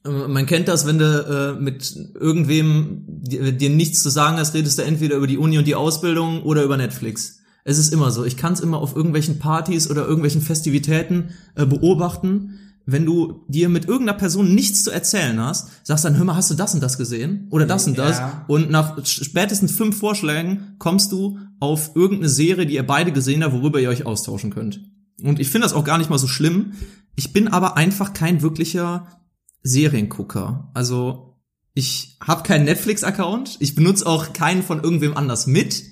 man 0.03 0.45
kennt 0.45 0.67
das, 0.67 0.85
wenn 0.85 0.99
du 0.99 1.55
äh, 1.57 1.61
mit 1.61 1.95
irgendwem 2.15 3.03
dir, 3.07 3.51
dir 3.51 3.69
nichts 3.69 4.01
zu 4.03 4.09
sagen 4.09 4.37
hast, 4.37 4.53
redest 4.53 4.77
du 4.77 4.83
entweder 4.83 5.17
über 5.17 5.27
die 5.27 5.37
Uni 5.37 5.57
und 5.57 5.67
die 5.67 5.75
Ausbildung 5.75 6.43
oder 6.43 6.63
über 6.63 6.77
Netflix. 6.77 7.39
Es 7.63 7.77
ist 7.77 7.91
immer 7.91 8.11
so. 8.11 8.23
Ich 8.23 8.37
kann 8.37 8.53
es 8.53 8.61
immer 8.61 8.77
auf 8.77 8.95
irgendwelchen 8.95 9.39
Partys 9.39 9.89
oder 9.89 10.05
irgendwelchen 10.05 10.41
Festivitäten 10.41 11.31
äh, 11.55 11.65
beobachten. 11.65 12.59
Wenn 12.85 13.05
du 13.05 13.43
dir 13.49 13.67
mit 13.67 13.85
irgendeiner 13.85 14.17
Person 14.17 14.55
nichts 14.55 14.85
zu 14.85 14.91
erzählen 14.91 15.37
hast, 15.41 15.85
sagst 15.85 16.05
dann, 16.05 16.15
hör 16.15 16.23
mal, 16.23 16.37
hast 16.37 16.49
du 16.49 16.55
das 16.55 16.73
und 16.73 16.81
das 16.81 16.97
gesehen? 16.97 17.47
Oder 17.51 17.65
das 17.65 17.85
und 17.85 17.97
das? 17.97 18.19
Ja. 18.19 18.45
Und 18.47 18.71
nach 18.71 19.05
spätestens 19.05 19.73
fünf 19.73 19.97
Vorschlägen 19.97 20.75
kommst 20.79 21.11
du 21.11 21.39
auf 21.59 21.91
irgendeine 21.95 22.29
Serie, 22.29 22.65
die 22.65 22.75
ihr 22.75 22.87
beide 22.87 23.11
gesehen 23.11 23.43
habt, 23.43 23.53
worüber 23.53 23.81
ihr 23.81 23.89
euch 23.89 24.05
austauschen 24.05 24.51
könnt. 24.51 24.79
Und 25.21 25.39
ich 25.41 25.49
finde 25.49 25.65
das 25.65 25.73
auch 25.73 25.83
gar 25.83 25.97
nicht 25.97 26.09
mal 26.09 26.17
so 26.19 26.27
schlimm. 26.27 26.71
Ich 27.17 27.33
bin 27.33 27.49
aber 27.49 27.75
einfach 27.75 28.13
kein 28.13 28.41
wirklicher 28.41 29.07
Seriengucker. 29.67 30.69
Also 30.73 31.35
ich 31.73 32.17
habe 32.25 32.43
keinen 32.43 32.65
Netflix-Account. 32.65 33.57
Ich 33.59 33.75
benutze 33.75 34.07
auch 34.07 34.33
keinen 34.33 34.63
von 34.63 34.83
irgendwem 34.83 35.15
anders 35.15 35.47
mit. 35.47 35.83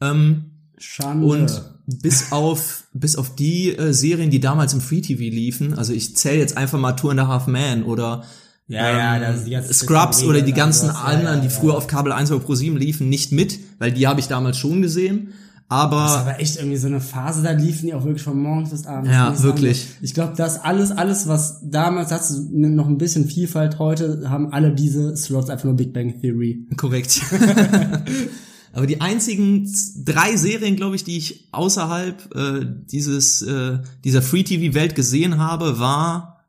Ähm, 0.00 0.52
Schande. 0.78 1.26
und 1.26 1.62
bis 1.86 2.32
auf 2.32 2.84
bis 2.92 3.16
auf 3.16 3.34
die 3.34 3.74
äh, 3.74 3.92
Serien, 3.92 4.30
die 4.30 4.40
damals 4.40 4.74
im 4.74 4.80
Free 4.80 5.00
TV 5.00 5.22
liefen, 5.22 5.78
also 5.78 5.92
ich 5.92 6.16
zähle 6.16 6.38
jetzt 6.38 6.56
einfach 6.56 6.78
mal 6.78 6.92
Two 6.92 7.10
and 7.10 7.20
a 7.20 7.28
Half 7.28 7.46
Man 7.46 7.84
oder 7.84 8.24
Ja, 8.66 8.90
ja, 8.90 9.16
ähm, 9.16 9.22
das 9.22 9.68
ist 9.68 9.80
die 9.80 9.84
Scrubs 9.86 10.22
oder 10.24 10.42
die 10.42 10.52
und 10.52 10.56
ganzen. 10.56 10.88
Ja, 10.88 10.94
anderen, 10.94 11.36
ja, 11.36 11.40
die 11.42 11.48
ja. 11.48 11.52
früher 11.52 11.76
auf 11.76 11.86
Kabel 11.86 12.12
1 12.12 12.30
oder 12.30 12.44
Pro 12.44 12.54
7 12.54 12.76
liefen, 12.76 13.08
nicht 13.08 13.32
mit, 13.32 13.58
weil 13.78 13.92
die 13.92 14.06
habe 14.06 14.20
ich 14.20 14.28
damals 14.28 14.58
schon 14.58 14.82
gesehen. 14.82 15.32
Das 15.68 15.78
Aber 15.78 15.96
aber 15.96 16.40
echt 16.40 16.56
irgendwie 16.56 16.76
so 16.76 16.86
eine 16.86 17.00
Phase, 17.00 17.42
da 17.42 17.50
liefen 17.50 17.86
die 17.86 17.94
auch 17.94 18.04
wirklich 18.04 18.22
von 18.22 18.40
morgens 18.40 18.70
bis 18.70 18.86
abends. 18.86 19.10
Ja, 19.10 19.42
wirklich. 19.42 19.80
anderes. 19.80 19.96
Ich 20.00 20.14
glaube, 20.14 20.34
das 20.36 20.60
alles, 20.60 20.92
alles, 20.92 21.26
was 21.26 21.60
damals 21.64 22.12
hast 22.12 22.30
du 22.30 22.56
noch 22.56 22.86
ein 22.86 22.98
bisschen 22.98 23.26
Vielfalt, 23.26 23.80
heute 23.80 24.30
haben 24.30 24.52
alle 24.52 24.72
diese 24.72 25.16
Slots 25.16 25.50
einfach 25.50 25.64
nur 25.64 25.74
Big 25.74 25.92
Bang 25.92 26.20
Theory. 26.20 26.66
korrekt. 26.76 27.20
Aber 28.72 28.86
die 28.86 29.00
einzigen 29.00 29.68
drei 30.04 30.36
Serien, 30.36 30.76
glaube 30.76 30.96
ich, 30.96 31.02
die 31.02 31.16
ich 31.16 31.48
außerhalb 31.50 32.36
äh, 32.36 32.66
dieses 32.84 33.42
äh, 33.42 33.78
dieser 34.04 34.22
Free 34.22 34.44
TV 34.44 34.74
Welt 34.74 34.94
gesehen 34.94 35.38
habe, 35.38 35.80
war 35.80 36.44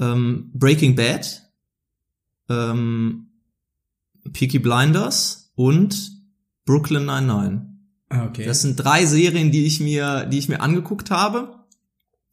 ähm, 0.00 0.50
Breaking 0.54 0.96
Bad, 0.96 1.42
ähm, 2.48 3.28
Peaky 4.32 4.58
Blinders 4.58 5.52
und 5.54 6.12
Brooklyn 6.64 7.04
Nine-Nine. 7.04 7.66
Ah, 7.66 7.69
Okay. 8.10 8.44
Das 8.44 8.62
sind 8.62 8.76
drei 8.76 9.06
Serien, 9.06 9.50
die 9.52 9.66
ich 9.66 9.80
mir, 9.80 10.26
die 10.26 10.38
ich 10.38 10.48
mir 10.48 10.60
angeguckt 10.60 11.10
habe. 11.10 11.54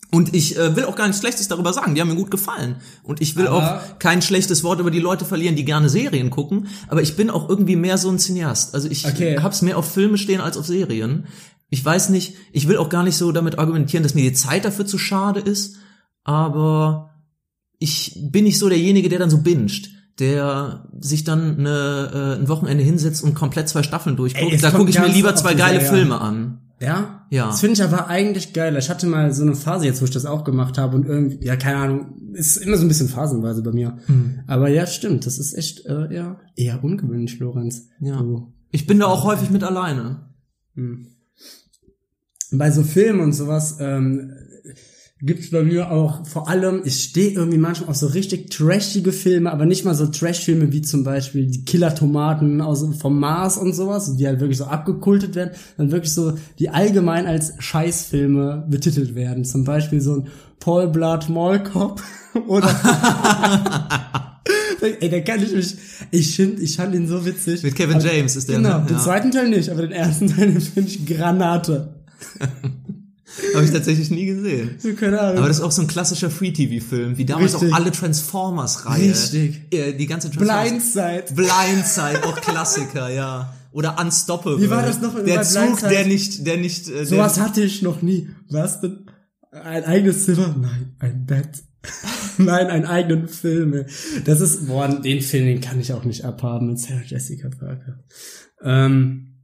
Und 0.09 0.33
ich 0.33 0.57
äh, 0.57 0.75
will 0.75 0.85
auch 0.85 0.95
gar 0.95 1.05
nichts 1.07 1.19
Schlechtes 1.21 1.47
darüber 1.49 1.73
sagen. 1.73 1.93
Die 1.93 2.01
haben 2.01 2.07
mir 2.07 2.15
gut 2.15 2.31
gefallen. 2.31 2.77
Und 3.03 3.21
ich 3.21 3.35
will 3.35 3.47
Aber- 3.47 3.81
auch 3.81 3.99
kein 3.99 4.21
schlechtes 4.21 4.63
Wort 4.63 4.79
über 4.79 4.89
die 4.89 4.99
Leute 5.01 5.25
verlieren, 5.25 5.55
die 5.57 5.65
gerne 5.65 5.89
Serien 5.89 6.29
gucken. 6.29 6.67
Aber 6.87 7.01
ich 7.01 7.15
bin 7.17 7.29
auch 7.29 7.49
irgendwie 7.49 7.75
mehr 7.75 7.97
so 7.97 8.09
ein 8.09 8.17
Cineast. 8.17 8.73
Also 8.73 8.89
ich 8.89 9.05
Okay. 9.05 9.37
hab's 9.41 9.61
mehr 9.61 9.77
auf 9.77 9.91
Filme 9.91 10.17
stehen 10.17 10.39
als 10.41 10.55
auf 10.57 10.65
Serien. 10.65 11.27
Ich 11.69 11.83
weiß 11.83 12.09
nicht, 12.09 12.35
ich 12.53 12.69
will 12.69 12.77
auch 12.77 12.87
gar 12.89 13.03
nicht 13.03 13.17
so 13.17 13.31
damit 13.33 13.59
argumentieren, 13.59 14.01
dass 14.03 14.15
mir 14.15 14.21
die 14.23 14.33
Zeit 14.33 14.63
dafür 14.63 14.85
zu 14.85 14.97
schade 14.97 15.41
ist. 15.41 15.75
Aber 16.23 17.09
ich 17.79 18.17
bin 18.31 18.45
nicht 18.45 18.57
so 18.59 18.69
derjenige, 18.69 19.09
der 19.09 19.19
dann 19.19 19.29
so 19.29 19.39
binscht. 19.41 19.89
Der 20.19 20.87
sich 20.99 21.23
dann 21.23 21.59
eine, 21.59 22.35
äh, 22.37 22.41
ein 22.41 22.47
Wochenende 22.47 22.83
hinsetzt 22.83 23.23
und 23.23 23.35
komplett 23.35 23.69
zwei 23.69 23.83
Staffeln 23.83 24.15
durchguckt. 24.15 24.51
Ey, 24.51 24.57
da 24.57 24.71
gucke 24.71 24.89
ich 24.89 24.99
mir 24.99 25.07
lieber 25.07 25.35
zwei 25.35 25.53
geile 25.53 25.79
Serie 25.79 25.95
Filme 25.95 26.19
an. 26.19 26.61
Ja? 26.79 27.25
Ja. 27.29 27.47
Das 27.47 27.59
finde 27.59 27.73
ich 27.73 27.83
aber 27.83 28.07
eigentlich 28.07 28.53
geil. 28.53 28.75
Ich 28.77 28.89
hatte 28.89 29.07
mal 29.07 29.33
so 29.33 29.43
eine 29.43 29.55
Phase 29.55 29.85
jetzt, 29.85 30.01
wo 30.01 30.05
ich 30.05 30.11
das 30.11 30.25
auch 30.25 30.43
gemacht 30.43 30.77
habe 30.77 30.95
und 30.95 31.05
irgendwie, 31.05 31.43
ja, 31.45 31.55
keine 31.55 31.77
Ahnung, 31.77 32.15
ist 32.33 32.57
immer 32.57 32.77
so 32.77 32.85
ein 32.85 32.87
bisschen 32.87 33.09
phasenweise 33.09 33.63
bei 33.63 33.71
mir. 33.71 33.97
Hm. 34.05 34.39
Aber 34.47 34.69
ja, 34.69 34.85
stimmt, 34.85 35.25
das 35.25 35.37
ist 35.39 35.53
echt 35.53 35.85
äh, 35.85 36.13
eher, 36.13 36.39
eher 36.55 36.83
ungewöhnlich, 36.83 37.39
Lorenz. 37.39 37.87
Ja. 37.99 38.17
Du, 38.17 38.53
Ich 38.71 38.87
bin 38.87 38.99
da 38.99 39.07
auch 39.07 39.23
häufig 39.23 39.49
mit 39.49 39.63
alleine. 39.63 40.29
hm. 40.75 41.07
Bei 42.51 42.71
so 42.71 42.81
Filmen 42.83 43.19
und 43.19 43.33
sowas 43.33 43.77
ähm, 43.81 44.31
gibt's 45.19 45.49
bei 45.49 45.63
mir 45.63 45.89
auch 45.91 46.25
vor 46.27 46.47
allem, 46.47 46.81
ich 46.85 47.03
stehe 47.03 47.31
irgendwie 47.31 47.57
manchmal 47.57 47.89
auf 47.89 47.95
so 47.95 48.05
richtig 48.07 48.51
trashige 48.51 49.11
Filme, 49.11 49.51
aber 49.51 49.65
nicht 49.65 49.83
mal 49.83 49.95
so 49.95 50.05
Trash-Filme 50.05 50.71
wie 50.71 50.81
zum 50.83 51.03
Beispiel 51.03 51.47
die 51.47 51.65
Killer-Tomaten 51.65 52.61
aus 52.61 52.85
vom 52.99 53.19
Mars 53.19 53.57
und 53.57 53.73
sowas, 53.73 54.15
die 54.15 54.27
halt 54.27 54.39
wirklich 54.39 54.59
so 54.59 54.65
abgekultet 54.65 55.33
werden, 55.33 55.51
dann 55.77 55.91
wirklich 55.91 56.13
so, 56.13 56.33
die 56.59 56.69
allgemein 56.69 57.25
als 57.25 57.53
Scheißfilme 57.57 58.65
betitelt 58.69 59.15
werden. 59.15 59.43
Zum 59.43 59.63
Beispiel 59.63 60.01
so 60.01 60.17
ein 60.17 60.27
Paul 60.59 60.87
Blood 60.89 61.29
Mall 61.29 61.63
Cop 61.63 62.01
oder 62.47 62.69
Ey, 64.99 65.09
da 65.09 65.19
kann 65.21 65.41
ich 65.41 65.51
mich, 65.53 65.75
ich 66.11 66.35
finde, 66.35 66.61
ich 66.61 66.75
fand 66.75 66.93
ihn 66.93 67.07
so 67.07 67.25
witzig. 67.25 67.63
Mit 67.63 67.73
Kevin 67.75 67.95
Aber- 67.97 68.05
James 68.05 68.35
ist 68.35 68.47
der, 68.47 68.57
Genau, 68.57 68.79
ne? 68.79 68.85
den 68.87 68.97
Ja. 68.97 69.01
zweiten 69.03 69.31
Teil 69.31 69.49
nicht, 69.49 69.69
aber 69.69 69.81
den 69.81 69.91
ersten 69.91 70.27
Teil 70.27 70.51
den 70.51 70.61
finde 70.61 70.89
ich 70.91 71.03
Granate. 71.07 71.95
Habe 73.53 73.65
ich 73.65 73.71
tatsächlich 73.71 74.09
nie 74.09 74.25
gesehen. 74.25 74.77
Keine 74.99 75.19
Ahnung. 75.19 75.37
Aber 75.39 75.47
das 75.47 75.57
ist 75.57 75.63
auch 75.63 75.71
so 75.71 75.81
ein 75.81 75.87
klassischer 75.87 76.29
Free-TV-Film, 76.29 77.17
wie 77.17 77.25
damals 77.25 77.53
Richtig. 77.53 77.71
auch 77.71 77.77
alle 77.77 77.91
Transformers-Reihe. 77.91 79.11
Richtig. 79.11 79.61
Äh, 79.71 79.93
die 79.93 80.05
ganze 80.07 80.31
Transformers. 80.31 80.93
Blindside. 80.93 81.23
Blindside, 81.33 82.23
auch 82.23 82.41
Klassiker, 82.41 83.09
ja. 83.09 83.53
Oder 83.71 83.99
Unstoppable. 83.99 84.61
Wie 84.61 84.69
war 84.69 84.81
das 84.81 85.01
noch 85.01 85.13
Der 85.23 85.43
Zug, 85.43 85.61
Blindside? 85.61 85.89
der 85.89 86.05
nicht, 86.07 86.47
der 86.47 86.57
nicht, 86.57 86.89
äh, 86.89 87.05
Sowas 87.05 87.35
der, 87.35 87.43
hatte 87.43 87.61
ich 87.61 87.81
noch 87.81 88.01
nie. 88.01 88.29
Was 88.49 88.81
denn? 88.81 89.05
Ein 89.51 89.83
eigenes 89.85 90.25
Zimmer? 90.25 90.55
Nein, 90.59 90.95
ein 90.99 91.25
Bett. 91.25 91.63
Nein, 92.37 92.67
einen 92.67 92.85
eigenen 92.85 93.27
Film. 93.27 93.85
Das 94.25 94.41
ist, 94.41 94.67
boah, 94.67 94.87
den 94.87 95.21
Film, 95.21 95.45
den 95.45 95.61
kann 95.61 95.79
ich 95.79 95.93
auch 95.93 96.03
nicht 96.03 96.25
abhaben 96.25 96.67
mit 96.67 96.79
Sarah 96.79 97.03
Jessica 97.05 97.49
Parker. 97.49 98.03
Ähm, 98.63 99.35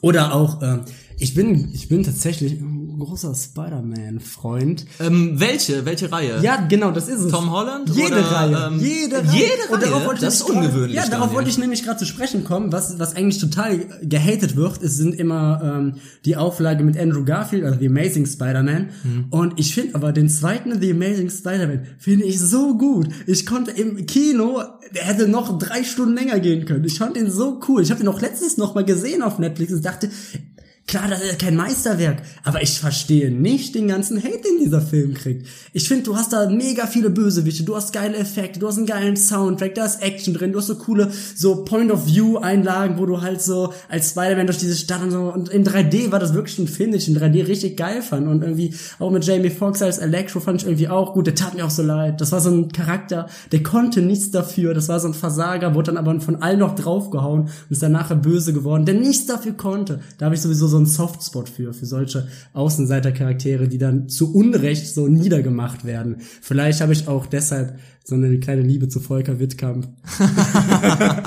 oder 0.00 0.34
auch, 0.34 0.62
ähm, 0.62 0.82
ich 1.18 1.34
bin, 1.34 1.70
ich 1.72 1.88
bin 1.88 2.02
tatsächlich, 2.02 2.58
großer 2.98 3.34
Spider-Man-Freund. 3.34 4.86
Ähm, 5.00 5.40
welche? 5.40 5.84
Welche 5.84 6.10
Reihe? 6.10 6.40
Ja, 6.42 6.66
genau, 6.68 6.90
das 6.90 7.08
ist 7.08 7.20
es. 7.20 7.32
Tom 7.32 7.50
Holland? 7.50 7.90
Jede 7.90 8.12
oder, 8.12 8.30
Reihe. 8.30 8.70
ähm, 8.72 8.80
jede 8.80 9.16
Reihe. 9.16 9.24
Jede 9.32 9.52
Reihe? 9.68 9.72
Und 9.72 9.82
darauf 9.82 10.04
wollte 10.06 10.14
ich 10.16 10.20
das 10.24 10.34
ist 10.34 10.42
ungewöhnlich. 10.42 10.96
Grad, 10.96 11.08
ja, 11.08 11.10
darauf 11.10 11.32
wollte 11.32 11.50
ich 11.50 11.58
nämlich 11.58 11.84
gerade 11.84 11.98
zu 11.98 12.06
sprechen 12.06 12.44
kommen. 12.44 12.72
Was, 12.72 12.98
was 12.98 13.16
eigentlich 13.16 13.38
total 13.38 13.78
gehatet 14.02 14.56
wird, 14.56 14.82
es 14.82 14.96
sind 14.96 15.14
immer 15.14 15.60
ähm, 15.62 15.94
die 16.24 16.36
Auflage 16.36 16.84
mit 16.84 16.98
Andrew 16.98 17.24
Garfield, 17.24 17.64
also 17.64 17.78
The 17.78 17.86
Amazing 17.86 18.26
Spider-Man. 18.26 18.90
Hm. 19.02 19.24
Und 19.30 19.58
ich 19.58 19.74
finde 19.74 19.94
aber 19.94 20.12
den 20.12 20.28
zweiten 20.28 20.80
The 20.80 20.90
Amazing 20.90 21.30
Spider-Man 21.30 21.86
finde 21.98 22.24
ich 22.24 22.40
so 22.40 22.76
gut. 22.76 23.08
Ich 23.26 23.46
konnte 23.46 23.70
im 23.70 24.06
Kino, 24.06 24.62
der 24.94 25.04
hätte 25.04 25.28
noch 25.28 25.58
drei 25.58 25.84
Stunden 25.84 26.14
länger 26.14 26.40
gehen 26.40 26.64
können. 26.64 26.84
Ich 26.84 26.98
fand 26.98 27.16
ihn 27.16 27.30
so 27.30 27.60
cool. 27.68 27.82
Ich 27.82 27.90
habe 27.90 28.02
ihn 28.02 28.08
auch 28.08 28.20
letztens 28.20 28.56
noch 28.56 28.74
mal 28.74 28.84
gesehen 28.84 29.22
auf 29.22 29.38
Netflix 29.38 29.72
und 29.72 29.84
dachte, 29.84 30.10
Klar, 30.92 31.08
das 31.08 31.22
ist 31.22 31.38
kein 31.38 31.56
Meisterwerk, 31.56 32.20
aber 32.44 32.60
ich 32.60 32.78
verstehe 32.78 33.30
nicht 33.30 33.74
den 33.74 33.88
ganzen 33.88 34.22
Hate, 34.22 34.42
den 34.42 34.58
dieser 34.62 34.82
Film 34.82 35.14
kriegt. 35.14 35.46
Ich 35.72 35.88
finde, 35.88 36.02
du 36.02 36.16
hast 36.16 36.34
da 36.34 36.50
mega 36.50 36.86
viele 36.86 37.08
Bösewichte, 37.08 37.62
du 37.62 37.74
hast 37.74 37.94
geile 37.94 38.18
Effekte, 38.18 38.58
du 38.60 38.68
hast 38.68 38.76
einen 38.76 38.84
geilen 38.84 39.16
Soundtrack, 39.16 39.74
da 39.74 39.86
ist 39.86 40.02
Action 40.02 40.34
drin, 40.34 40.52
du 40.52 40.58
hast 40.58 40.66
so 40.66 40.74
coole 40.74 41.10
so 41.34 41.64
Point-of-View-Einlagen, 41.64 42.98
wo 42.98 43.06
du 43.06 43.22
halt 43.22 43.40
so 43.40 43.72
als 43.88 44.10
Spider-Man 44.10 44.44
durch 44.44 44.58
diese 44.58 44.76
Stadt 44.76 45.02
und 45.02 45.12
so 45.12 45.32
und 45.32 45.48
in 45.48 45.64
3D 45.64 46.12
war 46.12 46.18
das 46.18 46.34
wirklich 46.34 46.58
ein 46.58 46.68
Film, 46.68 46.90
den 46.90 47.00
ich 47.00 47.08
in 47.08 47.16
3D 47.16 47.48
richtig 47.48 47.78
geil 47.78 48.02
fand 48.02 48.28
und 48.28 48.42
irgendwie 48.42 48.74
auch 48.98 49.10
mit 49.10 49.24
Jamie 49.24 49.48
Foxx 49.48 49.80
als 49.80 49.96
Electro 49.96 50.40
fand 50.40 50.60
ich 50.60 50.68
irgendwie 50.68 50.88
auch 50.88 51.14
gut, 51.14 51.26
der 51.26 51.34
tat 51.34 51.54
mir 51.54 51.64
auch 51.64 51.70
so 51.70 51.82
leid. 51.82 52.20
Das 52.20 52.32
war 52.32 52.42
so 52.42 52.50
ein 52.50 52.70
Charakter, 52.70 53.30
der 53.50 53.62
konnte 53.62 54.02
nichts 54.02 54.30
dafür, 54.30 54.74
das 54.74 54.90
war 54.90 55.00
so 55.00 55.08
ein 55.08 55.14
Versager, 55.14 55.74
wurde 55.74 55.94
dann 55.94 55.96
aber 55.96 56.20
von 56.20 56.42
allen 56.42 56.58
noch 56.58 56.74
draufgehauen 56.74 57.44
und 57.44 57.70
ist 57.70 57.82
dann 57.82 57.92
nachher 57.92 58.16
böse 58.16 58.52
geworden, 58.52 58.84
der 58.84 58.96
nichts 58.96 59.24
dafür 59.24 59.52
konnte. 59.54 60.00
Da 60.18 60.26
habe 60.26 60.34
ich 60.34 60.42
sowieso 60.42 60.66
so 60.66 60.81
einen 60.82 60.90
Softspot 60.90 61.48
für, 61.48 61.72
für 61.72 61.86
solche 61.86 62.28
Außenseitercharaktere, 62.52 63.68
die 63.68 63.78
dann 63.78 64.08
zu 64.08 64.34
Unrecht 64.34 64.86
so 64.86 65.08
niedergemacht 65.08 65.84
werden. 65.84 66.16
Vielleicht 66.40 66.80
habe 66.80 66.92
ich 66.92 67.08
auch 67.08 67.26
deshalb 67.26 67.78
so 68.04 68.14
eine 68.14 68.38
kleine 68.40 68.62
Liebe 68.62 68.88
zu 68.88 69.00
Volker 69.00 69.38
Wittkamp. 69.38 69.88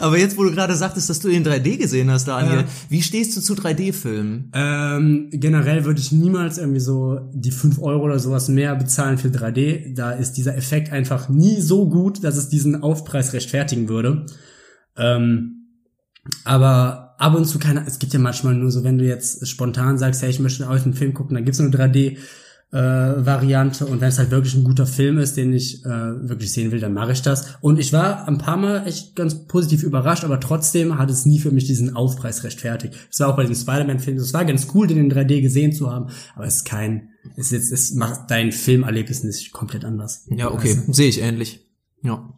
Aber 0.00 0.18
jetzt, 0.18 0.36
wo 0.36 0.44
du 0.44 0.50
gerade 0.52 0.74
sagtest, 0.74 1.08
dass 1.10 1.20
du 1.20 1.28
ihn 1.28 1.42
in 1.42 1.44
3D 1.44 1.78
gesehen 1.78 2.10
hast, 2.10 2.28
Daniel, 2.28 2.60
Ja. 2.60 2.64
wie 2.88 3.02
stehst 3.02 3.36
du 3.36 3.40
zu 3.40 3.54
3D-Filmen? 3.54 4.50
Ähm, 4.54 5.28
generell 5.32 5.84
würde 5.84 6.00
ich 6.00 6.12
niemals 6.12 6.58
irgendwie 6.58 6.80
so 6.80 7.20
die 7.32 7.50
5 7.50 7.78
Euro 7.80 8.04
oder 8.04 8.18
sowas 8.18 8.48
mehr 8.48 8.74
bezahlen 8.76 9.18
für 9.18 9.28
3D. 9.28 9.94
Da 9.94 10.12
ist 10.12 10.32
dieser 10.34 10.56
Effekt 10.56 10.92
einfach 10.92 11.28
nie 11.28 11.60
so 11.60 11.88
gut, 11.88 12.24
dass 12.24 12.36
es 12.36 12.48
diesen 12.48 12.82
Aufpreis 12.82 13.32
rechtfertigen 13.32 13.88
würde. 13.88 14.26
Ähm, 14.96 15.68
aber 16.44 17.05
ab 17.18 17.34
und 17.34 17.44
zu 17.44 17.58
keine, 17.58 17.86
es 17.86 17.98
gibt 17.98 18.12
ja 18.12 18.18
manchmal 18.18 18.54
nur 18.54 18.70
so, 18.70 18.84
wenn 18.84 18.98
du 18.98 19.04
jetzt 19.04 19.46
spontan 19.46 19.98
sagst, 19.98 20.22
hey, 20.22 20.30
ich 20.30 20.40
möchte 20.40 20.68
heute 20.68 20.84
einen 20.84 20.94
Film 20.94 21.14
gucken, 21.14 21.34
dann 21.34 21.44
gibt's 21.44 21.58
nur 21.58 21.72
eine 21.72 21.92
3D 21.92 22.18
äh, 22.72 22.78
Variante 23.24 23.86
und 23.86 24.00
wenn 24.00 24.08
es 24.08 24.18
halt 24.18 24.30
wirklich 24.30 24.54
ein 24.54 24.64
guter 24.64 24.86
Film 24.86 25.18
ist, 25.18 25.36
den 25.36 25.52
ich 25.52 25.84
äh, 25.84 25.88
wirklich 25.88 26.52
sehen 26.52 26.72
will, 26.72 26.80
dann 26.80 26.92
mache 26.92 27.12
ich 27.12 27.22
das. 27.22 27.56
Und 27.60 27.78
ich 27.78 27.92
war 27.92 28.26
ein 28.26 28.38
paar 28.38 28.56
Mal 28.56 28.86
echt 28.86 29.14
ganz 29.14 29.46
positiv 29.46 29.82
überrascht, 29.82 30.24
aber 30.24 30.40
trotzdem 30.40 30.98
hat 30.98 31.10
es 31.10 31.26
nie 31.26 31.38
für 31.38 31.52
mich 31.52 31.64
diesen 31.66 31.94
Aufpreis 31.94 32.42
rechtfertigt. 32.44 32.94
Es 33.10 33.20
war 33.20 33.28
auch 33.28 33.36
bei 33.36 33.44
dem 33.44 33.54
Spider-Man-Film, 33.54 34.16
es 34.16 34.34
war 34.34 34.44
ganz 34.44 34.68
cool, 34.74 34.86
den 34.86 34.98
in 34.98 35.12
3D 35.12 35.42
gesehen 35.42 35.72
zu 35.72 35.90
haben, 35.90 36.10
aber 36.34 36.46
es 36.46 36.56
ist 36.56 36.64
kein, 36.64 37.10
es 37.36 37.46
ist 37.46 37.52
jetzt, 37.52 37.72
es 37.72 37.94
macht 37.94 38.30
dein 38.30 38.50
Filmerlebnis 38.50 39.22
nicht 39.22 39.52
komplett 39.52 39.84
anders. 39.84 40.26
Ja, 40.30 40.50
okay, 40.50 40.76
sehe 40.88 41.08
ich 41.08 41.20
ähnlich. 41.20 41.60
Ja. 42.02 42.34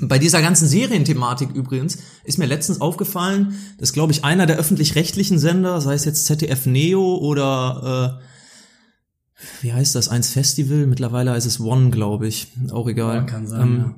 Bei 0.00 0.18
dieser 0.18 0.42
ganzen 0.42 0.66
Serienthematik 0.66 1.50
übrigens 1.54 1.98
ist 2.24 2.38
mir 2.38 2.46
letztens 2.46 2.80
aufgefallen, 2.80 3.54
dass, 3.78 3.92
glaube 3.92 4.12
ich, 4.12 4.24
einer 4.24 4.46
der 4.46 4.56
öffentlich-rechtlichen 4.56 5.38
Sender, 5.38 5.80
sei 5.80 5.94
es 5.94 6.04
jetzt 6.04 6.26
ZDF 6.26 6.66
Neo 6.66 7.16
oder 7.16 8.20
äh, 8.20 8.24
wie 9.62 9.72
heißt 9.72 9.94
das, 9.94 10.08
eins 10.08 10.30
Festival, 10.30 10.86
mittlerweile 10.86 11.32
heißt 11.32 11.46
es 11.46 11.60
One, 11.60 11.90
glaube 11.90 12.26
ich, 12.26 12.48
auch 12.70 12.88
egal. 12.88 13.16
Ja, 13.16 13.22
kann 13.22 13.46
sein, 13.46 13.60
ähm, 13.62 13.78
ja. 13.78 13.94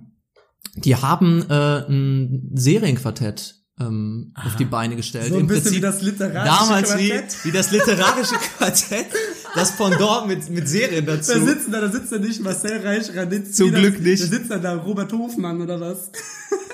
Die 0.76 0.96
haben 0.96 1.48
äh, 1.48 1.88
ein 1.88 2.50
Serienquartett 2.54 3.54
ähm, 3.80 4.32
auf 4.34 4.56
die 4.56 4.64
Beine 4.64 4.96
gestellt. 4.96 5.28
So 5.28 5.34
ein 5.34 5.40
Im 5.42 5.46
bisschen 5.46 5.64
Prinzip 5.64 5.78
wie 5.78 5.80
das 5.82 6.02
literarische 6.02 6.44
damals 6.44 6.98
wie, 6.98 7.08
Quartett. 7.08 7.44
wie 7.44 7.52
das 7.52 7.70
literarische 7.70 8.34
Quartett, 8.34 9.06
das 9.56 9.76
Pendant 9.76 10.28
mit, 10.28 10.48
mit 10.50 10.68
Serien 10.68 11.06
dazu. 11.06 11.32
Da 11.32 11.40
sitzen 11.40 11.72
da, 11.72 11.80
da 11.80 11.90
sitzt 11.90 12.12
da 12.12 12.18
nicht 12.18 12.40
Marcel 12.40 12.86
Reich, 12.86 13.14
Ranitzky. 13.14 13.52
Zum 13.52 13.72
Glück 13.72 14.00
nicht. 14.00 14.22
Da 14.22 14.26
sitzt 14.26 14.50
da, 14.50 14.58
da 14.58 14.76
Robert 14.76 15.12
Hofmann 15.12 15.60
oder 15.60 15.80
was? 15.80 16.10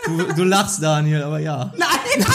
Du, 0.04 0.34
du 0.34 0.44
lachst, 0.44 0.82
Daniel, 0.82 1.22
aber 1.22 1.38
ja. 1.38 1.72
Wenn, 1.76 2.26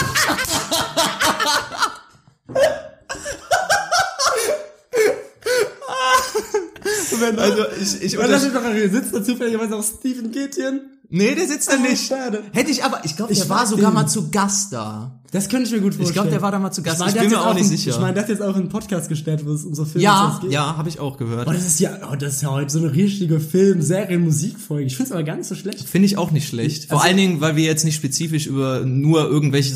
Also 7.38 7.64
ich, 7.80 8.02
ich 8.02 8.18
Weil 8.18 8.28
da 8.28 8.38
steht 8.38 8.54
doch, 8.54 8.62
sitzt 8.62 9.14
da 9.14 9.22
zufälligerweise 9.22 9.76
auch 9.76 9.82
Stephen 9.82 10.30
Gätchen. 10.30 10.97
Nee, 11.10 11.34
der 11.34 11.46
sitzt 11.46 11.70
da 11.70 11.76
Oh, 11.78 11.82
nicht. 11.82 12.06
schade. 12.06 12.42
Hätte 12.52 12.70
ich 12.70 12.84
aber, 12.84 13.00
ich 13.04 13.16
glaube, 13.16 13.32
der 13.34 13.42
Ich 13.42 13.48
war 13.48 13.66
sogar 13.66 13.90
den. 13.90 13.94
mal 13.94 14.06
zu 14.06 14.30
Gast 14.30 14.72
da. 14.72 15.14
Das 15.30 15.50
könnte 15.50 15.66
ich 15.66 15.72
mir 15.72 15.80
gut 15.82 15.94
vorstellen. 15.94 16.08
Ich 16.08 16.14
glaube, 16.14 16.30
der 16.30 16.40
war 16.40 16.52
da 16.52 16.58
mal 16.58 16.70
zu 16.70 16.82
Gast. 16.82 17.02
Ich, 17.06 17.12
der 17.12 17.20
bin 17.20 17.30
hat 17.32 17.44
mir 17.44 17.50
auch 17.50 17.54
nicht 17.54 17.66
sicher. 17.68 17.90
Ich 17.90 17.98
meine, 18.00 18.14
der 18.14 18.22
hat 18.22 18.30
jetzt 18.30 18.40
auch 18.40 18.56
einen 18.56 18.70
Podcast 18.70 19.10
gestellt, 19.10 19.44
wo 19.44 19.52
es 19.52 19.62
um 19.64 19.74
so 19.74 19.84
Filme 19.84 20.02
ja, 20.04 20.38
geht. 20.40 20.50
ja, 20.52 20.78
habe 20.78 20.88
ich 20.88 21.00
auch 21.00 21.18
gehört. 21.18 21.46
Oh, 21.46 21.52
das 21.52 21.66
ist 21.66 21.80
ja, 21.80 21.90
oh, 22.10 22.16
das 22.16 22.36
ist 22.36 22.42
ja 22.42 22.50
heute 22.50 22.70
so 22.72 22.78
eine 22.78 22.94
richtige 22.94 23.38
Film-, 23.38 23.82
Serien-, 23.82 24.22
Musikfolge. 24.22 24.84
Ich 24.86 24.96
find's 24.96 25.12
aber 25.12 25.22
gar 25.24 25.36
nicht 25.36 25.46
so 25.46 25.54
schlecht. 25.54 25.86
Finde 25.86 26.06
ich 26.06 26.16
auch 26.16 26.30
nicht 26.30 26.48
schlecht. 26.48 26.86
Vor 26.88 26.96
Also- 26.98 27.08
allen 27.08 27.18
Dingen, 27.18 27.40
weil 27.42 27.56
wir 27.56 27.64
jetzt 27.64 27.84
nicht 27.84 27.96
spezifisch 27.96 28.46
über 28.46 28.86
nur 28.86 29.28
irgendwelche 29.28 29.74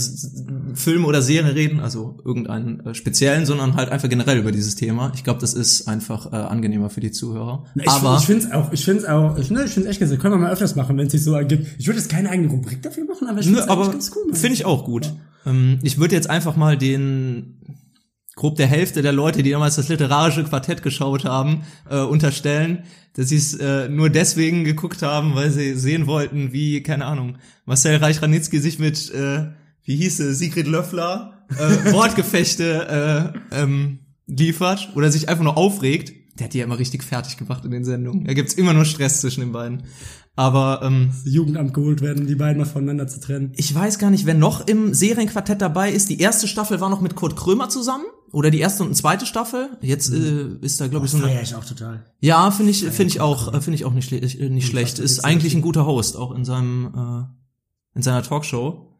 Filme 0.74 1.06
oder 1.06 1.20
Serien 1.20 1.46
reden, 1.52 1.80
also 1.80 2.18
irgendeinen 2.24 2.80
äh, 2.86 2.94
speziellen, 2.94 3.44
sondern 3.44 3.74
halt 3.76 3.90
einfach 3.90 4.08
generell 4.08 4.38
über 4.38 4.52
dieses 4.52 4.74
Thema. 4.74 5.12
Ich 5.14 5.22
glaube, 5.22 5.40
das 5.40 5.52
ist 5.52 5.86
einfach 5.86 6.32
äh, 6.32 6.36
angenehmer 6.36 6.88
für 6.88 7.00
die 7.00 7.10
Zuhörer. 7.10 7.64
Ich, 7.74 7.86
aber 7.90 8.16
ich 8.18 8.24
find's 8.24 8.50
auch, 8.50 8.72
ich 8.72 8.82
find's 8.86 9.04
auch, 9.04 9.36
ich, 9.36 9.50
ne, 9.50 9.64
ich 9.64 9.72
find's 9.72 9.86
echt 9.90 10.00
ganz, 10.00 10.10
können 10.18 10.32
wir 10.34 10.38
mal 10.38 10.50
öfters 10.50 10.76
machen, 10.76 10.96
wenn 10.96 11.08
es 11.08 11.12
sich 11.22 11.24
so 11.24 11.34
ergibt. 11.34 11.66
Ich 11.78 11.86
würde 11.86 11.98
jetzt 11.98 12.10
keine 12.10 12.30
eigene 12.30 12.48
Rubrik 12.48 12.82
dafür 12.82 13.04
machen, 13.04 13.28
aber 13.28 13.40
ich 13.40 13.48
aber 13.48 13.82
eigentlich 13.82 13.92
ganz 13.92 14.12
cool. 14.16 14.34
Finde 14.34 14.54
ich 14.54 14.64
auch 14.64 14.84
gut. 14.84 15.12
Ähm, 15.46 15.78
ich 15.82 15.98
würde 15.98 16.14
jetzt 16.14 16.28
einfach 16.28 16.56
mal 16.56 16.76
den 16.76 17.58
grob 18.34 18.56
der 18.56 18.66
Hälfte 18.66 19.02
der 19.02 19.12
Leute, 19.12 19.42
die 19.42 19.50
damals 19.50 19.76
das 19.76 19.88
literarische 19.88 20.44
Quartett 20.44 20.82
geschaut 20.82 21.24
haben, 21.24 21.64
äh, 21.90 22.00
unterstellen, 22.00 22.84
dass 23.14 23.28
sie 23.28 23.36
es 23.36 23.54
äh, 23.54 23.88
nur 23.88 24.08
deswegen 24.08 24.64
geguckt 24.64 25.02
haben, 25.02 25.34
weil 25.34 25.50
sie 25.50 25.74
sehen 25.74 26.06
wollten, 26.06 26.52
wie, 26.52 26.82
keine 26.82 27.04
Ahnung, 27.04 27.36
Marcel 27.66 27.96
Reich-Ranitzky 27.96 28.58
sich 28.58 28.78
mit, 28.78 29.12
äh, 29.12 29.48
wie 29.84 29.96
hieß 29.96 30.20
es, 30.20 30.38
Sigrid 30.38 30.66
Löffler, 30.66 31.44
äh, 31.50 31.92
Wortgefechte 31.92 33.34
äh, 33.52 33.62
ähm, 33.62 33.98
liefert 34.26 34.90
oder 34.94 35.10
sich 35.10 35.28
einfach 35.28 35.44
nur 35.44 35.58
aufregt. 35.58 36.12
Der 36.42 36.46
hat 36.46 36.54
die 36.54 36.58
ja 36.58 36.64
immer 36.64 36.80
richtig 36.80 37.04
fertig 37.04 37.36
gemacht 37.36 37.64
in 37.64 37.70
den 37.70 37.84
Sendungen. 37.84 38.24
Da 38.24 38.34
gibt's 38.34 38.54
immer 38.54 38.72
nur 38.72 38.84
Stress 38.84 39.20
zwischen 39.20 39.42
den 39.42 39.52
beiden. 39.52 39.84
Aber 40.34 40.80
ähm, 40.82 41.12
Jugendamt 41.24 41.72
geholt 41.72 42.00
werden, 42.00 42.26
die 42.26 42.34
beiden 42.34 42.58
mal 42.58 42.64
voneinander 42.64 43.06
zu 43.06 43.20
trennen. 43.20 43.52
ich 43.54 43.72
weiß 43.72 44.00
gar 44.00 44.10
nicht, 44.10 44.26
wer 44.26 44.34
noch 44.34 44.66
im 44.66 44.92
Serienquartett 44.92 45.62
dabei 45.62 45.92
ist. 45.92 46.08
Die 46.08 46.18
erste 46.18 46.48
Staffel 46.48 46.80
war 46.80 46.90
noch 46.90 47.00
mit 47.00 47.14
Kurt 47.14 47.36
Krömer 47.36 47.68
zusammen. 47.68 48.06
Oder 48.32 48.50
die 48.50 48.58
erste 48.58 48.82
und 48.82 48.96
zweite 48.96 49.24
Staffel. 49.24 49.68
Jetzt 49.82 50.12
äh, 50.12 50.56
ist 50.62 50.80
da, 50.80 50.88
glaube 50.88 51.06
ich, 51.06 51.12
so 51.12 51.18
eine. 51.18 51.28
Feier 51.28 51.42
ich 51.42 51.54
auch 51.54 51.64
total. 51.64 52.06
Ja, 52.18 52.50
finde 52.50 52.72
ich, 52.72 52.82
finde 52.86 53.12
ich 53.12 53.20
auch, 53.20 53.52
finde 53.62 53.74
ich 53.76 53.84
auch 53.84 53.92
nicht, 53.92 54.10
äh, 54.10 54.48
nicht 54.48 54.66
schlecht. 54.66 54.98
Ist 54.98 55.24
eigentlich 55.24 55.54
ein 55.54 55.62
guter 55.62 55.86
Host, 55.86 56.16
auch 56.16 56.34
in 56.34 56.44
seinem, 56.44 56.86
äh, 56.86 57.96
in 57.96 58.02
seiner 58.02 58.24
Talkshow. 58.24 58.91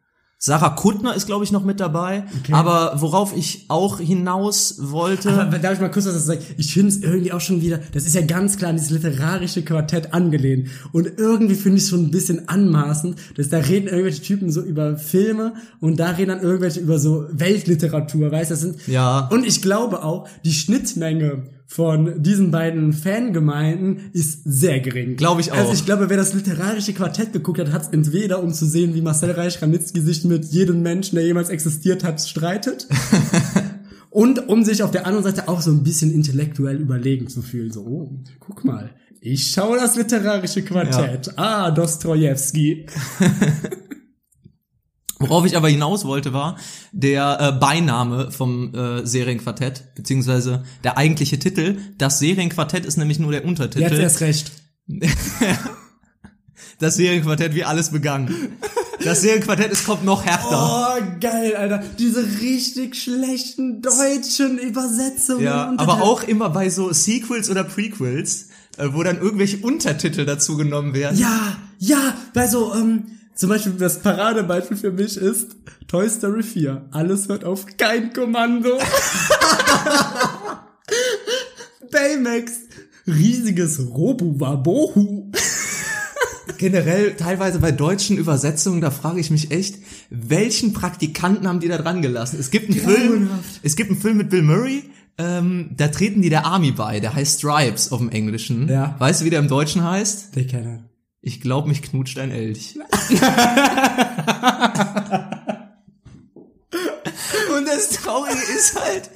Sarah 0.45 0.71
Kuttner 0.71 1.15
ist, 1.15 1.27
glaube 1.27 1.45
ich, 1.45 1.53
noch 1.53 1.63
mit 1.63 1.79
dabei. 1.79 2.25
Okay. 2.41 2.53
Aber 2.53 2.95
worauf 2.97 3.33
ich 3.37 3.67
auch 3.69 4.01
hinaus 4.01 4.75
wollte. 4.81 5.31
Aber 5.41 5.61
darf 5.61 5.75
ich 5.75 5.81
mal 5.81 5.89
kurz 5.89 6.07
was 6.07 6.27
sagen? 6.27 6.41
Ich 6.57 6.75
finde 6.75 6.89
es 6.89 7.01
irgendwie 7.01 7.31
auch 7.31 7.41
schon 7.41 7.61
wieder, 7.61 7.79
das 7.93 8.07
ist 8.07 8.17
ja 8.17 8.23
ganz 8.23 8.57
klar 8.57 8.71
an 8.71 8.77
dieses 8.77 8.91
literarische 8.91 9.63
Quartett 9.63 10.13
angelehnt. 10.13 10.67
Und 10.91 11.07
irgendwie 11.17 11.55
finde 11.55 11.79
ich 11.79 11.85
es 11.85 11.91
schon 11.91 12.07
ein 12.07 12.11
bisschen 12.11 12.49
anmaßend, 12.49 13.17
dass 13.37 13.51
da 13.51 13.59
reden 13.59 13.87
irgendwelche 13.87 14.21
Typen 14.21 14.51
so 14.51 14.63
über 14.63 14.99
Filme 14.99 15.55
und 15.79 16.01
da 16.01 16.11
reden 16.11 16.31
dann 16.31 16.41
irgendwelche 16.41 16.81
über 16.81 16.99
so 16.99 17.25
Weltliteratur, 17.31 18.33
weißt 18.33 18.51
du, 18.51 18.55
das 18.55 18.61
sind. 18.63 18.89
Ja. 18.89 19.29
Und 19.31 19.47
ich 19.47 19.63
glaube 19.63 20.03
auch, 20.03 20.29
die 20.45 20.55
Schnittmenge 20.55 21.45
von 21.73 22.23
diesen 22.23 22.51
beiden 22.51 22.93
Fangemeinden 22.93 24.11
ist 24.13 24.43
sehr 24.45 24.81
gering. 24.81 25.17
Glaube 25.17 25.41
ich 25.41 25.53
auch. 25.53 25.57
Also 25.57 25.73
ich 25.73 25.87
glaube, 25.87 26.11
wer 26.11 26.19
das 26.19 26.35
literarische 26.35 26.93
Quartett 26.93 27.33
geguckt 27.33 27.61
hat, 27.61 27.73
hat 27.73 27.83
es 27.83 27.89
entweder 27.89 28.43
um 28.43 28.53
zu 28.53 28.67
sehen, 28.67 28.95
wie 28.95 29.01
Marcel 29.01 29.31
Reich-Ranitzky 29.31 30.03
sich 30.03 30.23
mit 30.25 30.45
jedem 30.45 30.83
Menschen, 30.83 31.17
der 31.17 31.25
jemals 31.25 31.49
existiert 31.49 32.05
hat, 32.05 32.21
streitet. 32.21 32.89
Und 34.11 34.51
um 34.51 34.65
sich 34.65 34.83
auf 34.83 34.91
der 34.91 35.07
anderen 35.07 35.25
Seite 35.25 35.49
auch 35.49 35.63
so 35.63 35.71
ein 35.71 35.83
bisschen 35.83 36.13
intellektuell 36.13 36.77
überlegen 36.77 37.29
zu 37.29 37.41
fühlen. 37.41 37.73
So, 37.73 37.81
oh, 37.81 38.11
guck 38.39 38.67
mal, 38.67 38.91
ich 39.23 39.49
schaue 39.49 39.79
das 39.79 39.97
literarische 39.97 40.61
Quartett. 40.63 41.33
Ah, 41.39 41.71
Dostoevsky. 41.71 42.85
Worauf 45.23 45.47
ich 45.47 45.57
aber 45.57 45.69
hinaus 45.69 46.05
wollte, 46.05 46.33
war 46.33 46.57
der 46.93 47.39
äh, 47.41 47.53
Beiname 47.53 48.31
vom 48.31 48.75
äh, 48.75 49.07
Serienquartett, 49.07 49.95
beziehungsweise 49.95 50.65
der 50.85 50.99
eigentliche 50.99 51.39
Titel. 51.39 51.79
Das 51.99 52.19
Serienquartett 52.19 52.85
ist 52.85 52.97
nämlich 52.97 53.19
nur 53.19 53.33
der 53.33 53.45
Untertitel. 53.45 53.83
Jetzt 53.83 53.99
erst 53.99 54.21
recht. 54.21 54.53
das 56.79 56.97
Serienquartett, 56.97 57.55
wie 57.55 57.65
alles 57.65 57.91
begann. 57.91 58.35
Das 59.05 59.21
Serienquartett, 59.21 59.73
es 59.73 59.85
kommt 59.85 60.05
noch 60.05 60.25
härter. 60.25 60.99
Oh, 60.99 61.19
geil, 61.21 61.57
Alter. 61.57 61.83
Diese 61.99 62.25
richtig 62.41 62.97
schlechten 62.97 63.83
deutschen 63.83 64.59
Übersetzungen. 64.59 65.45
Ja, 65.45 65.73
aber 65.77 66.03
auch 66.03 66.23
immer 66.23 66.51
bei 66.51 66.69
so 66.71 66.93
Sequels 66.93 67.51
oder 67.51 67.65
Prequels, 67.65 68.49
äh, 68.77 68.89
wo 68.93 69.03
dann 69.03 69.21
irgendwelche 69.21 69.59
Untertitel 69.59 70.25
dazu 70.25 70.57
genommen 70.57 70.95
werden. 70.95 71.19
Ja, 71.19 71.57
ja, 71.79 72.15
bei 72.35 72.47
so, 72.47 72.75
ähm, 72.75 73.19
zum 73.35 73.49
Beispiel 73.49 73.73
das 73.73 74.01
Paradebeispiel 74.01 74.77
für 74.77 74.93
mich 74.93 75.17
ist 75.17 75.57
Toy 75.89 76.09
Story 76.09 76.43
4. 76.43 76.89
Alles 76.91 77.29
hört 77.29 77.45
auf 77.45 77.67
kein 77.77 78.13
Kommando. 78.13 78.79
Baymax. 81.91 82.53
Riesiges 83.07 83.81
Robu-Wabohu. 83.81 85.31
Generell 86.59 87.15
teilweise 87.17 87.59
bei 87.59 87.73
deutschen 87.73 88.17
Übersetzungen, 88.17 88.81
da 88.81 88.91
frage 88.91 89.21
ich 89.21 89.31
mich 89.31 89.51
echt, 89.51 89.79
welchen 90.11 90.73
Praktikanten 90.73 91.49
haben 91.49 91.61
die 91.61 91.69
da 91.69 91.79
dran 91.79 92.03
gelassen? 92.03 92.39
Es 92.39 92.51
gibt 92.51 92.71
einen 92.71 92.79
Film, 92.79 93.29
es 93.63 93.75
gibt 93.75 93.91
einen 93.91 94.01
Film 94.01 94.17
mit 94.19 94.31
Bill 94.31 94.43
Murray, 94.43 94.85
ähm, 95.19 95.71
da 95.77 95.89
treten 95.89 96.23
die 96.23 96.31
der 96.31 96.47
Army 96.47 96.71
bei, 96.71 97.01
der 97.01 97.15
heißt 97.15 97.41
Stripes 97.41 97.91
auf 97.93 97.99
dem 97.99 98.11
Englischen. 98.11 98.69
Ja. 98.69 98.95
Weißt 98.99 99.21
du, 99.21 99.25
wie 99.25 99.31
der 99.31 99.41
im 99.41 99.49
Deutschen 99.49 99.83
heißt? 99.83 100.37
Der 100.37 100.47
Kenner. 100.47 100.85
Ich 101.23 101.41
glaub, 101.41 101.67
mich 101.67 101.83
knutscht 101.83 102.19
ein 102.19 102.33
Elch. 102.33 102.77
Und 107.57 107.69
das 107.69 107.91
Traurige 107.91 108.41
ist 108.57 108.75
halt, 108.81 109.09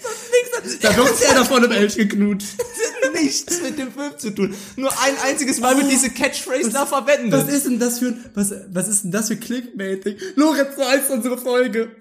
Da 0.83 0.97
wird 0.97 1.21
er 1.23 1.35
davon 1.35 1.65
im 1.65 1.73
Elch 1.73 1.97
geknutscht. 1.97 2.55
nichts 3.15 3.61
mit 3.63 3.79
dem 3.79 3.91
Film 3.93 4.13
zu 4.19 4.31
tun. 4.31 4.55
Nur 4.77 4.91
ein 5.03 5.15
einziges 5.25 5.59
Mal 5.61 5.77
wird 5.77 5.91
diese 5.91 6.11
Catchphrase 6.11 6.71
da 6.71 6.87
verwendet. 6.87 7.33
Was 7.33 7.49
ist 7.53 7.67
denn 7.67 7.79
das 7.79 7.99
für 7.99 8.09
ein, 8.09 8.25
was, 8.35 8.53
was 8.71 8.89
ist 8.89 9.05
denn 9.05 9.11
das 9.11 9.29
für 9.29 9.37
Clickbaiting? 9.37 10.17
Lorenz, 10.37 10.77
so 10.77 10.85
heißt 10.85 11.11
unsere 11.11 11.39
Folge. 11.39 11.91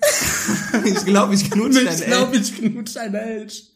Ich 0.84 1.06
glaube, 1.06 1.34
ich 1.34 1.49
knutsche 1.49 1.80
ein 1.80 1.86
Ich 1.88 2.01
Elch. 2.01 2.06
glaube, 2.06 2.38
ich 2.38 2.56
knutsche 2.56 2.99
ein 3.01 3.16
Elch. 3.16 3.72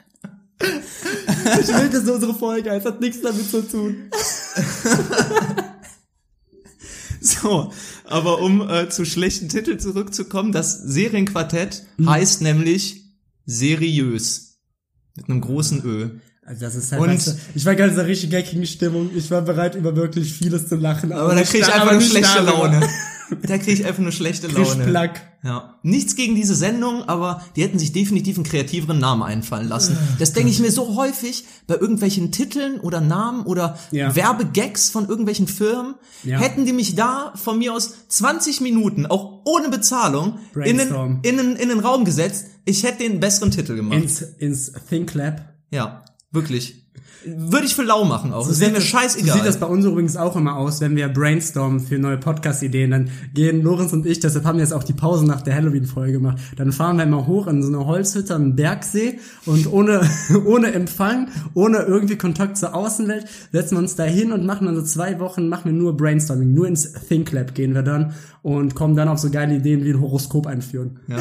Ich 0.62 1.68
will, 1.70 1.90
dass 1.90 2.08
unsere 2.08 2.36
Folge 2.36 2.70
heißt, 2.72 2.86
hat 2.86 3.00
nichts 3.02 3.22
damit 3.22 3.50
zu 3.50 3.62
tun. 3.68 4.12
So, 7.42 7.74
aber 8.06 8.40
um 8.42 8.68
äh, 8.70 8.90
zu 8.90 9.04
schlechten 9.06 9.50
Titel 9.50 9.78
zurückzukommen, 9.78 10.52
das 10.52 10.78
Serienquartett 10.82 11.84
heißt 12.06 12.42
nämlich 12.42 13.04
seriös. 13.46 14.58
Mit 15.18 15.30
einem 15.30 15.42
großen 15.42 15.84
Ö. 15.84 16.10
Also 16.46 16.62
das 16.62 16.76
ist 16.76 16.92
halt, 16.92 17.02
Und- 17.02 17.10
weißt 17.10 17.28
du, 17.28 17.32
ich 17.56 17.66
war 17.66 17.76
ganz 17.76 17.94
in 17.94 18.00
einer 18.00 18.08
richtig 18.08 18.30
geckigen 18.32 18.66
Stimmung. 18.66 19.10
Ich 19.16 19.30
war 19.32 19.42
bereit, 19.42 19.76
über 19.76 19.96
wirklich 19.96 20.34
vieles 20.34 20.68
zu 20.68 20.76
lachen. 20.78 21.12
Aber 21.12 21.30
da 21.30 21.36
nicht 21.42 21.52
krieg 21.52 21.62
ich 21.62 21.68
da- 21.68 21.74
einfach 21.74 21.88
aber 21.88 21.92
nur 21.94 22.02
nicht 22.02 22.12
schlechte. 22.12 22.40
Laune. 22.42 22.88
Da 23.44 23.58
krieg 23.58 23.80
ich 23.80 23.86
einfach 23.86 24.02
nur 24.02 24.12
schlechte 24.12 24.48
Laune. 24.48 24.86
Plack. 24.86 25.22
Ja. 25.44 25.80
Nichts 25.84 26.16
gegen 26.16 26.36
diese 26.36 26.56
Sendung, 26.56 27.04
aber 27.08 27.44
die 27.56 27.64
hätten 27.64 27.80
sich 27.80 27.92
definitiv 27.94 28.36
einen 28.38 28.44
kreativeren 28.46 29.00
Namen 29.00 29.24
einfallen 29.24 29.68
lassen. 29.70 29.98
Das 30.20 30.34
denke 30.34 30.50
ich 30.50 30.60
mir 30.60 30.72
so 30.72 30.96
häufig 30.96 31.46
bei 31.68 31.76
irgendwelchen 31.76 32.32
Titeln 32.32 32.80
oder 32.80 33.00
Namen 33.02 33.46
oder 33.46 33.78
Ja. 33.92 34.16
Werbegags 34.16 34.90
von 34.90 35.08
irgendwelchen 35.08 35.48
Firmen. 35.48 35.96
Ja. 36.24 36.40
Hätten 36.40 36.66
die 36.66 36.74
mich 36.74 36.96
da 36.96 37.32
von 37.36 37.58
mir 37.60 37.74
aus 37.74 37.94
20 38.10 38.62
Minuten, 38.62 39.06
auch 39.06 39.44
ohne 39.46 39.70
Bezahlung, 39.70 40.40
in 40.56 40.78
den, 40.78 41.20
in, 41.24 41.38
den, 41.38 41.56
in 41.56 41.70
den 41.70 41.80
Raum 41.80 42.04
gesetzt, 42.06 42.48
ich 42.66 42.84
hätte 42.84 43.04
den 43.04 43.20
besseren 43.20 43.52
Titel 43.52 43.76
gemacht. 43.76 43.98
Ins, 44.02 44.22
ins 44.22 44.72
Think 44.90 45.14
Lab. 45.14 45.54
ja, 45.72 46.04
wirklich. 46.32 46.79
Würde 47.26 47.66
ich 47.66 47.76
für 47.76 47.84
lau 47.84 48.06
machen 48.06 48.34
auch. 48.34 48.48
Das 48.48 48.60
wäre 48.60 48.72
mir 48.72 48.82
So 48.82 48.88
scheißegal. 48.88 49.36
sieht 49.36 49.46
das 49.46 49.58
bei 49.60 49.66
uns 49.66 49.86
übrigens 49.86 50.16
auch 50.16 50.36
immer 50.36 50.56
aus, 50.56 50.80
wenn 50.82 50.96
wir 50.96 51.10
brainstormen 51.10 51.80
für 51.80 52.00
neue 52.00 52.18
Podcast-Ideen. 52.18 52.92
Dann 52.92 53.10
gehen 53.34 53.62
Lorenz 53.62 53.92
und 53.94 54.06
ich, 54.06 54.20
deshalb 54.20 54.46
haben 54.46 54.58
wir 54.58 54.64
jetzt 54.64 54.74
auch 54.74 54.84
die 54.84 54.94
Pause 54.94 55.26
nach 55.26 55.42
der 55.42 55.56
Halloween-Folge 55.56 56.14
gemacht. 56.14 56.38
Dann 56.56 56.72
fahren 56.72 56.98
wir 56.98 57.04
immer 57.04 57.28
hoch 57.28 57.48
in 57.48 57.62
so 57.62 57.68
eine 57.68 57.86
Holzhütte 57.86 58.36
am 58.36 58.56
Bergsee 58.56 59.20
und 59.46 59.72
ohne, 59.72 60.02
ohne 60.46 60.72
Empfang, 60.72 61.28
ohne 61.54 61.80
irgendwie 61.80 62.16
Kontakt 62.16 62.58
zur 62.58 62.74
Außenwelt, 62.74 63.26
setzen 63.52 63.76
wir 63.76 63.80
uns 63.80 63.96
da 63.96 64.04
hin 64.04 64.32
und 64.32 64.46
machen 64.46 64.66
dann 64.68 64.76
so 64.76 64.84
zwei 64.84 65.20
Wochen, 65.20 65.50
machen 65.50 65.66
wir 65.66 65.74
nur 65.74 65.98
Brainstorming. 65.98 66.54
Nur 66.54 66.68
ins 66.68 66.94
Think 67.08 67.32
Lab 67.32 67.54
gehen 67.54 67.74
wir 67.76 67.84
dann 67.84 68.14
und 68.42 68.74
kommen 68.74 68.96
dann 68.96 69.10
auf 69.10 69.20
so 69.20 69.30
geile 69.30 69.56
Ideen 69.58 69.84
wie 69.84 69.90
ein 69.92 70.00
Horoskop 70.00 70.48
einführen. 70.48 71.00
Ja. 71.08 71.18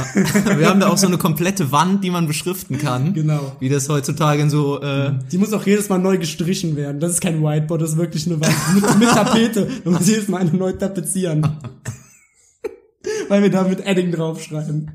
Wir 0.56 0.68
haben 0.68 0.78
da 0.78 0.88
auch 0.88 0.98
so 0.98 1.08
eine 1.08 1.18
komplette 1.18 1.72
Wand, 1.72 2.04
die 2.04 2.10
man 2.10 2.26
beschriften 2.28 2.78
kann. 2.78 3.12
Genau. 3.18 3.56
Wie 3.58 3.68
das 3.68 3.88
heutzutage 3.88 4.42
in 4.42 4.50
so 4.50 4.80
äh, 4.80 5.12
Die 5.32 5.38
muss 5.38 5.52
auch 5.52 5.66
jedes 5.66 5.87
Mal 5.88 5.98
neu 5.98 6.18
gestrichen 6.18 6.76
werden. 6.76 7.00
Das 7.00 7.12
ist 7.12 7.20
kein 7.20 7.42
Whiteboard, 7.42 7.82
das 7.82 7.90
ist 7.90 7.96
wirklich 7.96 8.26
eine 8.26 8.40
Wand 8.40 8.54
mit, 8.74 8.98
mit 8.98 9.08
Tapete. 9.08 9.68
Man 9.84 9.94
muss 9.94 10.08
jedes 10.08 10.28
Mal 10.28 10.40
eine 10.40 10.52
neu 10.52 10.72
tapezieren. 10.72 11.42
Weil 13.28 13.42
wir 13.42 13.50
da 13.50 13.64
mit 13.64 13.84
Edding 13.86 14.12
draufschreiben. 14.12 14.90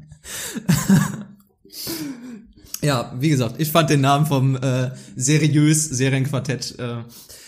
Ja, 2.82 3.16
wie 3.20 3.30
gesagt, 3.30 3.56
ich 3.60 3.72
fand 3.72 3.90
den 3.90 4.02
Namen 4.02 4.26
vom 4.26 4.56
äh, 4.56 4.92
seriös 5.16 5.86
Serienquartett 5.86 6.78
äh, 6.80 6.98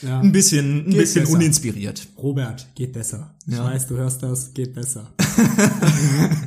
Ja. 0.02 0.20
ein 0.20 0.32
bisschen, 0.32 0.80
ein 0.86 0.90
Geht 0.90 0.98
bisschen 1.00 1.24
besser. 1.24 1.36
uninspiriert. 1.36 2.08
Robert, 2.18 2.68
geht 2.76 2.94
besser. 2.94 3.36
Ich 3.48 3.54
Ja. 3.54 3.64
weiß, 3.66 3.88
du 3.88 3.96
hörst 3.98 4.22
das, 4.24 4.54
geht 4.54 4.74
besser. 4.76 5.12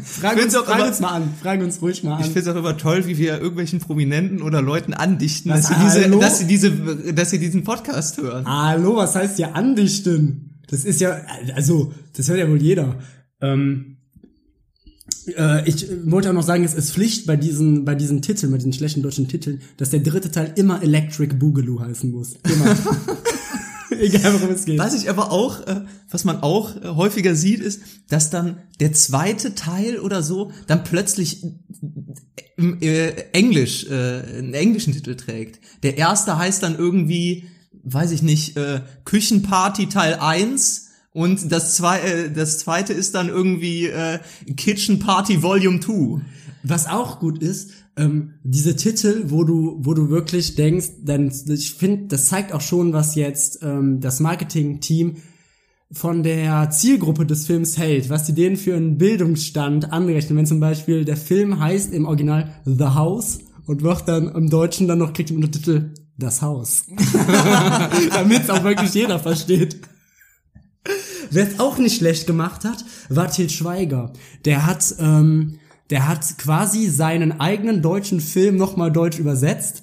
frag 0.05 0.43
uns, 0.43 0.55
frag 0.57 0.79
immer- 0.79 0.87
uns 0.89 1.01
mal 1.01 1.09
an. 1.11 1.35
Frag 1.41 1.61
uns 1.61 1.81
ruhig 1.83 2.03
mal 2.03 2.19
Ich 2.21 2.27
an. 2.27 2.33
finde 2.33 2.41
es 2.41 2.49
auch 2.49 2.59
immer 2.59 2.77
toll, 2.77 3.07
wie 3.07 3.19
wir 3.19 3.39
irgendwelchen 3.39 3.79
Prominenten 3.81 4.43
oder 4.43 4.63
Leuten 4.63 4.95
andichten, 4.95 5.51
dass 5.51 5.71
Was, 5.71 5.95
sie, 5.95 6.01
diese, 6.05 6.19
dass 6.19 6.39
sie 6.39 6.47
diese, 6.47 7.13
dass 7.13 7.31
sie 7.31 7.39
diesen 7.39 7.65
Podcast 7.65 8.19
hören. 8.19 8.47
Hallo, 8.47 8.97
was 8.97 9.15
heißt 9.15 9.37
hier 9.37 9.55
andichten? 9.55 10.61
Das 10.69 10.85
ist 10.85 11.01
ja, 11.01 11.21
also, 11.55 11.93
das 12.17 12.29
hört 12.29 12.39
ja 12.39 12.49
wohl 12.49 12.61
jeder. 12.61 12.97
Ähm, 13.41 13.98
äh, 15.37 15.69
ich 15.69 15.87
wollte 16.05 16.31
auch 16.31 16.35
noch 16.35 16.43
sagen, 16.43 16.65
es 16.65 16.75
ist 16.75 16.93
Pflicht 16.93 17.27
bei 17.27 17.37
diesen, 17.37 17.85
bei 17.85 17.95
diesen 17.95 18.23
Titeln, 18.23 18.53
bei 18.53 18.59
diesen 18.59 18.73
schlechten 18.73 19.03
deutschen 19.03 19.29
Titeln, 19.29 19.61
dass 19.77 19.91
der 19.91 20.01
dritte 20.01 20.31
Teil 20.31 20.53
immer 20.57 20.83
Electric 20.83 21.35
Boogaloo 21.35 21.81
heißen 21.81 22.11
muss. 22.11 22.37
Immer. 22.45 22.77
Egal, 24.01 24.35
worum 24.35 24.55
es 24.55 24.65
geht. 24.65 24.79
Was 24.79 24.95
ich 24.95 25.11
aber 25.11 25.33
auch, 25.33 25.67
äh, 25.67 25.81
was 26.11 26.25
man 26.25 26.43
auch 26.43 26.77
äh, 26.77 26.89
häufiger 26.89 27.35
sieht, 27.35 27.61
ist, 27.61 27.83
dass 28.09 28.31
dann 28.31 28.59
der 28.81 28.93
zweite 28.93 29.55
Teil 29.55 29.99
oder 29.99 30.23
so 30.23 30.53
dann 30.67 30.85
plötzlich 30.85 31.45
im 32.57 32.81
äh, 32.81 33.11
Englisch, 33.33 33.87
äh, 33.87 34.23
einen 34.39 34.55
englischen 34.55 34.93
Titel 34.93 35.15
trägt. 35.15 35.61
Der 35.83 35.97
erste 35.97 36.39
heißt 36.39 36.63
dann 36.63 36.77
irgendwie, 36.77 37.45
weiß 37.83 38.11
ich 38.13 38.23
nicht, 38.23 38.57
äh, 38.57 38.83
Küchenparty 39.05 39.89
Teil 39.89 40.15
1 40.15 40.88
und 41.19 41.51
das, 41.51 41.75
zwei, 41.75 41.99
äh, 41.99 42.31
das 42.31 42.59
zweite 42.59 42.93
ist 42.93 43.17
dann 43.17 43.29
irgendwie 43.29 43.87
äh, 43.87 44.21
Kitchen 44.57 45.01
Party 45.01 45.43
Volume 45.43 45.81
2. 45.81 46.21
Was 46.63 46.87
auch 46.87 47.19
gut 47.19 47.43
ist, 47.43 47.73
ähm, 47.97 48.35
diese 48.45 48.77
Titel, 48.77 49.25
wo 49.27 49.43
du, 49.43 49.79
wo 49.81 49.95
du 49.95 50.11
wirklich 50.11 50.55
denkst, 50.55 50.91
dann, 51.03 51.33
ich 51.49 51.75
finde, 51.75 52.07
das 52.07 52.27
zeigt 52.27 52.53
auch 52.53 52.61
schon, 52.61 52.93
was 52.93 53.17
jetzt 53.17 53.65
ähm, 53.65 53.99
das 53.99 54.21
Marketing-Team 54.21 55.17
von 55.91 56.23
der 56.23 56.71
Zielgruppe 56.71 57.27
des 57.27 57.49
Films 57.49 57.79
hält, 57.79 58.11
was 58.11 58.23
die 58.23 58.35
denen 58.35 58.57
für 58.57 58.77
einen 58.77 58.97
Bildungsstand 58.97 59.93
anrechnen. 59.93 60.39
Wenn 60.39 60.47
zum 60.47 60.61
Beispiel 60.61 61.05
der 61.05 61.17
Film 61.17 61.59
heißt 61.59 61.93
im 61.93 62.07
Original 62.07 62.49
The 62.65 62.95
House 62.95 63.41
und 63.67 63.83
wird 63.83 64.07
dann 64.07 64.29
im 64.29 64.51
Deutschen 64.51 64.87
dann 64.87 64.99
noch 64.99 65.13
kriegt 65.13 65.31
den 65.31 65.39
Untertitel 65.39 65.95
Das 66.17 66.43
Haus. 66.43 66.85
Damit 68.13 68.43
es 68.43 68.51
auch 68.51 68.63
wirklich 68.63 68.95
jeder 68.95 69.19
versteht. 69.19 69.81
Wer 71.31 71.47
es 71.49 71.61
auch 71.61 71.79
nicht 71.79 71.97
schlecht 71.99 72.27
gemacht 72.27 72.65
hat, 72.65 72.85
war 73.09 73.31
Til 73.31 73.51
Schweiger. 73.51 74.13
Der 74.45 74.67
hat, 74.67 74.95
ähm, 74.99 75.59
der 75.91 76.09
hat 76.09 76.39
quasi 76.39 76.87
seinen 76.89 77.41
eigenen 77.41 77.83
deutschen 77.83 78.21
Film 78.21 78.57
nochmal 78.57 78.93
deutsch 78.93 79.19
übersetzt. 79.19 79.83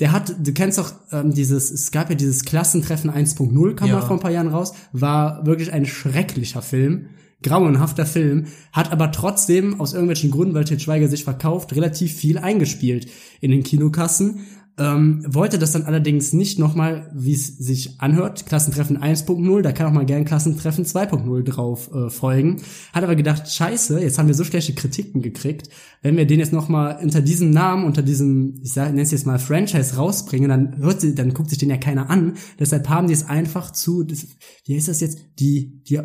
Der 0.00 0.10
hat, 0.12 0.34
du 0.44 0.52
kennst 0.52 0.78
doch 0.78 0.92
ähm, 1.12 1.32
dieses, 1.32 1.70
es 1.70 1.90
gab 1.92 2.10
ja 2.10 2.16
dieses 2.16 2.44
Klassentreffen 2.44 3.10
1.0, 3.10 3.74
kam 3.74 3.88
Ja. 3.88 3.94
mal 3.94 4.02
vor 4.02 4.16
ein 4.16 4.20
paar 4.20 4.32
Jahren 4.32 4.48
raus, 4.48 4.72
war 4.92 5.46
wirklich 5.46 5.72
ein 5.72 5.86
schrecklicher 5.86 6.62
Film, 6.62 7.06
grauenhafter 7.44 8.04
Film, 8.06 8.46
hat 8.72 8.90
aber 8.90 9.12
trotzdem 9.12 9.80
aus 9.80 9.92
irgendwelchen 9.92 10.32
Gründen, 10.32 10.54
weil 10.54 10.64
Til 10.64 10.80
Schweiger 10.80 11.06
sich 11.08 11.22
verkauft, 11.22 11.76
relativ 11.76 12.12
viel 12.12 12.38
eingespielt 12.38 13.08
in 13.40 13.52
den 13.52 13.62
Kinokassen. 13.62 14.40
Ähm, 14.76 15.24
wollte 15.28 15.60
das 15.60 15.70
dann 15.70 15.84
allerdings 15.84 16.32
nicht 16.32 16.58
nochmal, 16.58 17.08
wie 17.14 17.32
es 17.32 17.46
sich 17.46 18.00
anhört, 18.00 18.44
Klassentreffen 18.46 18.98
1.0, 18.98 19.62
da 19.62 19.70
kann 19.70 19.86
auch 19.86 19.92
mal 19.92 20.04
gern 20.04 20.24
Klassentreffen 20.24 20.84
2.0 20.84 21.42
drauf 21.44 21.90
äh, 21.94 22.10
folgen. 22.10 22.60
Hat 22.92 23.04
aber 23.04 23.14
gedacht, 23.14 23.48
scheiße, 23.48 24.00
jetzt 24.00 24.18
haben 24.18 24.26
wir 24.26 24.34
so 24.34 24.42
schlechte 24.42 24.72
Kritiken 24.74 25.22
gekriegt, 25.22 25.68
wenn 26.02 26.16
wir 26.16 26.26
den 26.26 26.40
jetzt 26.40 26.52
nochmal 26.52 26.98
unter 27.00 27.20
diesem 27.20 27.50
Namen, 27.50 27.84
unter 27.84 28.02
diesem, 28.02 28.56
ich 28.64 28.74
nenne 28.74 29.00
es 29.00 29.12
jetzt 29.12 29.26
mal 29.26 29.38
Franchise 29.38 29.94
rausbringen, 29.94 30.48
dann 30.48 30.76
hört 30.78 31.00
sie, 31.02 31.14
dann 31.14 31.32
guckt 31.34 31.50
sich 31.50 31.58
den 31.58 31.70
ja 31.70 31.76
keiner 31.76 32.10
an. 32.10 32.34
Deshalb 32.58 32.88
haben 32.88 33.06
die 33.06 33.14
es 33.14 33.28
einfach 33.28 33.70
zu, 33.70 34.02
das, 34.02 34.26
wie 34.66 34.76
heißt 34.76 34.88
das 34.88 35.00
jetzt, 35.00 35.18
die, 35.38 35.82
die, 35.84 36.00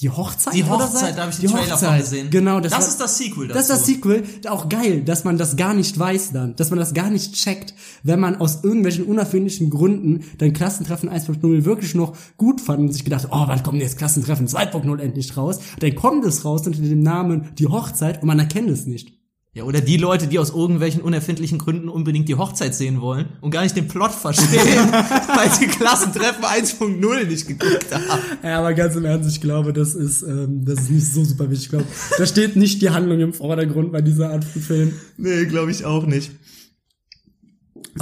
die 0.00 0.08
Hochzeit 0.08 0.54
Die? 0.54 0.64
Hochzeit, 0.64 1.16
da 1.18 1.22
habe 1.22 1.30
ich 1.30 1.38
den 1.40 1.50
Trailer 1.50 1.76
von 1.76 1.98
gesehen. 1.98 2.30
Genau, 2.30 2.60
das, 2.60 2.72
das 2.72 2.80
war- 2.80 2.88
ist 2.88 3.00
das 3.00 3.18
Sequel 3.18 3.48
dazu. 3.48 3.58
das 3.58 3.68
ist 3.68 3.70
das 3.70 3.86
Sequel. 3.86 4.22
Auch 4.48 4.70
geil, 4.70 5.02
dass 5.02 5.24
man 5.24 5.36
das 5.36 5.56
gar 5.56 5.74
nicht 5.74 5.98
weiß 5.98 6.32
dann, 6.32 6.56
dass 6.56 6.70
man 6.70 6.78
das 6.78 6.94
gar 6.94 7.10
nicht 7.10 7.34
checkt, 7.34 7.74
weil 8.02 8.13
wenn 8.14 8.20
man 8.20 8.36
aus 8.36 8.62
irgendwelchen 8.62 9.06
unerfindlichen 9.06 9.70
Gründen 9.70 10.22
dann 10.38 10.52
Klassentreffen 10.52 11.10
1.0 11.10 11.64
wirklich 11.64 11.96
noch 11.96 12.16
gut 12.36 12.60
fand 12.60 12.78
und 12.78 12.92
sich 12.92 13.02
gedacht, 13.02 13.26
oh, 13.32 13.42
wann 13.48 13.60
kommt 13.64 13.74
denn 13.74 13.88
jetzt 13.88 13.98
Klassentreffen 13.98 14.46
2.0 14.46 15.00
endlich 15.00 15.36
raus? 15.36 15.58
Dann 15.80 15.96
kommt 15.96 16.24
es 16.24 16.44
raus 16.44 16.64
unter 16.64 16.80
dem 16.80 17.02
Namen 17.02 17.48
Die 17.58 17.66
Hochzeit 17.66 18.22
und 18.22 18.28
man 18.28 18.38
erkennt 18.38 18.70
es 18.70 18.86
nicht. 18.86 19.18
Ja, 19.52 19.64
oder 19.64 19.80
die 19.80 19.96
Leute, 19.96 20.28
die 20.28 20.38
aus 20.38 20.50
irgendwelchen 20.50 21.02
unerfindlichen 21.02 21.58
Gründen 21.58 21.88
unbedingt 21.88 22.28
die 22.28 22.36
Hochzeit 22.36 22.72
sehen 22.72 23.00
wollen 23.00 23.30
und 23.40 23.50
gar 23.50 23.64
nicht 23.64 23.76
den 23.76 23.88
Plot 23.88 24.12
verstehen, 24.12 24.92
weil 25.36 25.50
sie 25.50 25.66
Klassentreffen 25.66 26.44
1.0 26.44 27.26
nicht 27.26 27.48
geguckt 27.48 27.92
haben. 27.92 28.04
Ja, 28.44 28.60
aber 28.60 28.74
ganz 28.74 28.94
im 28.94 29.04
Ernst, 29.04 29.28
ich 29.28 29.40
glaube, 29.40 29.72
das 29.72 29.96
ist, 29.96 30.22
ähm, 30.22 30.64
das 30.64 30.82
ist 30.82 30.90
nicht 30.90 31.12
so 31.12 31.24
super 31.24 31.50
wichtig. 31.50 31.64
Ich 31.64 31.70
glaube, 31.70 31.86
da 32.16 32.26
steht 32.26 32.54
nicht 32.54 32.80
die 32.80 32.90
Handlung 32.90 33.18
im 33.18 33.32
Vordergrund 33.32 33.90
bei 33.90 34.02
dieser 34.02 34.30
Art 34.30 34.44
von 34.44 34.62
Film. 34.62 34.92
Nee, 35.16 35.46
glaube 35.46 35.72
ich 35.72 35.84
auch 35.84 36.06
nicht. 36.06 36.30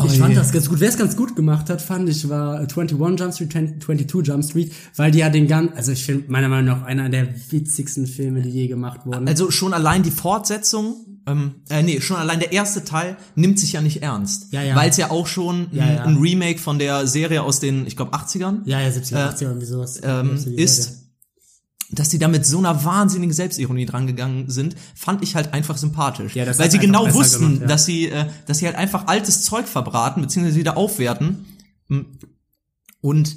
Ich 0.06 0.18
fand 0.18 0.36
das 0.36 0.52
ganz 0.52 0.68
gut. 0.68 0.80
Wer 0.80 0.88
es 0.88 0.96
ganz 0.96 1.16
gut 1.16 1.36
gemacht 1.36 1.68
hat, 1.70 1.82
fand 1.82 2.08
ich, 2.08 2.28
war 2.28 2.58
21 2.58 2.98
Jump 2.98 3.34
Street, 3.34 3.82
22 3.82 4.26
Jump 4.26 4.44
Street, 4.44 4.72
weil 4.96 5.10
die 5.10 5.18
ja 5.18 5.28
den 5.30 5.46
ganzen, 5.48 5.76
also 5.76 5.92
ich 5.92 6.04
finde 6.04 6.30
meiner 6.30 6.48
Meinung 6.48 6.78
nach 6.78 6.86
einer 6.86 7.08
der 7.08 7.28
witzigsten 7.50 8.06
Filme, 8.06 8.42
die 8.42 8.50
je 8.50 8.68
gemacht 8.68 9.00
wurden. 9.04 9.28
Also 9.28 9.50
schon 9.50 9.74
allein 9.74 10.02
die 10.02 10.10
Fortsetzung, 10.10 10.96
ähm, 11.26 11.56
äh, 11.70 11.82
nee, 11.82 12.00
schon 12.00 12.16
allein 12.16 12.40
der 12.40 12.52
erste 12.52 12.84
Teil 12.84 13.16
nimmt 13.36 13.58
sich 13.58 13.72
ja 13.74 13.80
nicht 13.80 14.02
ernst. 14.02 14.52
Ja, 14.52 14.62
ja. 14.62 14.74
Weil 14.74 14.90
es 14.90 14.96
ja 14.96 15.10
auch 15.10 15.26
schon 15.28 15.66
Ja, 15.70 15.82
ein, 15.84 15.94
ja. 15.94 16.02
ein 16.04 16.16
Remake 16.16 16.58
von 16.58 16.78
der 16.78 17.06
Serie 17.06 17.42
aus 17.42 17.60
den, 17.60 17.86
ich 17.86 17.96
glaube, 17.96 18.12
80ern 18.16 18.62
ja, 18.64 18.80
ja, 18.80 18.88
70er, 18.88 19.12
Äh, 19.14 19.28
80er, 19.28 19.42
irgendwie 19.42 19.66
sowas. 19.66 20.00
ähm, 20.02 20.34
ist, 20.34 20.42
Serie. 20.82 20.98
Dass 21.92 22.08
die 22.08 22.18
da 22.18 22.26
mit 22.26 22.46
so 22.46 22.58
einer 22.58 22.84
wahnsinnigen 22.84 23.34
Selbstironie 23.34 23.86
drangegangen 23.86 24.48
sind, 24.48 24.74
fand 24.94 25.22
ich 25.22 25.36
halt 25.36 25.52
einfach 25.52 25.76
sympathisch. 25.76 26.34
Ja, 26.34 26.46
Weil 26.58 26.70
sie 26.70 26.78
genau 26.78 27.12
wussten, 27.12 27.44
gemacht, 27.44 27.60
ja. 27.62 27.66
dass 27.66 27.84
sie, 27.84 28.08
äh, 28.08 28.26
dass 28.46 28.58
sie 28.58 28.66
halt 28.66 28.76
einfach 28.76 29.06
altes 29.06 29.42
Zeug 29.42 29.68
verbraten, 29.68 30.22
beziehungsweise 30.22 30.58
wieder 30.58 30.76
aufwerten. 30.76 31.44
Und 33.00 33.36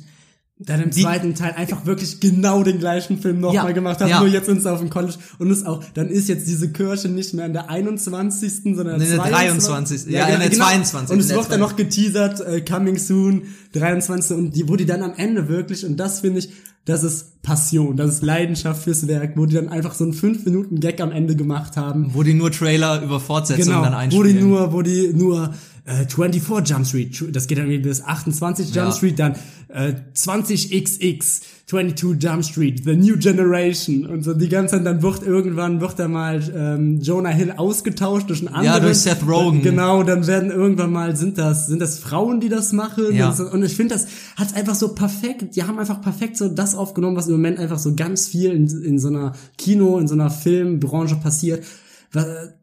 Dann 0.58 0.82
im 0.84 0.90
die- 0.90 1.02
zweiten 1.02 1.36
Teil 1.36 1.52
einfach 1.58 1.86
wirklich 1.86 2.22
genau 2.22 2.64
den 2.64 2.80
gleichen 2.80 3.20
Film 3.20 3.42
nochmal 3.42 3.66
Ja, 3.68 3.72
gemacht 3.74 4.00
haben, 4.00 4.08
ja. 4.10 4.20
nur 4.20 4.30
jetzt 4.30 4.46
sind 4.46 4.62
sie 4.62 4.72
auf 4.72 4.80
dem 4.80 4.90
College 4.90 5.16
und 5.38 5.52
es 5.52 5.66
auch, 5.66 5.84
dann 5.96 6.08
ist 6.08 6.30
jetzt 6.30 6.48
diese 6.48 6.72
Kirche 6.72 7.10
nicht 7.10 7.34
mehr 7.34 7.44
an 7.44 7.52
der 7.52 7.70
21., 7.70 8.74
sondern 8.76 9.00
Nee, 9.00 9.08
der 9.08 9.18
der 9.18 9.26
23.. 9.32 10.06
Ja, 10.12 10.28
in 10.28 10.40
der 10.40 10.52
22.. 10.52 11.12
Und 11.14 11.20
es 11.20 11.30
in 11.30 11.36
wird 11.36 11.52
dann 11.52 11.60
noch 11.60 11.76
geteasert, 11.76 12.40
äh, 12.40 12.62
coming 12.62 12.98
soon, 12.98 13.42
23. 13.74 14.38
und 14.38 14.56
die, 14.56 14.70
wo 14.70 14.78
die 14.78 14.86
dann 14.86 15.04
am 15.04 15.14
Ende 15.18 15.50
wirklich, 15.50 15.86
und 15.86 15.98
das 15.98 16.22
finde 16.22 16.40
ich, 16.40 16.50
das 16.86 17.04
ist 17.04 17.42
Passion, 17.42 17.98
das 17.98 18.14
ist 18.16 18.24
Leidenschaft 18.24 18.84
fürs 18.84 19.08
Werk, 19.08 19.34
wo 19.36 19.46
die 19.48 19.56
dann 19.56 19.68
einfach 19.68 19.94
so 19.94 20.04
einen 20.06 20.14
5 20.14 20.46
Minuten 20.46 20.80
Gag 20.80 21.02
am 21.02 21.12
Ende 21.12 21.36
gemacht 21.36 21.76
haben. 21.78 22.12
wo 22.14 22.24
die 22.24 22.34
nur 22.34 22.50
Trailer 22.52 23.02
über 23.04 23.20
Fortsetzungen 23.20 23.68
Genau, 23.70 23.84
dann 23.84 23.94
wo 23.94 23.98
einspielen. 23.98 24.38
die 24.38 24.42
nur, 24.44 24.72
wo 24.72 24.82
die 24.84 25.12
nur 25.14 25.54
äh, 25.86 26.06
24 26.08 26.70
Jump 26.70 26.88
Street, 26.88 27.36
das 27.36 27.48
geht 27.48 27.58
dann 27.58 27.66
irgendwie 27.70 27.90
bis 27.90 28.04
28 28.04 28.68
Jump 28.68 28.76
Ja. 28.76 28.92
Street, 28.92 29.20
dann 29.20 29.36
äh, 29.76 29.94
20XX, 30.16 31.42
22 31.68 32.24
Jump 32.24 32.46
Street, 32.46 32.84
The 32.86 32.96
New 32.96 33.18
Generation 33.18 34.06
und 34.06 34.24
so 34.24 34.34
die 34.34 34.50
ganze 34.50 34.78
Zeit, 34.78 34.86
dann 34.86 35.02
wird 35.02 35.24
irgendwann, 35.24 35.82
wird 35.82 36.00
da 36.00 36.08
mal 36.08 36.42
ähm, 36.56 37.02
Jonah 37.02 37.30
Hill 37.30 37.54
ausgetauscht 37.58 38.30
durch 38.30 38.40
einen 38.40 38.56
anderen. 38.56 38.84
durch 38.84 39.00
Seth 39.00 39.28
Rogen. 39.28 39.62
Genau, 39.62 40.04
dann 40.04 40.26
werden 40.28 40.52
irgendwann 40.52 40.92
mal, 40.92 41.16
sind 41.16 41.38
das, 41.38 41.68
sind 41.68 41.82
das 41.82 42.00
Frauen, 42.00 42.40
die 42.40 42.50
das 42.50 42.72
machen 42.72 43.14
Ja. 43.14 43.32
und, 43.32 43.64
ich 43.64 43.76
finde, 43.76 43.96
das 43.96 44.08
hat 44.36 44.56
einfach 44.56 44.76
so 44.76 44.90
perfekt, 44.96 45.56
die 45.56 45.64
haben 45.64 45.80
einfach 45.80 46.02
perfekt 46.02 46.38
so 46.38 46.48
das 46.48 46.76
aufgenommen, 46.76 47.18
was 47.18 47.28
im 47.28 47.34
Moment 47.34 47.60
einfach 47.60 47.80
so 47.80 47.96
ganz 47.96 48.28
viel 48.28 48.52
in, 48.52 48.68
in 48.84 49.00
so 49.00 49.10
einer 49.10 49.34
Kino, 49.58 49.98
in 49.98 50.08
so 50.08 50.14
einer 50.14 50.30
Filmbranche 50.30 51.16
passiert 51.16 51.64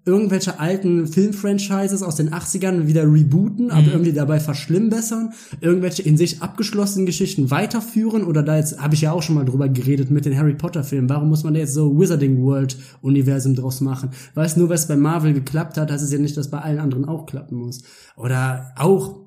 irgendwelche 0.04 0.58
alten 0.58 1.06
Filmfranchises 1.06 2.02
aus 2.02 2.16
den 2.16 2.30
80ern 2.30 2.86
wieder 2.86 3.04
rebooten, 3.04 3.70
aber 3.70 3.88
irgendwie 3.92 4.12
dabei 4.12 4.40
verschlimmbessern, 4.40 5.32
irgendwelche 5.60 6.02
in 6.02 6.16
sich 6.16 6.42
abgeschlossenen 6.42 7.06
Geschichten 7.06 7.50
weiterführen 7.50 8.24
oder 8.24 8.42
da 8.42 8.56
jetzt 8.56 8.80
habe 8.80 8.94
ich 8.94 9.02
ja 9.02 9.12
auch 9.12 9.22
schon 9.22 9.34
mal 9.36 9.44
drüber 9.44 9.68
geredet 9.68 10.10
mit 10.10 10.24
den 10.24 10.36
Harry 10.36 10.54
Potter 10.54 10.84
Filmen. 10.84 11.08
Warum 11.08 11.28
muss 11.28 11.44
man 11.44 11.54
da 11.54 11.60
jetzt 11.60 11.74
so 11.74 11.98
Wizarding 11.98 12.42
World 12.42 12.76
Universum 13.00 13.54
draus 13.54 13.80
machen? 13.80 14.10
Weiß 14.34 14.56
nur, 14.56 14.68
was 14.68 14.88
bei 14.88 14.96
Marvel 14.96 15.34
geklappt 15.34 15.76
hat, 15.76 15.90
heißt 15.90 16.04
es 16.04 16.12
ja 16.12 16.18
nicht, 16.18 16.36
dass 16.36 16.50
bei 16.50 16.58
allen 16.58 16.78
anderen 16.78 17.04
auch 17.04 17.26
klappen 17.26 17.56
muss. 17.56 17.82
Oder 18.16 18.72
auch 18.76 19.22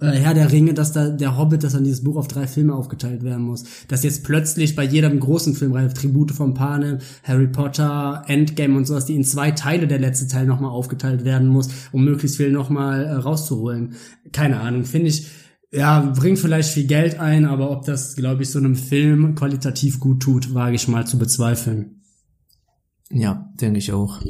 äh, 0.00 0.10
Herr 0.10 0.34
der 0.34 0.52
Ringe, 0.52 0.74
dass 0.74 0.92
da 0.92 1.08
der 1.08 1.36
Hobbit, 1.36 1.64
dass 1.64 1.72
dann 1.72 1.84
dieses 1.84 2.04
Buch 2.04 2.16
auf 2.16 2.28
drei 2.28 2.46
Filme 2.46 2.74
aufgeteilt 2.74 3.22
werden 3.22 3.44
muss. 3.44 3.64
Dass 3.88 4.02
jetzt 4.02 4.24
plötzlich 4.24 4.76
bei 4.76 4.84
jedem 4.84 5.20
großen 5.20 5.54
Filmreihe, 5.54 5.92
Tribute 5.92 6.32
von 6.32 6.54
Panem, 6.54 6.98
Harry 7.24 7.48
Potter, 7.48 8.22
Endgame 8.26 8.76
und 8.76 8.86
sowas, 8.86 9.06
die 9.06 9.14
in 9.14 9.24
zwei 9.24 9.50
Teile 9.50 9.86
der 9.86 9.98
letzte 9.98 10.28
Teil 10.28 10.46
nochmal 10.46 10.70
aufgeteilt 10.70 11.24
werden 11.24 11.48
muss, 11.48 11.68
um 11.92 12.04
möglichst 12.04 12.36
viel 12.36 12.52
nochmal 12.52 13.04
äh, 13.04 13.12
rauszuholen. 13.12 13.94
Keine 14.32 14.60
Ahnung, 14.60 14.84
finde 14.84 15.08
ich, 15.08 15.26
ja, 15.72 16.00
bringt 16.00 16.38
vielleicht 16.38 16.70
viel 16.70 16.86
Geld 16.86 17.18
ein, 17.18 17.46
aber 17.46 17.70
ob 17.70 17.86
das, 17.86 18.14
glaube 18.14 18.42
ich, 18.42 18.50
so 18.50 18.58
einem 18.58 18.76
Film 18.76 19.34
qualitativ 19.34 20.00
gut 20.00 20.22
tut, 20.22 20.54
wage 20.54 20.76
ich 20.76 20.86
mal 20.86 21.06
zu 21.06 21.18
bezweifeln. 21.18 22.02
Ja, 23.10 23.50
denke 23.60 23.78
ich 23.78 23.92
auch. 23.92 24.20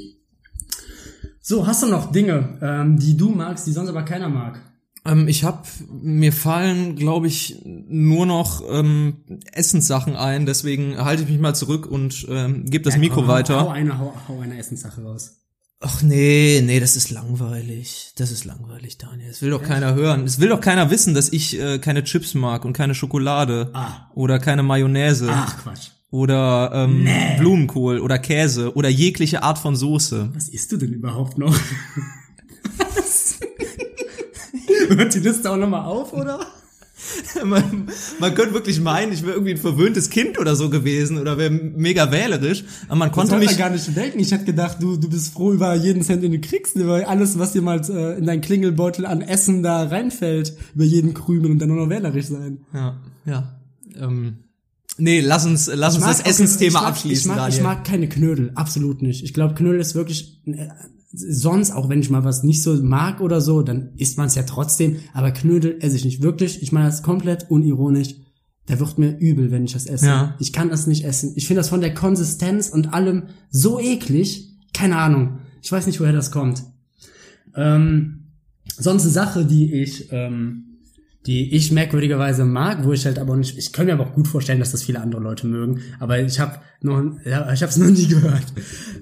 So, 1.41 1.67
hast 1.67 1.83
du 1.83 1.89
noch 1.89 2.13
Dinge, 2.13 2.59
ähm, 2.63 2.99
die 2.99 3.17
du 3.17 3.31
magst, 3.31 3.67
die 3.67 3.73
sonst 3.73 3.89
aber 3.89 4.05
keiner 4.05 4.29
mag? 4.29 4.61
Ähm, 5.05 5.27
ich 5.29 5.45
habe 5.45 5.63
mir 5.91 6.33
fallen, 6.33 6.95
glaube 6.97 7.27
ich, 7.27 7.61
nur 7.65 8.25
noch 8.27 8.63
ähm, 8.71 9.17
Essenssachen 9.53 10.15
ein, 10.17 10.47
deswegen 10.47 10.97
halte 10.99 11.25
ich 11.25 11.29
mich 11.29 11.41
mal 11.41 11.55
zurück 11.55 11.87
und 11.87 12.27
ähm, 12.31 12.65
gebe 12.67 12.85
das 12.85 12.95
Ja, 12.95 13.01
Mikro 13.01 13.17
komm, 13.17 13.27
Hau 13.29 13.33
weiter. 13.33 13.71
eine, 13.73 13.99
hau, 13.99 14.15
hau 14.29 14.41
eine 14.41 14.59
Essenssache 14.59 15.03
raus. 15.03 15.39
Ach 15.85 16.01
nee, 16.03 16.63
nee, 16.65 16.79
das 16.79 16.95
ist 16.95 17.11
langweilig. 17.11 18.13
Das 18.17 18.31
ist 18.31 18.45
langweilig, 18.45 18.99
Daniel. 18.99 19.27
Das 19.31 19.43
will 19.43 19.51
doch 19.51 19.65
keiner 19.65 19.95
hören. 19.97 20.23
Es 20.25 20.39
will 20.39 20.49
doch 20.51 20.61
keiner 20.61 20.91
wissen, 20.93 21.13
dass 21.13 21.33
ich 21.33 21.59
äh, 21.61 21.81
keine 21.81 22.05
Chips 22.05 22.35
mag 22.35 22.65
und 22.65 22.73
keine 22.73 22.95
Schokolade 22.95 23.71
Ah. 23.75 24.09
oder 24.15 24.39
keine 24.39 24.63
Mayonnaise 24.63 25.29
Ach, 25.33 25.61
Quatsch. 25.65 25.89
oder 26.13 26.71
ähm, 26.73 27.09
Blumenkohl 27.37 27.99
oder 27.99 28.21
Käse 28.21 28.77
oder 28.77 28.89
jegliche 28.89 29.43
Art 29.43 29.59
von 29.59 29.75
Soße. 29.75 30.31
Was 30.35 30.49
isst 30.49 30.71
du 30.71 30.77
denn 30.77 30.93
überhaupt 30.93 31.37
noch? 31.39 31.59
Hört 34.97 35.15
die 35.15 35.21
Liste 35.21 35.51
auch 35.51 35.57
nochmal 35.57 35.85
auf, 35.85 36.13
oder? 36.13 36.41
man, 37.45 37.89
man 38.21 38.35
könnte 38.35 38.55
wirklich 38.55 38.81
meinen, 38.81 39.13
ich 39.13 39.23
wäre 39.23 39.33
irgendwie 39.33 39.53
ein 39.53 39.59
verwöhntes 39.59 40.11
Kind 40.11 40.39
oder 40.39 40.57
so 40.57 40.71
gewesen 40.71 41.19
oder 41.19 41.39
wäre 41.39 41.51
mega 41.51 42.13
wählerisch, 42.13 42.65
aber 42.87 42.97
man 42.97 43.09
Das 43.09 43.17
konnte 43.17 43.33
wollte 43.33 43.47
mich 43.47 43.59
gar 43.59 43.71
nicht 43.71 43.97
denken. 43.97 44.21
Ich 44.21 44.31
hätte 44.31 44.45
gedacht, 44.45 44.79
du, 44.81 44.97
du 44.97 45.09
bist 45.09 45.33
froh 45.33 45.53
über 45.53 45.75
jeden 45.75 46.03
Cent, 46.03 46.23
den 46.23 46.33
du 46.33 46.41
kriegst, 46.41 46.77
über 46.77 47.09
alles, 47.09 47.39
was 47.39 47.53
dir 47.53 47.63
mal 47.63 47.81
äh, 47.89 48.19
in 48.19 48.27
deinen 48.27 48.41
Klingelbeutel 48.41 49.07
an 49.07 49.21
Essen 49.21 49.63
da 49.63 49.85
reinfällt, 49.85 50.57
über 50.75 50.85
jeden 50.85 51.15
Krümel 51.15 51.51
und 51.51 51.59
dann 51.59 51.69
nur 51.69 51.79
noch 51.79 51.91
wählerisch 51.91 52.27
sein. 52.27 52.65
Ja, 52.73 53.01
ja. 53.25 53.61
Ähm, 53.97 54.39
nee, 54.99 55.21
lass 55.21 55.45
uns, 55.45 55.71
lass 55.73 55.97
uns 55.97 56.05
das 56.05 56.21
Essensthema 56.21 56.81
ich 56.81 56.87
abschließen. 56.87 57.31
Ich 57.31 57.37
mag, 57.37 57.49
ich 57.53 57.63
mag 57.63 57.85
keine 57.85 58.09
Knödel, 58.09 58.53
absolut 58.55 59.03
nicht. 59.03 59.25
Ich 59.25 59.35
glaube, 59.35 59.55
Knödel 59.55 59.81
ist 59.81 59.95
wirklich 59.95 60.41
äh, 60.47 60.69
sonst, 61.13 61.71
auch 61.73 61.89
wenn 61.89 62.01
ich 62.01 62.11
mal 62.11 62.25
was 62.25 62.43
nicht 62.43 62.63
so 62.63 62.75
mag 62.83 63.21
oder 63.21 63.41
so, 63.41 63.63
dann 63.63 63.91
isst 63.97 64.19
man 64.19 64.27
es 64.27 64.35
ja 64.35 64.43
trotzdem. 64.45 64.97
Aber 65.13 65.31
Knödel 65.31 65.77
esse 65.81 65.97
ich 65.97 66.05
nicht 66.05 66.23
wirklich. 66.23 66.63
Ich 66.63 66.73
meine 66.73 66.87
das 66.87 67.03
komplett 67.03 67.51
unironisch. 67.51 68.15
Da 68.67 68.79
wird 68.79 68.99
mir 68.99 69.19
übel, 69.19 69.51
wenn 69.51 69.65
ich 69.65 69.73
das 69.73 69.87
esse. 69.87 70.07
Ja. 70.07 70.37
Ich 70.39 70.53
kann 70.53 70.71
das 70.71 70.87
nicht 70.87 71.05
essen. 71.05 71.33
Ich 71.37 71.47
finde 71.47 71.61
das 71.61 71.69
von 71.69 71.81
der 71.81 71.95
Konsistenz 71.95 72.69
und 72.69 72.95
allem 72.95 73.25
so 73.51 73.81
eklig. 73.81 74.57
Keine 74.73 74.97
Ahnung. 74.97 75.41
Ich 75.61 75.71
weiß 75.71 75.87
nicht, 75.87 76.01
woher 76.01 76.13
das 76.13 76.31
kommt. 76.31 76.63
Ähm, 77.55 78.29
sonst 78.79 79.03
eine 79.03 79.13
Sache, 79.13 79.45
die 79.45 79.73
ich, 79.75 80.09
ähm, 80.13 80.72
die 81.27 81.55
ich 81.55 81.71
merkwürdigerweise 81.71 82.45
mag, 82.45 82.85
wo 82.85 82.93
ich 82.93 83.07
halt 83.07 83.19
aber 83.19 83.37
nicht, 83.37 83.57
ich 83.57 83.73
kann 83.73 83.87
mir 83.87 83.93
aber 83.93 84.09
auch 84.09 84.15
gut 84.15 84.27
vorstellen, 84.27 84.59
dass 84.59 84.73
das 84.73 84.83
viele 84.83 85.01
andere 85.01 85.21
Leute 85.21 85.47
mögen, 85.47 85.81
aber 86.01 86.19
ich 86.19 86.41
habe 86.41 86.59
noch, 86.81 87.01
ja, 87.25 87.53
ich 87.53 87.63
habe 87.63 87.71
es 87.71 87.77
noch 87.77 87.91
nie 87.91 88.07
gehört. 88.09 88.45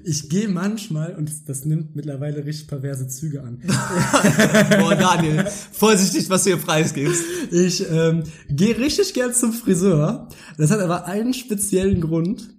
Ich 0.03 0.29
gehe 0.29 0.47
manchmal 0.47 1.15
und 1.15 1.31
das, 1.49 1.65
nimmt 1.65 1.95
mittlerweile 1.95 2.45
richtig 2.45 2.67
perverse 2.67 3.07
Züge 3.07 3.41
an. 3.41 3.59
Boah, 4.79 4.95
Daniel, 4.95 5.45
vorsichtig, 5.71 6.29
was 6.29 6.43
du 6.43 6.51
hier 6.51 6.57
preisgibst. 6.57 7.23
Ich 7.51 7.83
ähm, 7.89 8.23
gehe 8.49 8.77
richtig 8.77 9.13
gern 9.13 9.33
zum 9.33 9.53
Friseur. 9.53 10.27
Das 10.57 10.69
hat 10.69 10.79
aber 10.79 11.05
einen 11.05 11.33
speziellen 11.33 12.01
Grund. 12.01 12.49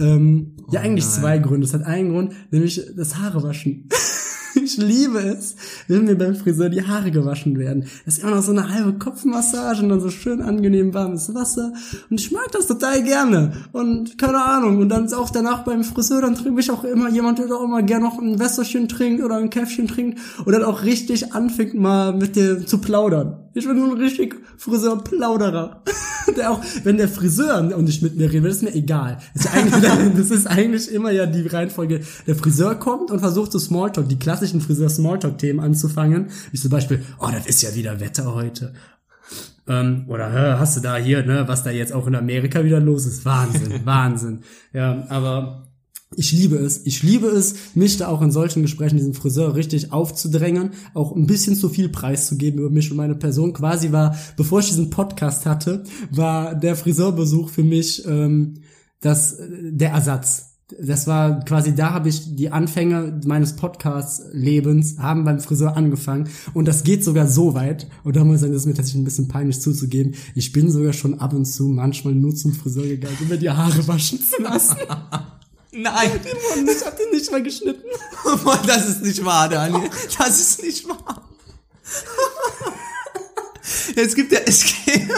Ähm, 0.00 0.56
ja, 0.72 0.80
eigentlich 0.80 1.06
zwei 1.06 1.38
Gründe. 1.38 1.66
Das 1.66 1.74
hat 1.74 1.84
einen 1.84 2.10
Grund, 2.10 2.34
nämlich 2.50 2.80
das 2.96 3.16
Haare 3.16 3.42
waschen. 3.42 3.88
ich 4.64 4.76
liebe 4.76 5.18
es, 5.18 5.56
wenn 5.88 6.04
mir 6.04 6.16
beim 6.16 6.34
Friseur 6.34 6.68
die 6.68 6.86
Haare 6.86 7.10
gewaschen 7.10 7.58
werden. 7.58 7.86
Das 8.04 8.16
ist 8.16 8.22
immer 8.22 8.34
noch 8.34 8.42
so 8.42 8.52
eine 8.52 8.68
halbe 8.68 8.94
Kopfmassage 8.94 9.82
und 9.82 9.90
dann 9.90 10.00
so 10.00 10.10
schön 10.10 10.42
angenehm 10.42 10.94
warmes 10.94 11.34
Wasser. 11.34 11.72
Und 12.10 12.20
ich 12.20 12.32
mag 12.32 12.50
das 12.52 12.66
total 12.66 13.02
gerne. 13.02 13.52
Und 13.72 14.18
keine 14.18 14.44
Ahnung. 14.44 14.78
Und 14.78 14.88
dann 14.88 15.04
ist 15.04 15.12
auch 15.12 15.30
danach 15.30 15.64
beim 15.64 15.84
Friseur, 15.84 16.22
dann 16.22 16.34
trinke 16.34 16.60
ich 16.60 16.70
auch 16.70 16.84
immer 16.84 17.08
jemand, 17.10 17.38
der 17.38 17.46
auch 17.52 17.64
immer 17.64 17.82
gerne 17.82 18.04
noch 18.04 18.18
ein 18.18 18.38
Wässerchen 18.38 18.88
trinkt 18.88 19.22
oder 19.22 19.36
ein 19.36 19.50
Käffchen 19.50 19.86
trinkt 19.86 20.18
und 20.44 20.52
dann 20.52 20.64
auch 20.64 20.82
richtig 20.82 21.32
anfängt 21.32 21.74
mal 21.74 22.14
mit 22.14 22.36
dir 22.36 22.66
zu 22.66 22.78
plaudern. 22.78 23.48
Ich 23.54 23.66
bin 23.66 23.76
nur 23.76 23.92
ein 23.92 23.98
richtig 23.98 24.36
Friseur-Plauderer. 24.56 25.82
der 26.36 26.50
auch, 26.50 26.60
wenn 26.84 26.96
der 26.96 27.08
Friseur 27.08 27.58
und 27.76 27.84
nicht 27.84 28.02
mit 28.02 28.16
mir 28.16 28.30
redet, 28.30 28.46
das 28.46 28.56
ist 28.56 28.62
mir 28.62 28.74
egal. 28.74 29.18
Das 29.34 29.44
ist, 29.44 29.54
eigentlich, 29.54 30.14
das 30.16 30.30
ist 30.30 30.46
eigentlich 30.46 30.92
immer 30.92 31.10
ja 31.10 31.26
die 31.26 31.46
Reihenfolge. 31.46 32.00
Der 32.26 32.36
Friseur 32.36 32.74
kommt 32.76 33.10
und 33.10 33.20
versucht 33.20 33.52
so 33.52 33.58
Smalltalk, 33.58 34.08
die 34.08 34.18
klassischen 34.18 34.60
Friseur-Smalltalk-Themen 34.60 35.60
anzufangen. 35.60 36.30
Wie 36.50 36.58
zum 36.58 36.70
Beispiel, 36.70 37.02
oh, 37.18 37.28
das 37.32 37.46
ist 37.46 37.62
ja 37.62 37.74
wieder 37.74 38.00
Wetter 38.00 38.34
heute. 38.34 38.72
Ähm, 39.66 40.04
oder 40.08 40.58
hast 40.58 40.76
du 40.76 40.80
da 40.80 40.96
hier, 40.96 41.24
ne, 41.24 41.44
was 41.46 41.64
da 41.64 41.70
jetzt 41.70 41.92
auch 41.92 42.06
in 42.06 42.14
Amerika 42.14 42.64
wieder 42.64 42.80
los 42.80 43.06
ist? 43.06 43.24
Wahnsinn, 43.24 43.80
Wahnsinn. 43.84 44.40
Ja, 44.72 45.04
aber 45.08 45.66
ich 46.16 46.32
liebe 46.32 46.56
es. 46.56 46.82
Ich 46.84 47.02
liebe 47.02 47.26
es, 47.26 47.54
mich 47.74 47.96
da 47.96 48.08
auch 48.08 48.22
in 48.22 48.30
solchen 48.30 48.62
Gesprächen 48.62 48.96
diesen 48.96 49.14
Friseur 49.14 49.54
richtig 49.54 49.92
aufzudrängen, 49.92 50.70
auch 50.94 51.14
ein 51.14 51.26
bisschen 51.26 51.56
zu 51.56 51.68
viel 51.68 51.88
preiszugeben 51.88 52.60
über 52.60 52.70
mich 52.70 52.90
und 52.90 52.96
meine 52.96 53.14
Person. 53.14 53.52
Quasi 53.52 53.92
war, 53.92 54.16
bevor 54.36 54.60
ich 54.60 54.68
diesen 54.68 54.90
Podcast 54.90 55.46
hatte, 55.46 55.84
war 56.10 56.54
der 56.54 56.76
Friseurbesuch 56.76 57.50
für 57.50 57.64
mich 57.64 58.04
ähm, 58.06 58.54
das 59.00 59.38
der 59.38 59.90
Ersatz. 59.90 60.50
Das 60.80 61.06
war 61.06 61.44
quasi, 61.44 61.74
da 61.74 61.92
habe 61.92 62.08
ich 62.08 62.34
die 62.36 62.50
Anfänge 62.50 63.20
meines 63.26 63.54
Podcast-Lebens 63.54 64.98
haben 64.98 65.24
beim 65.24 65.38
Friseur 65.38 65.76
angefangen. 65.76 66.30
Und 66.54 66.66
das 66.66 66.84
geht 66.84 67.04
sogar 67.04 67.28
so 67.28 67.54
weit. 67.54 67.86
Und 68.02 68.16
da 68.16 68.24
muss 68.24 68.36
ich 68.36 68.40
sagen, 68.40 68.54
das 68.54 68.62
ist 68.62 68.66
mir 68.66 68.74
tatsächlich 68.74 69.02
ein 69.02 69.04
bisschen 69.04 69.28
peinlich 69.28 69.60
zuzugeben. 69.60 70.14
Ich 70.34 70.52
bin 70.52 70.70
sogar 70.70 70.94
schon 70.94 71.20
ab 71.20 71.34
und 71.34 71.44
zu 71.44 71.68
manchmal 71.68 72.14
nur 72.14 72.34
zum 72.34 72.54
Friseur 72.54 72.86
gegangen, 72.86 73.18
um 73.20 73.28
mir 73.28 73.36
die 73.36 73.50
Haare 73.50 73.86
waschen 73.86 74.18
zu 74.20 74.42
lassen. 74.42 74.78
Nein. 75.74 76.10
Ich 76.66 76.84
hab 76.84 76.96
den 76.96 77.10
nicht 77.10 77.30
mal 77.30 77.42
geschnitten. 77.42 77.82
Das 78.66 78.88
ist 78.88 79.02
nicht 79.02 79.24
wahr, 79.24 79.48
Daniel. 79.48 79.90
Das 80.18 80.40
ist 80.40 80.62
nicht 80.62 80.88
wahr. 80.88 81.28
Es 83.96 84.14
gibt 84.14 84.30
ja, 84.32 84.40
es 84.44 84.64
gibt, 84.64 85.10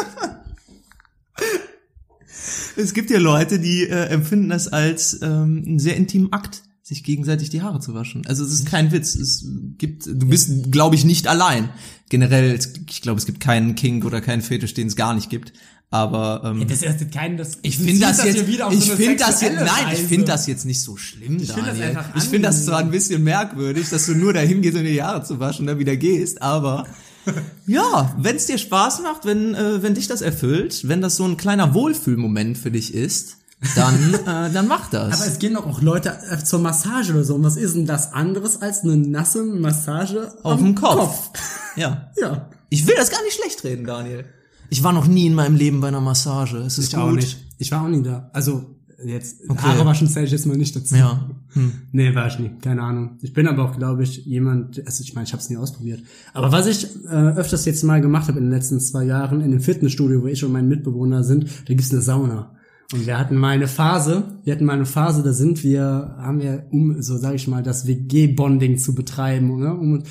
es 2.77 2.95
gibt 2.95 3.11
ja 3.11 3.19
Leute, 3.19 3.59
die 3.59 3.85
äh, 3.85 4.07
empfinden 4.07 4.51
das 4.51 4.69
als 4.69 5.21
ähm, 5.23 5.65
einen 5.67 5.79
sehr 5.79 5.97
intimen 5.97 6.33
Akt, 6.33 6.63
sich 6.83 7.03
gegenseitig 7.03 7.51
die 7.51 7.63
Haare 7.63 7.81
zu 7.81 7.95
waschen. 7.95 8.25
Also 8.27 8.45
es 8.45 8.53
ist 8.53 8.67
kein 8.67 8.93
Witz. 8.93 9.17
Es 9.17 9.45
gibt, 9.79 10.07
du 10.07 10.29
bist, 10.29 10.71
glaube 10.71 10.95
ich, 10.95 11.05
nicht 11.05 11.27
allein. 11.27 11.71
Generell, 12.09 12.57
ich 12.89 13.03
glaube, 13.03 13.19
es 13.19 13.27
gibt 13.27 13.41
keinen 13.41 13.75
Kink 13.75 14.05
oder 14.05 14.21
keinen 14.21 14.43
Fetisch, 14.43 14.75
den 14.75 14.87
es 14.87 14.95
gar 14.95 15.15
nicht 15.15 15.29
gibt. 15.29 15.53
Aber 15.91 16.43
ähm, 16.45 16.67
Das 16.67 16.83
erste 16.83 17.07
keinen, 17.07 17.37
das. 17.37 17.59
ich 17.63 17.77
finde 17.77 17.93
ziehst 17.93 18.03
das 18.03 18.25
jetzt, 18.25 18.49
ich 18.49 18.85
so 18.85 18.97
finde 18.97 19.17
das 19.17 19.41
jetzt, 19.41 19.55
nein, 19.55 19.93
ich 19.93 20.01
finde 20.01 20.25
das 20.27 20.47
jetzt 20.49 20.65
nicht 20.65 20.83
so 20.83 20.97
schlimm, 20.97 21.39
Ich 21.41 21.53
finde 21.53 21.71
das 21.71 21.79
Daniel. 21.79 21.97
einfach 21.97 22.17
ich 22.17 22.25
finde 22.25 22.49
das 22.49 22.65
zwar 22.67 22.79
ein 22.81 22.91
bisschen 22.91 23.23
merkwürdig, 23.23 23.89
dass 23.91 24.07
du 24.07 24.15
nur 24.15 24.33
dahin 24.33 24.63
gehst, 24.63 24.77
um 24.77 24.83
die 24.85 25.01
Haare 25.03 25.23
zu 25.23 25.39
waschen 25.39 25.61
und 25.63 25.67
dann 25.69 25.79
wieder 25.79 25.97
gehst, 25.97 26.43
aber 26.43 26.87
ja, 27.67 28.15
wenn 28.19 28.37
es 28.37 28.47
dir 28.47 28.59
Spaß 28.59 29.03
macht, 29.03 29.25
wenn 29.25 29.55
äh, 29.55 29.83
wenn 29.83 29.95
dich 29.95 30.09
das 30.09 30.23
erfüllt, 30.23 30.89
wenn 30.89 31.01
das 31.01 31.17
so 31.17 31.25
ein 31.25 31.37
kleiner 31.37 31.73
Wohlfühlmoment 31.73 32.59
für 32.59 32.73
dich 32.73 32.93
ist, 32.93 33.37
dann 33.77 34.15
äh, 34.27 34.53
dann 34.53 34.67
mach 34.67 34.91
das. 34.91 35.21
Aber 35.21 35.31
es 35.31 35.39
gehen 35.39 35.55
doch 35.55 35.67
auch 35.67 35.81
Leute 35.83 36.19
äh, 36.31 36.43
zur 36.43 36.59
Massage 36.59 37.13
oder 37.13 37.25
so. 37.25 37.37
Und 37.37 37.45
was 37.45 37.57
ist 37.57 37.75
denn 37.77 37.87
das 37.87 38.13
anderes 38.13 38.61
als 38.61 38.83
eine 38.83 38.97
nasse 38.97 39.45
Massage 39.45 40.35
auf 40.43 40.59
dem 40.61 40.75
Kopf. 40.75 41.31
Ja. 41.77 42.11
Ja. 42.21 42.49
Ich 42.71 42.87
will 42.87 42.95
das 42.97 43.11
gar 43.11 43.23
nicht 43.23 43.35
schlecht 43.37 43.63
reden, 43.63 43.85
Daniel. 43.85 44.25
Ich 44.71 44.83
war 44.83 44.93
noch 44.93 45.07
nie 45.07 45.27
in 45.27 45.35
meinem 45.35 45.57
Leben 45.57 45.81
bei 45.81 45.89
einer 45.89 46.01
Massage. 46.01 46.59
Es 46.59 46.79
ist 46.79 46.89
Ich 46.89 46.95
gut. 46.95 47.03
auch 47.03 47.13
nicht. 47.13 47.37
Ich 47.59 47.71
war 47.73 47.83
auch 47.85 47.89
nie 47.89 48.03
da. 48.03 48.31
Also, 48.33 48.77
jetzt, 49.05 49.41
Haare 49.49 49.85
waschen 49.85 50.09
zähle 50.09 50.27
ich 50.27 50.33
jetzt 50.33 50.47
mal 50.47 50.57
nicht 50.57 50.75
dazu. 50.75 50.95
Ja. 50.97 51.29
Hm. 51.53 51.73
Nee, 51.93 52.15
war 52.15 52.27
ich 52.27 52.39
nie. 52.39 52.51
Keine 52.61 52.83
Ahnung. 52.83 53.19
Ich 53.23 53.33
bin 53.33 53.47
aber 53.47 53.65
auch, 53.65 53.77
glaube 53.77 54.03
ich, 54.03 54.25
jemand, 54.27 54.85
also 54.87 55.03
ich 55.03 55.15
meine, 55.15 55.27
ich 55.27 55.33
habe 55.33 55.43
es 55.43 55.49
nie 55.51 55.57
ausprobiert. 55.57 56.03
Aber 56.35 56.53
was 56.53 56.67
ich 56.67 56.87
äh, 57.07 57.09
öfters 57.09 57.65
jetzt 57.65 57.83
mal 57.85 58.01
gemacht 58.01 58.29
habe 58.29 58.39
in 58.39 58.45
den 58.47 58.53
letzten 58.53 58.81
zwei 58.81 59.05
Jahren, 59.05 59.41
in 59.41 59.51
dem 59.51 59.61
Fitnessstudio, 59.61 60.23
wo 60.23 60.27
ich 60.27 60.45
und 60.45 60.53
mein 60.53 60.69
Mitbewohner 60.69 61.25
sind, 61.25 61.45
da 61.45 61.75
gibt's 61.75 61.93
eine 61.93 62.03
Sauna. 62.03 62.53
Und 62.93 63.07
wir 63.07 63.19
hatten 63.19 63.37
mal 63.37 63.49
eine 63.51 63.67
Phase, 63.67 64.39
wir 64.45 64.53
hatten 64.53 64.65
mal 64.65 64.75
eine 64.75 64.87
Phase, 64.87 65.23
da 65.25 65.33
sind 65.33 65.65
wir, 65.65 66.15
haben 66.19 66.41
wir, 66.41 66.67
um, 66.71 67.03
so 67.03 67.17
sage 67.17 67.35
ich 67.35 67.49
mal, 67.49 67.63
das 67.63 67.87
WG-Bonding 67.89 68.79
zu 68.79 68.95
betreiben, 68.95 69.59
ne? 69.59 69.75
um, 69.75 70.03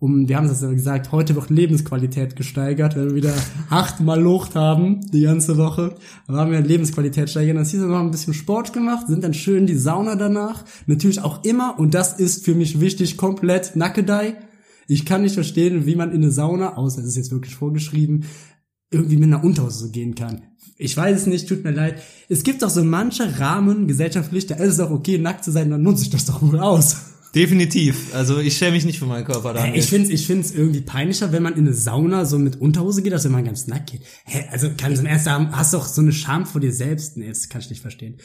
um, 0.00 0.28
wir 0.28 0.38
haben 0.38 0.48
das 0.48 0.62
ja 0.62 0.72
gesagt, 0.72 1.12
heute 1.12 1.36
wird 1.36 1.50
Lebensqualität 1.50 2.34
gesteigert, 2.34 2.96
wenn 2.96 3.10
wir 3.10 3.14
wieder 3.14 3.34
achtmal 3.68 4.18
Lucht 4.18 4.54
haben, 4.54 5.02
die 5.12 5.20
ganze 5.20 5.58
Woche. 5.58 5.94
Da 6.26 6.34
haben 6.34 6.52
wir 6.52 6.60
Lebensqualität 6.62 7.28
steigern. 7.28 7.56
Dann 7.56 7.66
es, 7.66 7.74
wir 7.74 7.82
haben 7.82 8.08
ein 8.08 8.10
bisschen 8.10 8.32
Sport 8.32 8.72
gemacht, 8.72 9.08
sind 9.08 9.22
dann 9.22 9.34
schön 9.34 9.66
die 9.66 9.76
Sauna 9.76 10.16
danach. 10.16 10.64
Natürlich 10.86 11.20
auch 11.20 11.44
immer, 11.44 11.78
und 11.78 11.92
das 11.92 12.18
ist 12.18 12.46
für 12.46 12.54
mich 12.54 12.80
wichtig, 12.80 13.18
komplett 13.18 13.76
Nackedei. 13.76 14.36
Ich 14.88 15.04
kann 15.04 15.20
nicht 15.20 15.34
verstehen, 15.34 15.84
wie 15.84 15.96
man 15.96 16.12
in 16.12 16.22
eine 16.22 16.30
Sauna, 16.30 16.78
außer 16.78 17.02
es 17.02 17.08
ist 17.08 17.16
jetzt 17.16 17.30
wirklich 17.30 17.54
vorgeschrieben, 17.54 18.24
irgendwie 18.90 19.18
mit 19.18 19.26
einer 19.26 19.44
Unterhose 19.44 19.90
gehen 19.90 20.14
kann. 20.14 20.44
Ich 20.78 20.96
weiß 20.96 21.20
es 21.20 21.26
nicht, 21.26 21.46
tut 21.46 21.62
mir 21.62 21.72
leid. 21.72 22.00
Es 22.30 22.42
gibt 22.42 22.62
doch 22.62 22.70
so 22.70 22.82
manche 22.82 23.38
Rahmen 23.38 23.86
gesellschaftlich, 23.86 24.46
da 24.46 24.54
ist 24.54 24.72
es 24.72 24.80
auch 24.80 24.90
okay, 24.90 25.18
nackt 25.18 25.44
zu 25.44 25.52
sein, 25.52 25.68
dann 25.68 25.82
nutze 25.82 26.04
ich 26.04 26.10
das 26.10 26.24
doch 26.24 26.40
wohl 26.40 26.58
aus. 26.58 27.09
Definitiv. 27.34 28.14
Also 28.14 28.38
ich 28.38 28.56
schäme 28.56 28.72
mich 28.72 28.84
nicht 28.84 28.98
für 28.98 29.06
meinen 29.06 29.24
Körper, 29.24 29.54
Daniel. 29.54 29.78
Ich 29.78 29.86
finde 29.86 30.08
es 30.08 30.20
ich 30.20 30.26
find's 30.26 30.50
irgendwie 30.50 30.80
peinlicher, 30.80 31.32
wenn 31.32 31.42
man 31.42 31.54
in 31.54 31.66
eine 31.66 31.74
Sauna 31.74 32.24
so 32.24 32.38
mit 32.38 32.60
Unterhose 32.60 33.02
geht, 33.02 33.12
als 33.12 33.24
wenn 33.24 33.32
man 33.32 33.44
ganz 33.44 33.66
nackt 33.66 33.92
geht. 33.92 34.02
Hä, 34.24 34.46
also 34.50 34.68
kann 34.76 34.92
im 34.92 35.06
Ernst 35.06 35.26
sagen, 35.26 35.50
hast 35.52 35.74
doch 35.74 35.86
so 35.86 36.00
eine 36.00 36.12
Scham 36.12 36.46
vor 36.46 36.60
dir 36.60 36.72
selbst. 36.72 37.16
Nee, 37.16 37.28
das 37.28 37.48
kann 37.48 37.60
ich 37.60 37.70
nicht 37.70 37.82
verstehen. 37.82 38.16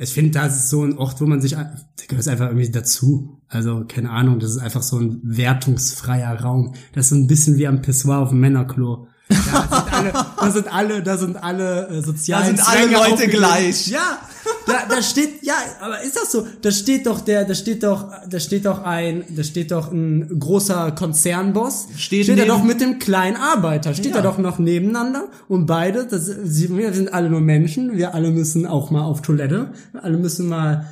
Ich 0.00 0.10
finde, 0.10 0.30
das 0.30 0.56
ist 0.56 0.70
so 0.70 0.84
ein 0.84 0.96
Ort, 0.96 1.20
wo 1.20 1.26
man 1.26 1.40
sich, 1.40 1.52
da 1.52 1.74
gehört 2.06 2.20
es 2.20 2.28
einfach 2.28 2.46
irgendwie 2.46 2.70
dazu. 2.70 3.40
Also, 3.48 3.84
keine 3.86 4.10
Ahnung, 4.10 4.38
das 4.38 4.52
ist 4.52 4.58
einfach 4.58 4.82
so 4.82 4.96
ein 4.96 5.20
wertungsfreier 5.24 6.40
Raum. 6.40 6.74
Das 6.92 7.06
ist 7.06 7.10
so 7.10 7.16
ein 7.16 7.26
bisschen 7.26 7.58
wie 7.58 7.66
am 7.66 7.82
Pissoir 7.82 8.18
auf 8.18 8.28
dem 8.28 8.38
Männerklo. 8.38 9.08
Da 9.28 9.70
sind 9.70 9.92
alle, 9.92 10.12
da 10.40 10.50
sind 10.50 10.72
alle, 10.72 11.02
da 11.02 11.16
sind 11.18 11.36
alle 11.36 11.88
äh, 11.88 12.02
sozialen 12.02 12.56
Da 12.56 12.62
sind 12.64 12.68
alle 12.68 12.88
Zwänge 12.88 13.10
Leute 13.10 13.28
gleich. 13.28 13.88
Ja, 13.88 14.18
da, 14.66 14.74
da 14.88 15.02
steht, 15.02 15.42
ja, 15.42 15.54
aber 15.80 16.00
ist 16.02 16.16
das 16.16 16.32
so? 16.32 16.46
Da 16.62 16.70
steht 16.70 17.06
doch 17.06 17.20
der, 17.20 17.44
da 17.44 17.54
steht 17.54 17.82
doch, 17.82 18.10
da 18.28 18.40
steht 18.40 18.64
doch 18.64 18.82
ein, 18.84 19.24
da 19.28 19.42
steht 19.44 19.70
doch 19.70 19.92
ein 19.92 20.38
großer 20.38 20.92
Konzernboss. 20.92 21.88
Steht 21.96 22.24
steht 22.24 22.38
er 22.38 22.46
doch 22.46 22.62
mit 22.62 22.80
dem 22.80 22.98
kleinen 22.98 23.36
Arbeiter. 23.36 23.94
Steht 23.94 24.12
Ja. 24.12 24.16
er 24.18 24.22
doch 24.22 24.38
noch 24.38 24.58
nebeneinander 24.58 25.24
und 25.48 25.66
beide, 25.66 26.06
das, 26.06 26.30
wir 26.44 26.92
sind 26.94 27.12
alle 27.12 27.28
nur 27.28 27.40
Menschen. 27.40 27.96
Wir 27.96 28.14
alle 28.14 28.30
müssen 28.30 28.66
auch 28.66 28.90
mal 28.90 29.02
auf 29.02 29.20
Toilette. 29.22 29.72
Wir 29.92 30.04
alle 30.04 30.16
müssen 30.16 30.48
mal, 30.48 30.86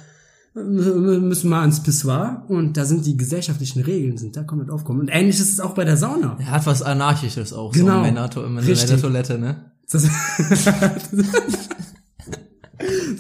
müssen 0.65 1.51
mal 1.51 1.61
ans 1.61 1.83
Pissoir 1.83 2.45
und 2.49 2.77
da 2.79 2.85
sind 2.87 3.05
die 3.05 3.17
gesellschaftlichen 3.17 3.83
Regeln, 3.83 4.17
sind 4.17 4.37
da 4.37 4.43
komplett 4.43 4.71
aufgekommen. 4.71 5.03
Und 5.03 5.09
ähnlich 5.09 5.39
ist 5.39 5.53
es 5.53 5.61
auch 5.61 5.75
bei 5.75 5.85
der 5.85 5.97
Sauna. 5.99 6.37
Er 6.41 6.51
hat 6.51 6.65
was 6.67 6.83
Anarchisches 6.83 7.53
auch, 7.53 7.73
Genau. 7.73 7.87
so 7.87 7.93
eine 7.93 8.03
Männerto 8.03 8.43
eine 8.43 8.67
Richtig. 8.67 8.89
Männertoilette, 8.89 9.39
ne? 9.39 9.71
Das, 9.91 10.03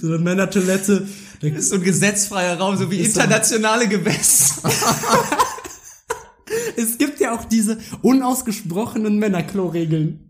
so 0.00 0.08
eine 0.08 0.18
Männertoilette. 0.18 1.06
Ist 1.42 1.68
so 1.68 1.74
ein 1.76 1.82
gesetzfreier 1.82 2.58
Raum, 2.58 2.76
so 2.76 2.90
wie 2.90 3.00
internationale 3.00 3.88
Gewässer. 3.88 4.68
Es 6.76 6.98
gibt 6.98 7.20
ja 7.20 7.34
auch 7.34 7.44
diese 7.44 7.78
unausgesprochenen 8.02 9.18
Männerklo-Regeln. 9.18 10.25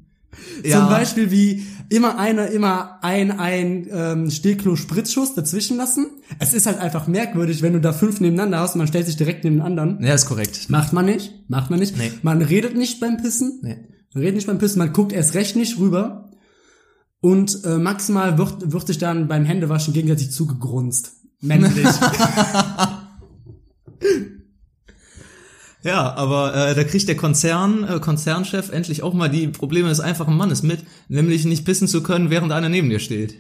Ja. 0.65 0.79
Zum 0.79 0.89
Beispiel 0.89 1.31
wie 1.31 1.67
immer 1.89 2.19
einer 2.19 2.49
immer 2.49 2.99
ein 3.03 3.31
ein 3.31 3.87
ähm, 3.91 4.31
Stehklo-Spritzschuss 4.31 5.35
dazwischen 5.35 5.77
lassen. 5.77 6.07
Es 6.39 6.55
ist 6.55 6.67
halt 6.67 6.79
einfach 6.79 7.07
merkwürdig, 7.07 7.63
wenn 7.63 7.75
du 7.75 7.81
da 7.81 7.93
fünf 7.93 8.21
nebeneinander 8.21 8.61
hast 8.61 8.75
und 8.75 8.79
man 8.79 8.89
stellt 8.89 9.07
sich 9.07 9.17
direkt 9.17 9.45
neben 9.45 9.57
den 9.57 9.63
anderen. 9.63 10.03
Ja, 10.03 10.15
ist 10.15 10.27
korrekt. 10.27 10.69
Macht 10.69 10.93
man 10.93 11.07
nicht, 11.07 11.33
macht 11.49 11.71
man 11.71 11.79
nicht. 11.79 11.97
Nee. 11.97 12.13
Man 12.23 12.43
redet 12.43 12.77
nicht 12.77 13.01
beim 13.01 13.17
Pissen. 13.19 13.61
Nee. 13.63 13.77
Man 14.15 14.23
redet 14.23 14.37
nicht 14.37 14.47
beim 14.47 14.59
Pissen, 14.59 14.79
man 14.79 14.93
guckt 14.93 15.13
erst 15.13 15.35
recht 15.35 15.57
nicht 15.57 15.79
rüber. 15.79 16.31
Und 17.21 17.65
äh, 17.65 17.79
maximal 17.79 18.39
wird, 18.39 18.73
wird 18.73 18.87
sich 18.87 18.99
dann 18.99 19.27
beim 19.27 19.45
Händewaschen 19.45 19.95
gegenseitig 19.95 20.31
zugegrunzt. 20.31 21.13
Männlich. 21.41 21.87
Ja, 25.87 26.15
aber 26.15 26.55
äh, 26.55 26.75
da 26.75 26.85
kriegt 26.85 27.07
der 27.09 27.17
Konzern, 27.17 27.85
äh, 27.85 28.01
Konzernchef 28.01 28.71
endlich 28.73 29.03
auch 29.03 29.15
mal 29.15 29.29
die 29.31 29.49
Probleme 29.49 29.89
des 29.89 30.01
einfachen 30.01 30.37
Mannes 30.37 30.63
mit, 30.63 30.81
nämlich 31.09 31.45
nicht 31.45 31.65
pissen 31.65 31.89
zu 31.89 32.03
können, 32.03 32.29
während 32.31 32.53
einer 32.53 32.69
neben 32.69 32.91
dir 32.91 32.99
steht. 32.99 33.37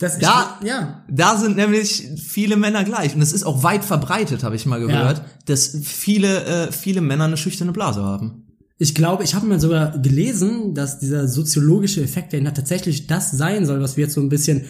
Das 0.00 0.18
Da- 0.18 0.58
ist, 0.60 0.68
ja. 0.68 1.04
Da 1.08 1.36
sind 1.36 1.56
nämlich 1.56 2.08
viele 2.16 2.56
Männer 2.56 2.82
gleich 2.84 3.14
und 3.14 3.22
es 3.22 3.32
ist 3.32 3.44
auch 3.44 3.62
weit 3.62 3.84
verbreitet, 3.84 4.42
habe 4.42 4.56
ich 4.56 4.66
mal 4.66 4.80
gehört, 4.80 5.22
dass 5.46 5.78
viele 5.84 6.44
äh, 6.44 6.72
viele 6.72 7.00
Männer 7.00 7.24
eine 7.24 7.36
schüchterne 7.36 7.70
Blase 7.72 8.02
haben. 8.02 8.40
Ich 8.76 8.96
glaube, 8.96 9.22
ich 9.22 9.36
habe 9.36 9.46
mal 9.46 9.60
sogar 9.60 9.96
gelesen, 9.98 10.74
dass 10.74 10.98
dieser 10.98 11.28
soziologische 11.28 12.02
Effekt 12.02 12.32
dahinter 12.32 12.52
tatsächlich 12.54 13.06
das 13.06 13.30
sein 13.30 13.66
soll, 13.66 13.80
was 13.80 13.96
wir 13.96 14.04
jetzt 14.04 14.14
so 14.14 14.20
ein 14.20 14.28
bisschen, 14.28 14.64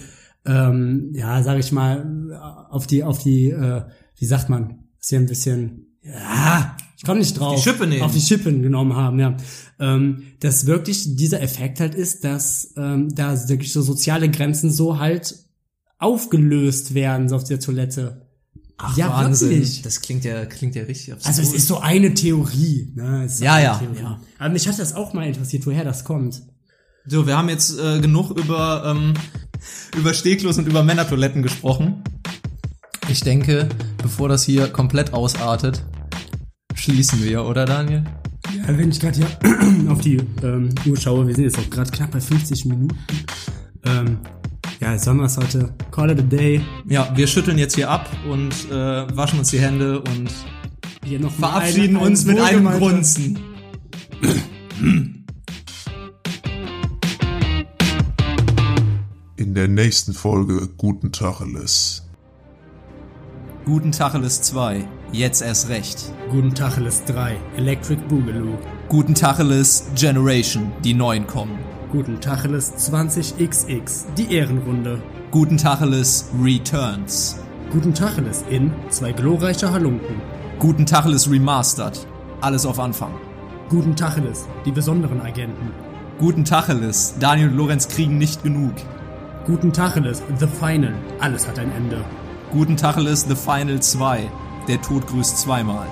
ähm, 0.45 1.11
ja, 1.15 1.43
sage 1.43 1.61
ich 1.61 1.73
mal, 1.73 2.69
auf 2.71 2.87
die, 2.87 3.03
auf 3.03 3.19
die, 3.23 3.49
äh, 3.51 3.83
wie 4.19 4.27
sagt 4.27 4.51
man, 4.51 4.81
dass 5.01 5.11
wir 5.11 5.19
ein 5.21 5.27
bisschen, 5.27 5.97
ja, 6.03 6.77
ich 7.05 7.07
komme 7.07 7.21
nicht 7.21 7.39
drauf, 7.39 7.55
die 7.57 7.63
Schippe 7.63 7.87
nehmen. 7.87 8.03
auf 8.03 8.13
die 8.13 8.21
Schippen 8.21 8.63
genommen 8.63 8.97
haben, 8.97 9.19
ja, 9.21 9.37
ähm, 9.79 10.23
dass 10.41 10.65
wirklich 10.65 11.17
dieser 11.17 11.43
Effekt 11.43 11.81
halt 11.81 11.95
ist, 11.95 12.25
dass 12.25 12.73
ähm, 12.77 13.15
da 13.15 13.49
wirklich 13.49 13.73
so 13.73 13.83
soziale 13.83 14.31
Grenzen 14.31 14.73
so 14.73 14.99
halt 14.99 15.35
aufgelöst 15.99 16.95
werden 16.95 17.29
so 17.29 17.37
auf 17.37 17.45
der 17.45 17.61
Toilette. 17.61 18.23
Ach, 18.79 18.97
Ja, 18.97 19.31
wirklich. 19.31 19.83
Das 19.83 20.01
klingt 20.01 20.25
ja 20.25 20.47
klingt 20.47 20.75
ja 20.75 20.85
richtig 20.85 21.13
absurd. 21.13 21.29
Also 21.29 21.43
es 21.43 21.53
ist 21.55 21.69
so 21.69 21.79
eine 21.79 22.15
Theorie. 22.15 22.93
Ne? 22.95 23.29
Ja, 23.39 23.61
ja, 23.61 23.79
Theorie. 23.79 24.01
ja. 24.01 24.21
Aber 24.39 24.49
mich 24.49 24.67
hat 24.67 24.79
das 24.79 24.95
auch 24.95 25.13
mal 25.13 25.27
interessiert, 25.27 25.67
woher 25.67 25.85
das 25.85 26.05
kommt. 26.05 26.43
So, 27.07 27.27
wir 27.27 27.37
haben 27.37 27.51
jetzt 27.51 27.79
äh, 27.79 28.01
genug 28.01 28.31
über, 28.31 28.83
ähm, 28.87 29.13
über 29.97 30.15
Steglos 30.15 30.57
und 30.57 30.67
über 30.67 30.83
Männertoiletten 30.83 31.43
gesprochen. 31.43 32.03
Ich 33.11 33.21
denke, 33.21 33.69
bevor 34.03 34.31
das 34.31 34.45
hier 34.45 34.69
komplett 34.69 35.13
ausartet, 35.13 35.85
schließen 36.85 37.23
wir, 37.25 37.45
oder 37.45 37.65
Daniel? 37.65 38.05
Ja, 38.55 38.77
wenn 38.77 38.91
ich 38.91 39.01
gerade 39.01 39.17
hier 39.17 39.27
auf 39.91 40.01
die 40.03 40.19
ähm, 40.43 40.69
Uhr 40.87 40.97
schaue, 40.99 41.27
wir 41.27 41.35
sind 41.35 41.45
jetzt 41.45 41.59
auch 41.59 41.71
gerade 41.71 41.91
knapp 41.91 42.11
bei 42.11 42.21
50 42.21 42.67
Minuten. 42.67 42.97
Ähm, 43.85 44.19
ja, 44.81 44.93
wir 45.19 45.25
es 45.25 45.37
heute. 45.39 45.73
Call 45.91 46.11
it 46.11 46.19
a 46.19 46.23
day. 46.23 46.61
Ja, 46.87 47.11
wir 47.15 47.27
schütteln 47.27 47.57
jetzt 47.59 47.75
hier 47.75 47.91
ab 47.91 48.09
und 48.31 48.53
äh, 48.71 49.17
waschen 49.17 49.39
uns 49.39 49.49
die 49.51 49.61
Hände 49.61 50.01
und 50.01 50.31
Hier 51.05 51.21
noch 51.21 51.37
mal 51.39 51.49
verabschieden 51.49 51.97
ein- 51.97 52.03
ein 52.03 52.09
uns 52.09 52.25
mit 52.27 52.39
einem 52.39 52.67
Grunzen. 52.67 53.39
In 59.37 59.55
der 59.55 59.69
nächsten 59.69 60.13
Folge 60.13 60.69
Guten 60.77 61.13
Tacheles. 61.13 62.03
Guten 63.65 63.93
Tacheles 63.93 64.43
2, 64.43 64.87
jetzt 65.15 65.43
erst 65.43 65.69
recht. 65.69 66.13
Guten 66.31 66.55
Tacheles 66.55 67.05
3, 67.05 67.37
Electric 67.57 68.01
Boogaloo. 68.09 68.59
Guten 68.89 69.15
Tacheles 69.15 69.87
Generation, 69.95 70.73
die 70.83 70.95
neuen 70.95 71.27
kommen. 71.27 71.59
Guten 71.91 72.21
Tacheles 72.21 72.75
20XX, 72.75 74.07
die 74.19 74.35
Ehrenrunde. 74.35 75.01
Guten 75.31 75.57
Tacheles 75.57 76.31
Returns. 76.43 77.39
Guten 77.71 77.95
Tacheles 77.95 78.45
in 78.51 78.73
zwei 78.89 79.13
glorreiche 79.13 79.73
Halunken. 79.73 80.21
Guten 80.59 80.87
Tacheles 80.87 81.31
Remastered. 81.31 82.07
Alles 82.41 82.67
auf 82.67 82.81
Anfang. 82.81 83.15
Guten 83.69 83.97
Tacheles, 83.97 84.47
die 84.67 84.73
besonderen 84.73 85.21
Agenten. 85.21 85.71
Guten 86.19 86.45
Tacheles, 86.45 87.15
Daniel 87.19 87.49
und 87.49 87.57
Lorenz 87.57 87.89
kriegen 87.89 88.19
nicht 88.19 88.43
genug. 88.43 88.75
Guten 89.47 89.73
Tacheles, 89.73 90.23
The 90.39 90.47
Final, 90.47 90.95
alles 91.21 91.47
hat 91.47 91.59
ein 91.59 91.73
Ende. 91.73 92.05
Guten 92.53 92.77
Tacheles 92.77 93.27
The 93.29 93.35
Final 93.35 93.81
2. 93.81 94.31
Der 94.67 94.81
Tod 94.81 95.07
grüßt 95.07 95.39
zweimal. 95.39 95.89